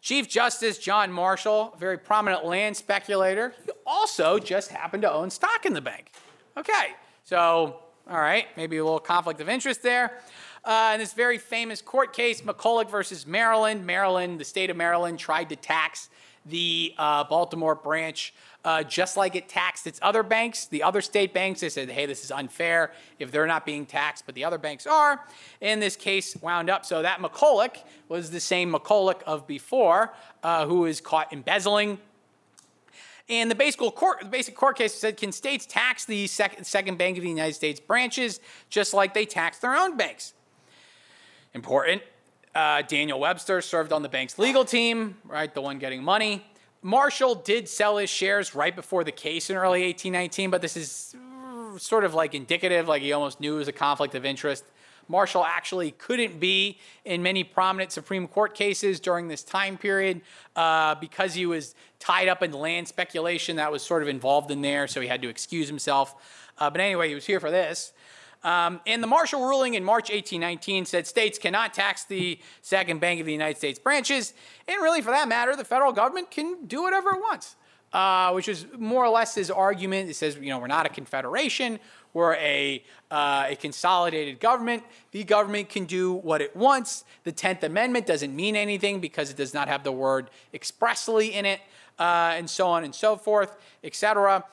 Chief 0.00 0.28
Justice 0.28 0.78
John 0.78 1.10
Marshall, 1.10 1.72
a 1.74 1.78
very 1.78 1.98
prominent 1.98 2.44
land 2.44 2.76
speculator, 2.76 3.54
he 3.64 3.72
also 3.86 4.38
just 4.38 4.70
happened 4.70 5.02
to 5.02 5.12
own 5.12 5.30
stock 5.30 5.66
in 5.66 5.72
the 5.72 5.80
bank. 5.80 6.12
Okay, 6.56 6.94
so, 7.24 7.80
all 8.08 8.20
right, 8.20 8.46
maybe 8.56 8.76
a 8.76 8.84
little 8.84 9.00
conflict 9.00 9.40
of 9.40 9.48
interest 9.48 9.82
there. 9.82 10.20
Uh, 10.64 10.92
in 10.94 11.00
this 11.00 11.12
very 11.12 11.38
famous 11.38 11.80
court 11.80 12.12
case, 12.12 12.40
McCulloch 12.40 12.90
versus 12.90 13.26
Maryland, 13.26 13.86
Maryland, 13.86 14.40
the 14.40 14.44
state 14.44 14.70
of 14.70 14.76
Maryland 14.76 15.18
tried 15.18 15.48
to 15.48 15.56
tax 15.56 16.08
the 16.44 16.94
uh, 16.98 17.24
Baltimore 17.24 17.74
branch 17.74 18.34
uh, 18.66 18.82
just 18.82 19.16
like 19.16 19.36
it 19.36 19.48
taxed 19.48 19.86
its 19.86 20.00
other 20.02 20.24
banks. 20.24 20.66
The 20.66 20.82
other 20.82 21.00
state 21.00 21.32
banks, 21.32 21.60
they 21.60 21.68
said, 21.68 21.88
hey, 21.88 22.04
this 22.04 22.24
is 22.24 22.32
unfair 22.32 22.90
if 23.20 23.30
they're 23.30 23.46
not 23.46 23.64
being 23.64 23.86
taxed, 23.86 24.26
but 24.26 24.34
the 24.34 24.44
other 24.44 24.58
banks 24.58 24.88
are. 24.88 25.24
And 25.62 25.80
this 25.80 25.94
case 25.94 26.36
wound 26.42 26.68
up. 26.68 26.84
So 26.84 27.00
that 27.00 27.20
McCulloch 27.20 27.76
was 28.08 28.32
the 28.32 28.40
same 28.40 28.72
McCulloch 28.72 29.22
of 29.22 29.46
before 29.46 30.12
uh, 30.42 30.66
who 30.66 30.80
was 30.80 31.00
caught 31.00 31.32
embezzling. 31.32 31.98
And 33.28 33.48
the 33.48 33.54
basic 33.54 33.78
court, 33.78 34.20
the 34.20 34.26
basic 34.26 34.56
court 34.56 34.76
case 34.76 34.94
said, 34.94 35.16
can 35.16 35.30
states 35.30 35.64
tax 35.64 36.04
the 36.04 36.26
second, 36.26 36.64
second 36.64 36.98
Bank 36.98 37.16
of 37.16 37.22
the 37.22 37.30
United 37.30 37.54
States 37.54 37.78
branches 37.78 38.40
just 38.68 38.92
like 38.92 39.14
they 39.14 39.26
tax 39.26 39.58
their 39.58 39.76
own 39.76 39.96
banks? 39.96 40.34
Important. 41.54 42.02
Uh, 42.52 42.82
Daniel 42.82 43.20
Webster 43.20 43.60
served 43.60 43.92
on 43.92 44.02
the 44.02 44.08
bank's 44.08 44.40
legal 44.40 44.64
team, 44.64 45.18
right? 45.24 45.54
The 45.54 45.60
one 45.60 45.78
getting 45.78 46.02
money. 46.02 46.44
Marshall 46.86 47.34
did 47.34 47.68
sell 47.68 47.96
his 47.96 48.08
shares 48.08 48.54
right 48.54 48.76
before 48.76 49.02
the 49.02 49.10
case 49.10 49.50
in 49.50 49.56
early 49.56 49.82
1819, 49.86 50.50
but 50.50 50.62
this 50.62 50.76
is 50.76 51.16
sort 51.78 52.04
of 52.04 52.14
like 52.14 52.32
indicative, 52.32 52.86
like 52.86 53.02
he 53.02 53.12
almost 53.12 53.40
knew 53.40 53.56
it 53.56 53.58
was 53.58 53.66
a 53.66 53.72
conflict 53.72 54.14
of 54.14 54.24
interest. 54.24 54.64
Marshall 55.08 55.44
actually 55.44 55.90
couldn't 55.90 56.38
be 56.38 56.78
in 57.04 57.24
many 57.24 57.42
prominent 57.42 57.90
Supreme 57.90 58.28
Court 58.28 58.54
cases 58.54 59.00
during 59.00 59.26
this 59.26 59.42
time 59.42 59.76
period 59.76 60.20
uh, 60.54 60.94
because 60.94 61.34
he 61.34 61.44
was 61.44 61.74
tied 61.98 62.28
up 62.28 62.40
in 62.44 62.52
land 62.52 62.86
speculation 62.86 63.56
that 63.56 63.72
was 63.72 63.82
sort 63.82 64.02
of 64.02 64.08
involved 64.08 64.52
in 64.52 64.62
there, 64.62 64.86
so 64.86 65.00
he 65.00 65.08
had 65.08 65.20
to 65.22 65.28
excuse 65.28 65.66
himself. 65.66 66.14
Uh, 66.56 66.70
but 66.70 66.80
anyway, 66.80 67.08
he 67.08 67.16
was 67.16 67.26
here 67.26 67.40
for 67.40 67.50
this. 67.50 67.94
Um, 68.46 68.80
and 68.86 69.02
the 69.02 69.08
Marshall 69.08 69.44
ruling 69.44 69.74
in 69.74 69.82
March 69.82 70.08
1819 70.08 70.84
said 70.84 71.04
states 71.08 71.36
cannot 71.36 71.74
tax 71.74 72.04
the 72.04 72.38
second 72.62 73.00
bank 73.00 73.18
of 73.18 73.26
the 73.26 73.32
United 73.32 73.56
States 73.56 73.76
branches. 73.76 74.34
And 74.68 74.80
really, 74.80 75.02
for 75.02 75.10
that 75.10 75.26
matter, 75.26 75.56
the 75.56 75.64
federal 75.64 75.92
government 75.92 76.30
can 76.30 76.64
do 76.64 76.82
whatever 76.82 77.10
it 77.10 77.18
wants, 77.18 77.56
uh, 77.92 78.30
which 78.30 78.46
is 78.46 78.64
more 78.78 79.04
or 79.04 79.08
less 79.08 79.34
his 79.34 79.50
argument. 79.50 80.08
It 80.08 80.14
says, 80.14 80.36
you 80.36 80.50
know, 80.50 80.60
we're 80.60 80.68
not 80.68 80.86
a 80.86 80.88
confederation, 80.88 81.80
we're 82.14 82.34
a, 82.34 82.84
uh, 83.10 83.46
a 83.48 83.56
consolidated 83.56 84.38
government. 84.38 84.84
The 85.10 85.24
government 85.24 85.68
can 85.68 85.84
do 85.84 86.14
what 86.14 86.40
it 86.40 86.54
wants. 86.54 87.04
The 87.24 87.32
10th 87.32 87.64
Amendment 87.64 88.06
doesn't 88.06 88.34
mean 88.34 88.54
anything 88.54 89.00
because 89.00 89.28
it 89.28 89.36
does 89.36 89.54
not 89.54 89.66
have 89.66 89.82
the 89.82 89.90
word 89.90 90.30
expressly 90.54 91.34
in 91.34 91.46
it, 91.46 91.58
uh, 91.98 92.34
and 92.36 92.48
so 92.48 92.68
on 92.68 92.84
and 92.84 92.94
so 92.94 93.16
forth, 93.16 93.56
etc. 93.82 94.44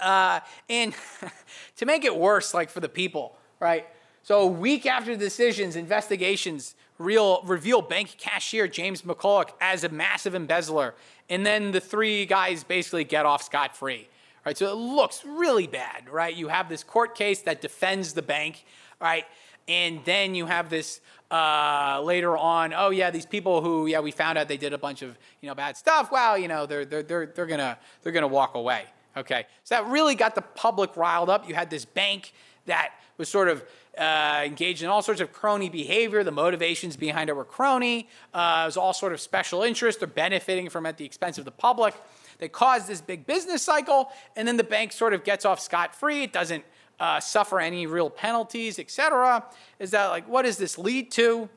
Uh, 0.00 0.40
and 0.68 0.94
to 1.76 1.86
make 1.86 2.04
it 2.04 2.16
worse, 2.16 2.54
like 2.54 2.70
for 2.70 2.80
the 2.80 2.88
people, 2.88 3.36
right? 3.60 3.86
So 4.22 4.40
a 4.40 4.46
week 4.46 4.86
after 4.86 5.16
decisions, 5.16 5.76
investigations 5.76 6.74
real, 6.98 7.42
reveal 7.42 7.82
bank 7.82 8.16
cashier 8.18 8.68
James 8.68 9.02
McCulloch 9.02 9.50
as 9.60 9.84
a 9.84 9.88
massive 9.88 10.34
embezzler, 10.34 10.94
and 11.28 11.44
then 11.44 11.72
the 11.72 11.80
three 11.80 12.26
guys 12.26 12.64
basically 12.64 13.04
get 13.04 13.26
off 13.26 13.42
scot 13.42 13.76
free. 13.76 14.08
Right, 14.44 14.58
so 14.58 14.70
it 14.70 14.74
looks 14.74 15.24
really 15.24 15.66
bad, 15.66 16.06
right? 16.10 16.34
You 16.34 16.48
have 16.48 16.68
this 16.68 16.84
court 16.84 17.14
case 17.14 17.40
that 17.42 17.62
defends 17.62 18.12
the 18.12 18.20
bank, 18.20 18.66
right? 19.00 19.24
And 19.68 20.04
then 20.04 20.34
you 20.34 20.44
have 20.44 20.68
this 20.68 21.00
uh, 21.30 22.02
later 22.04 22.36
on. 22.36 22.74
Oh 22.74 22.90
yeah, 22.90 23.10
these 23.10 23.24
people 23.24 23.62
who 23.62 23.86
yeah 23.86 24.00
we 24.00 24.10
found 24.10 24.36
out 24.36 24.46
they 24.46 24.58
did 24.58 24.74
a 24.74 24.78
bunch 24.78 25.00
of 25.00 25.16
you 25.40 25.48
know 25.48 25.54
bad 25.54 25.78
stuff. 25.78 26.12
Well, 26.12 26.36
you 26.36 26.48
know 26.48 26.66
they're 26.66 26.84
they're 26.84 27.02
they're, 27.02 27.26
they're 27.26 27.46
gonna 27.46 27.78
they're 28.02 28.12
gonna 28.12 28.28
walk 28.28 28.54
away. 28.54 28.84
Okay, 29.16 29.46
so 29.62 29.76
that 29.76 29.86
really 29.86 30.14
got 30.14 30.34
the 30.34 30.42
public 30.42 30.96
riled 30.96 31.30
up. 31.30 31.48
You 31.48 31.54
had 31.54 31.70
this 31.70 31.84
bank 31.84 32.32
that 32.66 32.92
was 33.16 33.28
sort 33.28 33.48
of 33.48 33.64
uh, 33.96 34.42
engaged 34.44 34.82
in 34.82 34.88
all 34.88 35.02
sorts 35.02 35.20
of 35.20 35.32
crony 35.32 35.68
behavior. 35.68 36.24
The 36.24 36.32
motivations 36.32 36.96
behind 36.96 37.30
it 37.30 37.36
were 37.36 37.44
crony. 37.44 38.08
Uh, 38.32 38.62
it 38.64 38.66
was 38.66 38.76
all 38.76 38.92
sort 38.92 39.12
of 39.12 39.20
special 39.20 39.62
interest. 39.62 40.00
They're 40.00 40.08
benefiting 40.08 40.68
from 40.68 40.84
at 40.86 40.96
the 40.96 41.04
expense 41.04 41.38
of 41.38 41.44
the 41.44 41.52
public. 41.52 41.94
They 42.38 42.48
caused 42.48 42.88
this 42.88 43.00
big 43.00 43.26
business 43.26 43.62
cycle, 43.62 44.10
and 44.34 44.48
then 44.48 44.56
the 44.56 44.64
bank 44.64 44.92
sort 44.92 45.14
of 45.14 45.22
gets 45.22 45.44
off 45.44 45.60
scot 45.60 45.94
free. 45.94 46.24
It 46.24 46.32
doesn't 46.32 46.64
uh, 46.98 47.20
suffer 47.20 47.60
any 47.60 47.86
real 47.86 48.10
penalties, 48.10 48.78
etc. 48.78 49.44
Is 49.78 49.92
that 49.92 50.08
like 50.08 50.28
what 50.28 50.42
does 50.42 50.56
this 50.56 50.76
lead 50.76 51.12
to? 51.12 51.48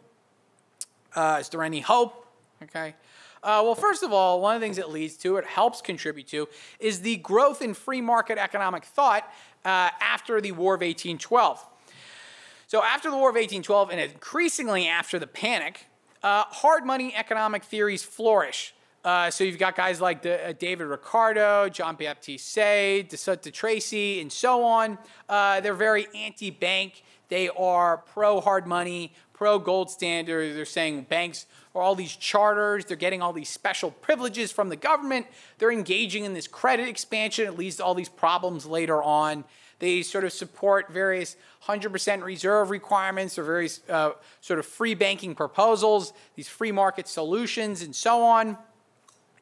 Uh, 1.15 1.37
is 1.39 1.49
there 1.49 1.63
any 1.63 1.79
hope? 1.79 2.27
Okay. 2.61 2.93
Uh, 3.43 3.61
well, 3.63 3.75
first 3.75 4.03
of 4.03 4.11
all, 4.11 4.41
one 4.41 4.55
of 4.55 4.61
the 4.61 4.65
things 4.65 4.77
it 4.77 4.89
leads 4.89 5.15
to, 5.17 5.37
it 5.37 5.45
helps 5.45 5.81
contribute 5.81 6.27
to, 6.27 6.47
is 6.79 7.01
the 7.01 7.17
growth 7.17 7.61
in 7.61 7.73
free 7.73 8.01
market 8.01 8.37
economic 8.37 8.83
thought 8.83 9.31
uh, 9.65 9.89
after 10.01 10.41
the 10.41 10.51
War 10.51 10.73
of 10.75 10.81
1812. 10.81 11.65
So, 12.67 12.83
after 12.83 13.09
the 13.09 13.15
War 13.15 13.29
of 13.29 13.35
1812, 13.35 13.91
and 13.91 13.99
increasingly 13.99 14.87
after 14.87 15.19
the 15.19 15.27
panic, 15.27 15.85
uh, 16.23 16.43
hard 16.49 16.85
money 16.85 17.13
economic 17.15 17.63
theories 17.63 18.03
flourish. 18.03 18.73
Uh, 19.07 19.31
so 19.31 19.45
you've 19.45 19.57
got 19.57 19.75
guys 19.75 20.01
like 20.01 20.21
the, 20.21 20.49
uh, 20.49 20.51
David 20.51 20.87
Ricardo, 20.87 21.69
John 21.69 21.95
Baptiste 21.95 22.45
Say, 22.45 23.03
Destutt 23.03 23.41
de 23.41 23.51
Tracy, 23.51 24.19
and 24.19 24.29
so 24.29 24.65
on. 24.65 24.97
Uh, 25.29 25.61
they're 25.61 25.73
very 25.73 26.07
anti-bank. 26.13 27.03
They 27.29 27.47
are 27.49 27.99
pro 27.99 28.41
hard 28.41 28.67
money, 28.67 29.13
pro 29.31 29.59
gold 29.59 29.89
standard. 29.89 30.55
They're 30.57 30.65
saying 30.65 31.03
banks 31.03 31.45
are 31.77 31.83
all 31.83 31.95
these 31.95 32.15
charters. 32.15 32.85
They're 32.85 32.97
getting 32.97 33.21
all 33.21 33.33
these 33.33 33.49
special 33.49 33.91
privileges 33.91 34.51
from 34.51 34.69
the 34.69 34.75
government. 34.75 35.27
They're 35.59 35.71
engaging 35.71 36.25
in 36.25 36.33
this 36.33 36.47
credit 36.47 36.87
expansion. 36.87 37.45
It 37.47 37.57
leads 37.57 37.77
to 37.77 37.85
all 37.85 37.93
these 37.93 38.09
problems 38.09 38.65
later 38.65 39.01
on. 39.01 39.43
They 39.79 40.01
sort 40.01 40.23
of 40.23 40.33
support 40.33 40.91
various 40.91 41.35
100% 41.67 42.23
reserve 42.23 42.71
requirements 42.71 43.37
or 43.37 43.43
various 43.43 43.81
uh, 43.87 44.11
sort 44.41 44.59
of 44.59 44.65
free 44.65 44.95
banking 44.95 45.35
proposals, 45.35 46.13
these 46.35 46.47
free 46.47 46.71
market 46.71 47.07
solutions, 47.07 47.83
and 47.83 47.95
so 47.95 48.23
on. 48.23 48.57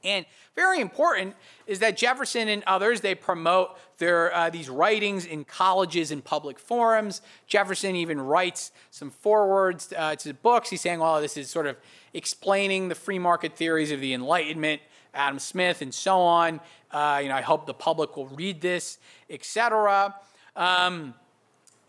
And 0.05 0.25
very 0.55 0.79
important 0.79 1.35
is 1.67 1.79
that 1.79 1.97
Jefferson 1.97 2.47
and 2.47 2.63
others 2.65 3.01
they 3.01 3.15
promote 3.15 3.77
their 3.97 4.33
uh, 4.33 4.49
these 4.49 4.69
writings 4.69 5.25
in 5.25 5.43
colleges 5.43 6.11
and 6.11 6.23
public 6.23 6.59
forums. 6.59 7.21
Jefferson 7.47 7.95
even 7.95 8.21
writes 8.21 8.71
some 8.91 9.09
forewords 9.09 9.91
uh, 9.97 10.15
to 10.17 10.33
books. 10.33 10.69
He's 10.69 10.81
saying, 10.81 10.99
"Well, 10.99 11.19
this 11.19 11.37
is 11.37 11.49
sort 11.49 11.65
of 11.65 11.75
explaining 12.13 12.87
the 12.87 12.95
free 12.95 13.19
market 13.19 13.55
theories 13.55 13.91
of 13.91 13.99
the 13.99 14.13
Enlightenment." 14.13 14.81
Adam 15.15 15.39
Smith 15.39 15.81
and 15.81 15.93
so 15.93 16.19
on. 16.19 16.59
Uh, 16.91 17.21
you 17.23 17.29
know, 17.29 17.35
I 17.35 17.41
hope 17.41 17.65
the 17.65 17.73
public 17.73 18.17
will 18.17 18.27
read 18.27 18.59
this, 18.59 18.97
etc. 19.29 20.13
Um, 20.55 21.13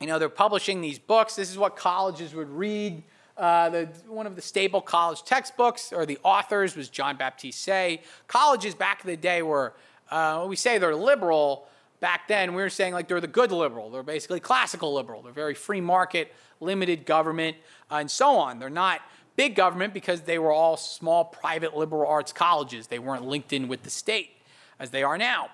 you 0.00 0.06
know, 0.06 0.18
they're 0.18 0.28
publishing 0.28 0.80
these 0.80 0.98
books. 0.98 1.36
This 1.36 1.50
is 1.50 1.58
what 1.58 1.76
colleges 1.76 2.34
would 2.34 2.50
read. 2.50 3.02
Uh, 3.36 3.68
the, 3.68 3.88
one 4.08 4.26
of 4.26 4.34
the 4.34 4.42
staple 4.42 4.80
college 4.80 5.22
textbooks, 5.22 5.92
or 5.92 6.06
the 6.06 6.18
authors, 6.22 6.74
was 6.74 6.88
John 6.88 7.16
Baptiste 7.16 7.60
Say. 7.60 8.02
Colleges 8.28 8.74
back 8.74 9.04
in 9.04 9.10
the 9.10 9.16
day 9.16 9.42
were, 9.42 9.74
uh, 10.10 10.46
we 10.48 10.56
say 10.56 10.78
they're 10.78 10.94
liberal. 10.94 11.68
Back 12.00 12.28
then, 12.28 12.54
we 12.54 12.62
were 12.62 12.70
saying 12.70 12.94
like 12.94 13.08
they're 13.08 13.20
the 13.20 13.26
good 13.26 13.52
liberal. 13.52 13.90
They're 13.90 14.02
basically 14.02 14.40
classical 14.40 14.94
liberal. 14.94 15.22
They're 15.22 15.32
very 15.32 15.54
free 15.54 15.80
market, 15.80 16.32
limited 16.60 17.04
government, 17.04 17.56
uh, 17.90 17.96
and 17.96 18.10
so 18.10 18.36
on. 18.36 18.58
They're 18.58 18.70
not 18.70 19.00
big 19.36 19.54
government 19.54 19.92
because 19.92 20.22
they 20.22 20.38
were 20.38 20.52
all 20.52 20.76
small 20.76 21.24
private 21.24 21.76
liberal 21.76 22.10
arts 22.10 22.32
colleges. 22.32 22.86
They 22.86 22.98
weren't 22.98 23.26
linked 23.26 23.52
in 23.52 23.68
with 23.68 23.82
the 23.82 23.90
state 23.90 24.30
as 24.78 24.90
they 24.90 25.02
are 25.02 25.18
now. 25.18 25.50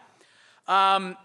Um, 0.68 1.16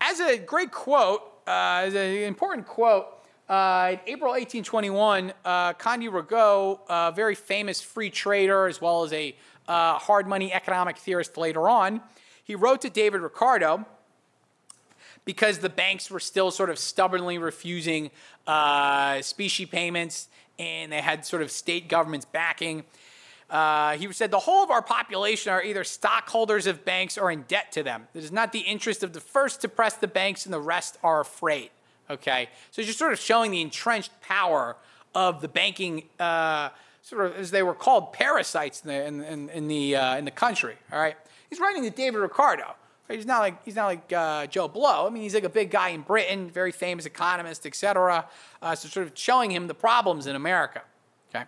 as 0.00 0.18
a 0.20 0.38
great 0.38 0.72
quote, 0.72 1.22
uh, 1.46 1.82
as 1.84 1.94
an 1.94 2.24
important 2.24 2.66
quote, 2.66 3.21
uh, 3.52 3.90
in 3.90 4.14
April 4.14 4.30
1821, 4.30 5.30
uh, 5.44 5.74
Raguet, 6.10 6.78
a 6.88 7.12
very 7.14 7.34
famous 7.34 7.82
free 7.82 8.08
trader 8.08 8.66
as 8.66 8.80
well 8.80 9.04
as 9.04 9.12
a 9.12 9.36
uh, 9.68 9.98
hard 9.98 10.26
money 10.26 10.50
economic 10.50 10.96
theorist 10.96 11.36
later 11.36 11.68
on, 11.68 12.00
he 12.42 12.54
wrote 12.54 12.80
to 12.80 12.88
David 12.88 13.20
Ricardo 13.20 13.84
because 15.26 15.58
the 15.58 15.68
banks 15.68 16.10
were 16.10 16.18
still 16.18 16.50
sort 16.50 16.70
of 16.70 16.78
stubbornly 16.78 17.36
refusing 17.36 18.10
uh, 18.46 19.20
specie 19.20 19.66
payments 19.66 20.28
and 20.58 20.90
they 20.90 21.02
had 21.02 21.26
sort 21.26 21.42
of 21.42 21.50
state 21.50 21.90
governments 21.90 22.24
backing. 22.24 22.84
Uh, 23.50 23.98
he 23.98 24.10
said, 24.14 24.30
The 24.30 24.38
whole 24.38 24.64
of 24.64 24.70
our 24.70 24.80
population 24.80 25.52
are 25.52 25.62
either 25.62 25.84
stockholders 25.84 26.66
of 26.66 26.86
banks 26.86 27.18
or 27.18 27.30
in 27.30 27.42
debt 27.42 27.70
to 27.72 27.82
them. 27.82 28.08
It 28.14 28.24
is 28.24 28.32
not 28.32 28.52
the 28.52 28.60
interest 28.60 29.02
of 29.02 29.12
the 29.12 29.20
first 29.20 29.60
to 29.60 29.68
press 29.68 29.92
the 29.94 30.08
banks, 30.08 30.46
and 30.46 30.54
the 30.54 30.60
rest 30.60 30.96
are 31.02 31.20
afraid. 31.20 31.68
Okay, 32.10 32.48
so 32.70 32.82
just 32.82 32.98
sort 32.98 33.12
of 33.12 33.18
showing 33.18 33.50
the 33.50 33.60
entrenched 33.60 34.12
power 34.20 34.76
of 35.14 35.40
the 35.40 35.48
banking, 35.48 36.04
uh, 36.18 36.70
sort 37.02 37.26
of 37.26 37.36
as 37.36 37.50
they 37.50 37.62
were 37.62 37.74
called, 37.74 38.12
parasites 38.12 38.82
in 38.82 38.88
the 38.88 39.06
in, 39.06 39.22
in, 39.22 39.48
in 39.50 39.68
the 39.68 39.96
uh, 39.96 40.16
in 40.16 40.24
the 40.24 40.30
country. 40.30 40.76
All 40.92 40.98
right, 40.98 41.16
he's 41.48 41.60
writing 41.60 41.82
to 41.84 41.90
David 41.90 42.18
Ricardo. 42.18 42.74
Right? 43.08 43.18
He's 43.18 43.26
not 43.26 43.40
like 43.40 43.64
he's 43.64 43.76
not 43.76 43.86
like 43.86 44.12
uh, 44.12 44.46
Joe 44.46 44.68
Blow. 44.68 45.06
I 45.06 45.10
mean, 45.10 45.22
he's 45.22 45.34
like 45.34 45.44
a 45.44 45.48
big 45.48 45.70
guy 45.70 45.90
in 45.90 46.02
Britain, 46.02 46.50
very 46.50 46.72
famous 46.72 47.06
economist, 47.06 47.66
etc. 47.66 48.26
Uh, 48.60 48.74
so 48.74 48.88
sort 48.88 49.06
of 49.06 49.12
showing 49.16 49.50
him 49.50 49.66
the 49.66 49.74
problems 49.74 50.26
in 50.26 50.36
America. 50.36 50.82
Okay. 51.34 51.44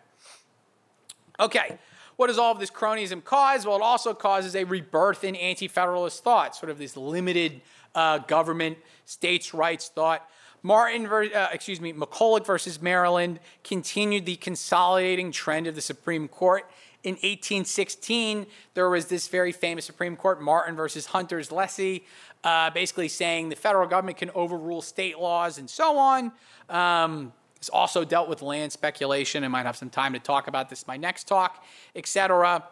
Okay. 1.41 1.79
What 2.17 2.29
does 2.29 2.39
all 2.39 2.53
of 2.53 2.61
this 2.61 2.71
cronyism 2.71 3.25
cause? 3.25 3.67
Well, 3.67 3.77
it 3.77 3.83
also 3.83 4.15
causes 4.15 4.55
a 4.55 4.65
rebirth 4.65 5.25
in 5.25 5.35
anti-federalist 5.35 6.23
thought, 6.23 6.55
sort 6.55 6.71
of 6.71 6.79
this 6.79 6.97
limited 6.97 7.61
uh, 7.95 8.19
government, 8.19 8.79
states' 9.05 9.53
rights 9.53 9.89
thought. 9.89 10.29
Martin, 10.67 11.07
uh, 11.07 11.49
excuse 11.53 11.79
me, 11.79 11.93
McCulloch 11.93 12.47
versus 12.47 12.81
Maryland 12.81 13.39
continued 13.63 14.25
the 14.25 14.37
consolidating 14.37 15.31
trend 15.31 15.67
of 15.67 15.75
the 15.75 15.83
Supreme 15.83 16.27
Court. 16.27 16.65
In 17.03 17.17
1816, 17.17 18.47
there 18.73 18.89
was 18.89 19.05
this 19.05 19.29
very 19.29 19.53
famous 19.53 19.85
Supreme 19.85 20.17
Court, 20.17 20.41
Martin 20.41 20.75
versus 20.75 21.05
Hunter's 21.05 21.53
Lessee, 21.53 22.07
uh, 22.45 22.71
basically 22.71 23.09
saying 23.09 23.51
the 23.51 23.57
federal 23.57 23.87
government 23.87 24.17
can 24.17 24.31
overrule 24.35 24.81
state 24.81 25.19
laws 25.19 25.59
and 25.59 25.69
so 25.69 25.99
on. 25.99 26.33
Um, 26.71 27.35
it's 27.57 27.69
also 27.69 28.03
dealt 28.03 28.31
with 28.31 28.41
land 28.41 28.73
speculation. 28.73 29.45
I 29.45 29.49
might 29.49 29.67
have 29.67 29.77
some 29.77 29.91
time 29.91 30.15
to 30.15 30.19
talk 30.19 30.49
about 30.49 30.71
this 30.71 30.87
my 30.87 30.97
next 30.97 31.29
talk, 31.29 31.63
etc. 31.95 32.65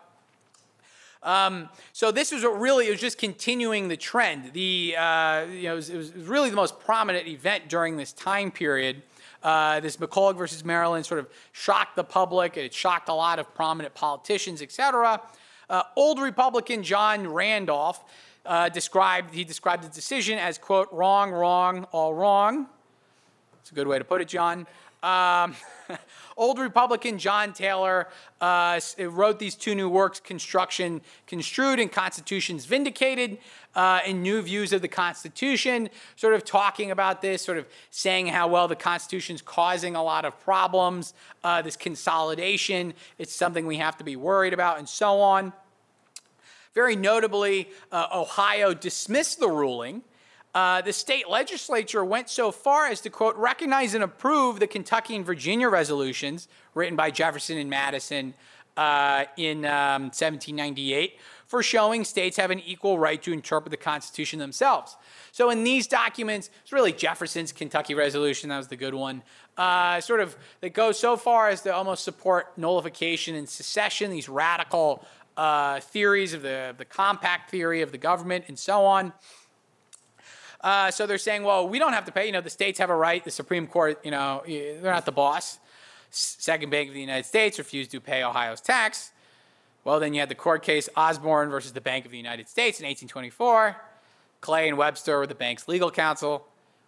Um, 1.22 1.68
so 1.92 2.10
this 2.10 2.32
was 2.32 2.42
really, 2.42 2.88
it 2.88 2.90
was 2.90 3.00
just 3.00 3.18
continuing 3.18 3.88
the 3.88 3.96
trend. 3.96 4.52
The, 4.52 4.96
uh, 4.98 5.44
you 5.44 5.64
know, 5.64 5.72
it 5.72 5.76
was, 5.76 5.90
it 5.90 5.96
was, 5.96 6.12
really 6.12 6.50
the 6.50 6.56
most 6.56 6.80
prominent 6.80 7.28
event 7.28 7.68
during 7.68 7.96
this 7.96 8.12
time 8.12 8.50
period. 8.50 9.02
Uh, 9.42 9.80
this 9.80 9.96
McCulloch 9.96 10.36
versus 10.36 10.64
Maryland 10.64 11.06
sort 11.06 11.20
of 11.20 11.28
shocked 11.52 11.96
the 11.96 12.04
public. 12.04 12.56
It 12.56 12.74
shocked 12.74 13.08
a 13.08 13.14
lot 13.14 13.38
of 13.38 13.54
prominent 13.54 13.94
politicians, 13.94 14.62
etc. 14.62 15.20
Uh, 15.70 15.82
old 15.96 16.20
Republican 16.20 16.82
John 16.82 17.26
Randolph 17.28 18.04
uh, 18.44 18.68
described, 18.68 19.32
he 19.32 19.44
described 19.44 19.84
the 19.84 19.88
decision 19.88 20.38
as, 20.38 20.58
quote, 20.58 20.88
wrong, 20.92 21.30
wrong, 21.30 21.86
all 21.92 22.14
wrong. 22.14 22.66
It's 23.60 23.70
a 23.70 23.74
good 23.74 23.86
way 23.86 23.98
to 23.98 24.04
put 24.04 24.20
it, 24.20 24.28
John. 24.28 24.66
Um, 25.02 25.56
old 26.36 26.58
Republican 26.58 27.18
John 27.18 27.52
Taylor 27.52 28.08
uh, 28.40 28.80
wrote 28.98 29.38
these 29.38 29.54
two 29.54 29.74
new 29.74 29.88
works, 29.88 30.20
Construction 30.20 31.00
Construed 31.26 31.80
and 31.80 31.90
Constitutions 31.90 32.66
Vindicated, 32.66 33.38
uh, 33.74 34.00
and 34.06 34.22
New 34.22 34.42
Views 34.42 34.72
of 34.72 34.82
the 34.82 34.88
Constitution, 34.88 35.88
sort 36.16 36.34
of 36.34 36.44
talking 36.44 36.90
about 36.90 37.22
this, 37.22 37.42
sort 37.42 37.58
of 37.58 37.66
saying 37.90 38.28
how 38.28 38.48
well 38.48 38.68
the 38.68 38.76
Constitution's 38.76 39.42
causing 39.42 39.96
a 39.96 40.02
lot 40.02 40.24
of 40.24 40.38
problems, 40.40 41.14
uh, 41.42 41.62
this 41.62 41.76
consolidation, 41.76 42.94
it's 43.18 43.34
something 43.34 43.66
we 43.66 43.78
have 43.78 43.96
to 43.98 44.04
be 44.04 44.16
worried 44.16 44.52
about, 44.52 44.78
and 44.78 44.88
so 44.88 45.20
on. 45.20 45.52
Very 46.74 46.96
notably, 46.96 47.68
uh, 47.90 48.06
Ohio 48.14 48.72
dismissed 48.72 49.40
the 49.40 49.48
ruling 49.48 50.02
uh, 50.54 50.82
the 50.82 50.92
state 50.92 51.28
legislature 51.28 52.04
went 52.04 52.28
so 52.28 52.52
far 52.52 52.86
as 52.86 53.00
to, 53.00 53.10
quote, 53.10 53.36
recognize 53.36 53.94
and 53.94 54.04
approve 54.04 54.60
the 54.60 54.66
Kentucky 54.66 55.16
and 55.16 55.24
Virginia 55.24 55.68
resolutions 55.68 56.48
written 56.74 56.94
by 56.94 57.10
Jefferson 57.10 57.56
and 57.56 57.70
Madison 57.70 58.34
uh, 58.76 59.24
in 59.36 59.64
um, 59.64 60.04
1798 60.04 61.18
for 61.46 61.62
showing 61.62 62.04
states 62.04 62.38
have 62.38 62.50
an 62.50 62.60
equal 62.60 62.98
right 62.98 63.22
to 63.22 63.32
interpret 63.32 63.70
the 63.70 63.76
Constitution 63.76 64.38
themselves. 64.38 64.96
So 65.32 65.50
in 65.50 65.64
these 65.64 65.86
documents, 65.86 66.48
it's 66.62 66.72
really 66.72 66.92
Jefferson's 66.92 67.52
Kentucky 67.52 67.94
resolution, 67.94 68.48
that 68.48 68.56
was 68.56 68.68
the 68.68 68.76
good 68.76 68.94
one, 68.94 69.22
uh, 69.58 70.00
sort 70.00 70.20
of, 70.20 70.34
that 70.62 70.72
goes 70.72 70.98
so 70.98 71.16
far 71.16 71.48
as 71.48 71.60
to 71.62 71.74
almost 71.74 72.04
support 72.04 72.56
nullification 72.56 73.34
and 73.34 73.46
secession, 73.46 74.10
these 74.10 74.30
radical 74.30 75.04
uh, 75.36 75.80
theories 75.80 76.32
of 76.32 76.42
the, 76.42 76.74
the 76.78 76.86
compact 76.86 77.50
theory 77.50 77.82
of 77.82 77.92
the 77.92 77.98
government 77.98 78.46
and 78.48 78.58
so 78.58 78.84
on. 78.86 79.12
Uh, 80.62 80.90
so 80.90 81.06
they're 81.06 81.18
saying, 81.18 81.42
well, 81.42 81.68
we 81.68 81.78
don't 81.78 81.92
have 81.92 82.04
to 82.04 82.12
pay. 82.12 82.26
You 82.26 82.32
know, 82.32 82.40
the 82.40 82.50
states 82.50 82.78
have 82.78 82.90
a 82.90 82.94
right. 82.94 83.24
The 83.24 83.30
Supreme 83.30 83.66
Court, 83.66 84.00
you 84.04 84.10
know, 84.10 84.42
they're 84.46 84.92
not 84.92 85.06
the 85.06 85.12
boss. 85.12 85.58
Second 86.10 86.70
Bank 86.70 86.88
of 86.88 86.94
the 86.94 87.00
United 87.00 87.26
States 87.26 87.58
refused 87.58 87.90
to 87.92 88.00
pay 88.00 88.22
Ohio's 88.22 88.60
tax. 88.60 89.12
Well, 89.84 89.98
then 89.98 90.14
you 90.14 90.20
had 90.20 90.28
the 90.28 90.36
court 90.36 90.62
case 90.62 90.88
Osborn 90.96 91.50
versus 91.50 91.72
the 91.72 91.80
Bank 91.80 92.04
of 92.04 92.12
the 92.12 92.16
United 92.16 92.48
States 92.48 92.78
in 92.78 92.84
1824. 92.84 93.76
Clay 94.40 94.68
and 94.68 94.78
Webster 94.78 95.18
were 95.18 95.26
the 95.26 95.34
bank's 95.34 95.66
legal 95.66 95.90
counsel. 95.90 96.46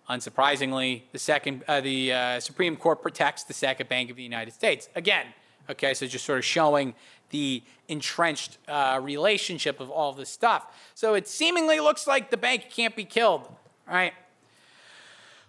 Unsurprisingly, 0.09 1.03
the 1.13 1.19
second, 1.19 1.65
uh, 1.67 1.81
the 1.81 2.13
uh, 2.13 2.41
Supreme 2.41 2.77
Court 2.77 3.01
protects 3.01 3.43
the 3.45 3.55
Second 3.55 3.89
Bank 3.89 4.11
of 4.11 4.17
the 4.17 4.23
United 4.23 4.53
States. 4.53 4.89
Again, 4.95 5.27
okay, 5.71 5.95
so 5.95 6.07
just 6.07 6.27
sort 6.27 6.39
of 6.39 6.45
showing 6.45 6.95
the 7.31 7.63
entrenched 7.89 8.59
uh, 8.69 9.01
relationship 9.03 9.81
of 9.81 9.91
all 9.91 10.13
this 10.13 10.29
stuff. 10.29 10.67
So 10.95 11.15
it 11.15 11.27
seemingly 11.27 11.81
looks 11.81 12.07
like 12.07 12.31
the 12.31 12.37
bank 12.37 12.67
can't 12.71 12.95
be 12.95 13.05
killed 13.05 13.49
right? 13.89 14.13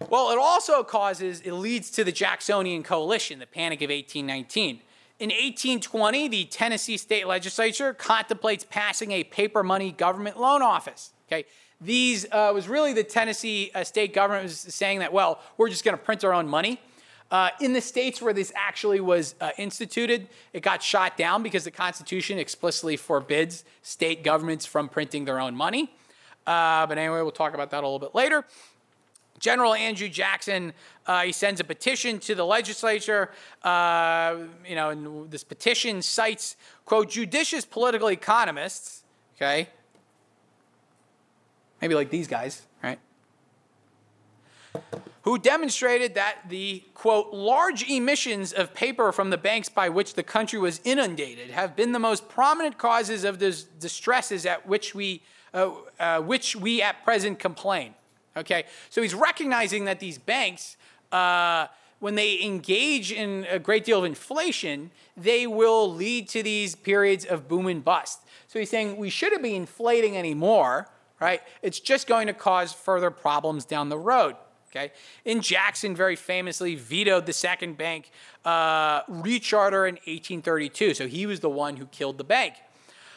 Well, 0.08 0.30
it 0.30 0.38
also 0.38 0.82
causes, 0.82 1.40
it 1.40 1.52
leads 1.52 1.90
to 1.92 2.04
the 2.04 2.12
Jacksonian 2.12 2.82
Coalition, 2.82 3.38
the 3.38 3.46
Panic 3.46 3.80
of 3.80 3.90
1819. 3.90 4.80
In 5.18 5.30
1820, 5.30 6.28
the 6.28 6.44
Tennessee 6.44 6.98
state 6.98 7.26
legislature 7.26 7.94
contemplates 7.94 8.66
passing 8.68 9.12
a 9.12 9.24
paper 9.24 9.62
money 9.62 9.92
government 9.92 10.38
loan 10.38 10.60
office. 10.60 11.12
Okay, 11.26 11.46
these 11.80 12.26
uh, 12.30 12.52
was 12.54 12.68
really 12.68 12.92
the 12.92 13.02
Tennessee 13.02 13.70
uh, 13.74 13.82
state 13.82 14.12
government 14.12 14.44
was 14.44 14.58
saying 14.58 14.98
that, 14.98 15.12
well, 15.12 15.40
we're 15.56 15.70
just 15.70 15.84
going 15.84 15.96
to 15.96 16.02
print 16.02 16.22
our 16.24 16.34
own 16.34 16.46
money. 16.46 16.80
Uh, 17.30 17.50
in 17.60 17.72
the 17.72 17.80
states 17.80 18.22
where 18.22 18.32
this 18.32 18.52
actually 18.54 19.00
was 19.00 19.34
uh, 19.40 19.50
instituted, 19.58 20.28
it 20.52 20.62
got 20.62 20.82
shot 20.82 21.16
down 21.16 21.42
because 21.42 21.64
the 21.64 21.70
Constitution 21.70 22.38
explicitly 22.38 22.96
forbids 22.96 23.64
state 23.82 24.22
governments 24.22 24.64
from 24.64 24.88
printing 24.88 25.24
their 25.24 25.40
own 25.40 25.56
money. 25.56 25.90
Uh, 26.46 26.86
but 26.86 26.98
anyway, 26.98 27.20
we'll 27.22 27.30
talk 27.30 27.54
about 27.54 27.70
that 27.70 27.82
a 27.82 27.86
little 27.86 27.98
bit 27.98 28.14
later. 28.14 28.44
General 29.38 29.74
Andrew 29.74 30.08
Jackson, 30.08 30.72
uh, 31.06 31.22
he 31.22 31.32
sends 31.32 31.60
a 31.60 31.64
petition 31.64 32.18
to 32.20 32.34
the 32.34 32.44
legislature. 32.44 33.30
Uh, 33.62 34.36
you 34.66 34.74
know, 34.74 34.90
and 34.90 35.30
this 35.30 35.44
petition 35.44 36.02
cites, 36.02 36.56
quote, 36.84 37.10
judicious 37.10 37.64
political 37.64 38.08
economists, 38.08 39.02
okay? 39.36 39.68
Maybe 41.80 41.94
like 41.94 42.10
these 42.10 42.26
guys, 42.28 42.62
right? 42.82 42.98
Who 45.22 45.38
demonstrated 45.38 46.14
that 46.14 46.48
the, 46.48 46.84
quote, 46.94 47.32
large 47.32 47.88
emissions 47.90 48.52
of 48.52 48.72
paper 48.72 49.12
from 49.12 49.30
the 49.30 49.36
banks 49.36 49.68
by 49.68 49.88
which 49.88 50.14
the 50.14 50.22
country 50.22 50.58
was 50.58 50.80
inundated 50.84 51.50
have 51.50 51.76
been 51.76 51.92
the 51.92 51.98
most 51.98 52.28
prominent 52.28 52.78
causes 52.78 53.24
of 53.24 53.38
the 53.38 53.50
distresses 53.80 54.46
at 54.46 54.66
which 54.66 54.94
we 54.94 55.22
uh, 55.56 55.70
uh, 55.98 56.20
which 56.20 56.54
we 56.54 56.82
at 56.82 57.02
present 57.02 57.38
complain. 57.38 57.94
Okay, 58.36 58.64
so 58.90 59.00
he's 59.00 59.14
recognizing 59.14 59.86
that 59.86 60.00
these 60.00 60.18
banks, 60.18 60.76
uh, 61.10 61.68
when 61.98 62.14
they 62.14 62.42
engage 62.42 63.10
in 63.10 63.46
a 63.48 63.58
great 63.58 63.82
deal 63.82 63.98
of 63.98 64.04
inflation, 64.04 64.90
they 65.16 65.46
will 65.46 65.90
lead 65.90 66.28
to 66.28 66.42
these 66.42 66.74
periods 66.74 67.24
of 67.24 67.48
boom 67.48 67.68
and 67.68 67.82
bust. 67.82 68.20
So 68.48 68.58
he's 68.58 68.68
saying 68.68 68.98
we 68.98 69.08
shouldn't 69.08 69.42
be 69.42 69.54
inflating 69.54 70.14
anymore, 70.14 70.88
right? 71.20 71.40
It's 71.62 71.80
just 71.80 72.06
going 72.06 72.26
to 72.26 72.34
cause 72.34 72.74
further 72.74 73.10
problems 73.10 73.64
down 73.64 73.88
the 73.88 73.98
road. 73.98 74.36
Okay, 74.70 74.92
in 75.24 75.40
Jackson, 75.40 75.96
very 75.96 76.16
famously 76.16 76.74
vetoed 76.74 77.24
the 77.24 77.32
second 77.32 77.78
bank 77.78 78.10
uh, 78.44 79.04
recharter 79.04 79.88
in 79.88 79.94
1832. 79.94 80.92
So 80.92 81.06
he 81.06 81.24
was 81.24 81.40
the 81.40 81.48
one 81.48 81.76
who 81.76 81.86
killed 81.86 82.18
the 82.18 82.24
bank. 82.24 82.56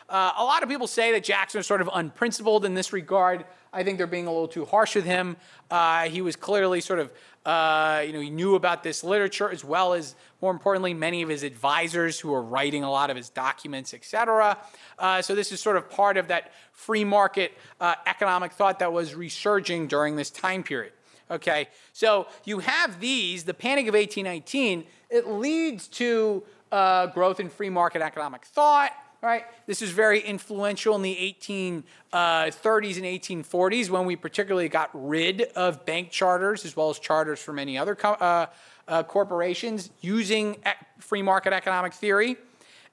Uh, 0.09 0.31
a 0.37 0.43
lot 0.43 0.63
of 0.63 0.69
people 0.69 0.87
say 0.87 1.11
that 1.11 1.23
Jackson 1.23 1.59
is 1.59 1.67
sort 1.67 1.81
of 1.81 1.89
unprincipled 1.93 2.65
in 2.65 2.73
this 2.73 2.91
regard. 2.91 3.45
I 3.71 3.83
think 3.83 3.99
they're 3.99 4.07
being 4.07 4.25
a 4.25 4.31
little 4.31 4.47
too 4.47 4.65
harsh 4.65 4.95
with 4.95 5.05
him. 5.05 5.37
Uh, 5.69 6.09
he 6.09 6.23
was 6.23 6.35
clearly 6.35 6.81
sort 6.81 6.97
of, 6.97 7.11
uh, 7.45 8.03
you 8.05 8.11
know, 8.11 8.19
he 8.19 8.31
knew 8.31 8.55
about 8.55 8.81
this 8.81 9.03
literature 9.03 9.51
as 9.51 9.63
well 9.63 9.93
as, 9.93 10.15
more 10.41 10.51
importantly, 10.51 10.95
many 10.95 11.21
of 11.21 11.29
his 11.29 11.43
advisors 11.43 12.19
who 12.19 12.29
were 12.31 12.41
writing 12.41 12.83
a 12.83 12.89
lot 12.89 13.11
of 13.11 13.17
his 13.17 13.29
documents, 13.29 13.93
etc. 13.93 14.57
Uh, 14.97 15.21
so 15.21 15.35
this 15.35 15.51
is 15.51 15.61
sort 15.61 15.77
of 15.77 15.87
part 15.91 16.17
of 16.17 16.27
that 16.29 16.53
free 16.71 17.03
market 17.03 17.51
uh, 17.79 17.93
economic 18.07 18.51
thought 18.51 18.79
that 18.79 18.91
was 18.91 19.13
resurging 19.13 19.85
during 19.85 20.15
this 20.15 20.31
time 20.31 20.63
period. 20.63 20.93
Okay, 21.29 21.67
so 21.93 22.25
you 22.45 22.57
have 22.57 22.99
these, 22.99 23.43
the 23.43 23.53
Panic 23.53 23.87
of 23.87 23.93
1819, 23.93 24.85
it 25.11 25.27
leads 25.27 25.87
to 25.87 26.41
uh, 26.71 27.05
growth 27.05 27.39
in 27.39 27.49
free 27.49 27.69
market 27.69 28.01
economic 28.01 28.45
thought 28.45 28.91
right? 29.21 29.45
This 29.65 29.81
is 29.81 29.91
very 29.91 30.19
influential 30.19 30.95
in 30.95 31.01
the 31.01 31.35
1830s 31.41 31.83
uh, 32.13 32.45
and 32.45 33.43
1840s 33.43 33.89
when 33.89 34.05
we 34.05 34.15
particularly 34.15 34.69
got 34.69 34.89
rid 34.93 35.41
of 35.55 35.85
bank 35.85 36.09
charters 36.09 36.65
as 36.65 36.75
well 36.75 36.89
as 36.89 36.99
charters 36.99 37.39
for 37.39 37.53
many 37.53 37.77
other 37.77 37.97
uh, 38.03 38.45
uh, 38.87 39.03
corporations 39.03 39.89
using 40.01 40.57
free 40.99 41.21
market 41.21 41.53
economic 41.53 41.93
theory. 41.93 42.37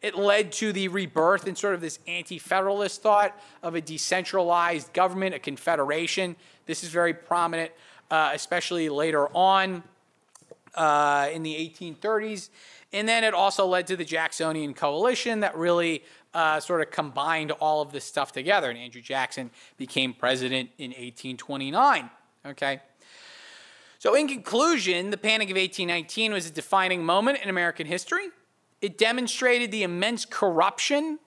It 0.03 0.15
led 0.15 0.53
to 0.53 0.73
the 0.73 0.89
rebirth 0.89 1.47
in 1.49 1.57
sort 1.57 1.75
of 1.75 1.81
this 1.81 1.99
anti 2.07 2.39
federalist 2.39 3.03
thought 3.03 3.39
of 3.63 3.75
a 3.75 3.81
decentralized 3.81 4.93
government, 4.93 5.35
a 5.35 5.39
confederation. 5.39 6.37
This 6.67 6.85
is 6.85 6.91
very 6.91 7.15
prominent, 7.15 7.73
uh, 8.11 8.31
especially 8.35 8.89
later 8.89 9.29
on 9.35 9.83
uh, 10.75 11.29
in 11.33 11.43
the 11.43 11.55
1830s. 11.55 12.51
And 12.97 13.07
then 13.07 13.25
it 13.25 13.35
also 13.35 13.67
led 13.67 13.87
to 13.89 13.97
the 13.97 14.07
Jacksonian 14.07 14.73
Coalition 14.73 15.41
that 15.41 15.55
really 15.55 16.03
uh, 16.33 16.61
sort 16.61 16.81
of 16.81 16.91
combined 16.91 17.51
all 17.51 17.83
of 17.83 17.93
this 17.93 18.07
stuff 18.07 18.33
together. 18.33 18.71
And 18.71 18.79
Andrew 18.79 19.03
Jackson 19.03 19.51
became 19.77 20.15
president 20.15 20.71
in 20.79 20.93
1829. 20.93 22.09
Okay. 22.47 22.81
So, 23.99 24.15
in 24.15 24.27
conclusion, 24.29 25.11
the 25.11 25.19
Panic 25.19 25.51
of 25.51 25.57
1819 25.57 26.33
was 26.33 26.47
a 26.47 26.51
defining 26.51 27.05
moment 27.05 27.39
in 27.43 27.51
American 27.51 27.87
history. 27.87 28.29
It 28.81 28.97
demonstrated 28.97 29.71
the 29.71 29.83
immense 29.83 30.25
corruption 30.25 31.19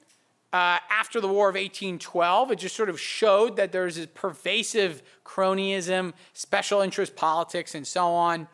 uh, 0.52 0.80
after 0.90 1.22
the 1.22 1.28
War 1.28 1.50
of 1.50 1.56
1812. 1.56 2.52
It 2.52 2.56
just 2.58 2.76
sort 2.76 2.90
of 2.90 3.00
showed 3.00 3.58
that 3.58 3.72
there's 3.72 3.96
this 3.98 4.08
pervasive 4.16 5.04
cronyism, 5.24 6.14
special 6.34 6.82
interest 6.82 7.16
politics, 7.16 7.76
and 7.76 7.86
so 7.86 8.08
on. 8.08 8.48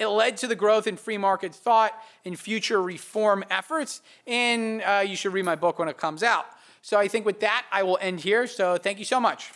It 0.00 0.06
led 0.06 0.38
to 0.38 0.46
the 0.46 0.56
growth 0.56 0.86
in 0.86 0.96
free 0.96 1.18
market 1.18 1.54
thought 1.54 1.92
and 2.24 2.36
future 2.36 2.82
reform 2.82 3.44
efforts. 3.50 4.00
And 4.26 4.82
uh, 4.82 5.04
you 5.06 5.14
should 5.14 5.34
read 5.34 5.44
my 5.44 5.56
book 5.56 5.78
when 5.78 5.88
it 5.88 5.98
comes 5.98 6.22
out. 6.22 6.46
So 6.80 6.98
I 6.98 7.06
think 7.06 7.26
with 7.26 7.40
that, 7.40 7.66
I 7.70 7.82
will 7.82 7.98
end 8.00 8.20
here. 8.20 8.46
So 8.46 8.78
thank 8.78 8.98
you 8.98 9.04
so 9.04 9.20
much. 9.20 9.52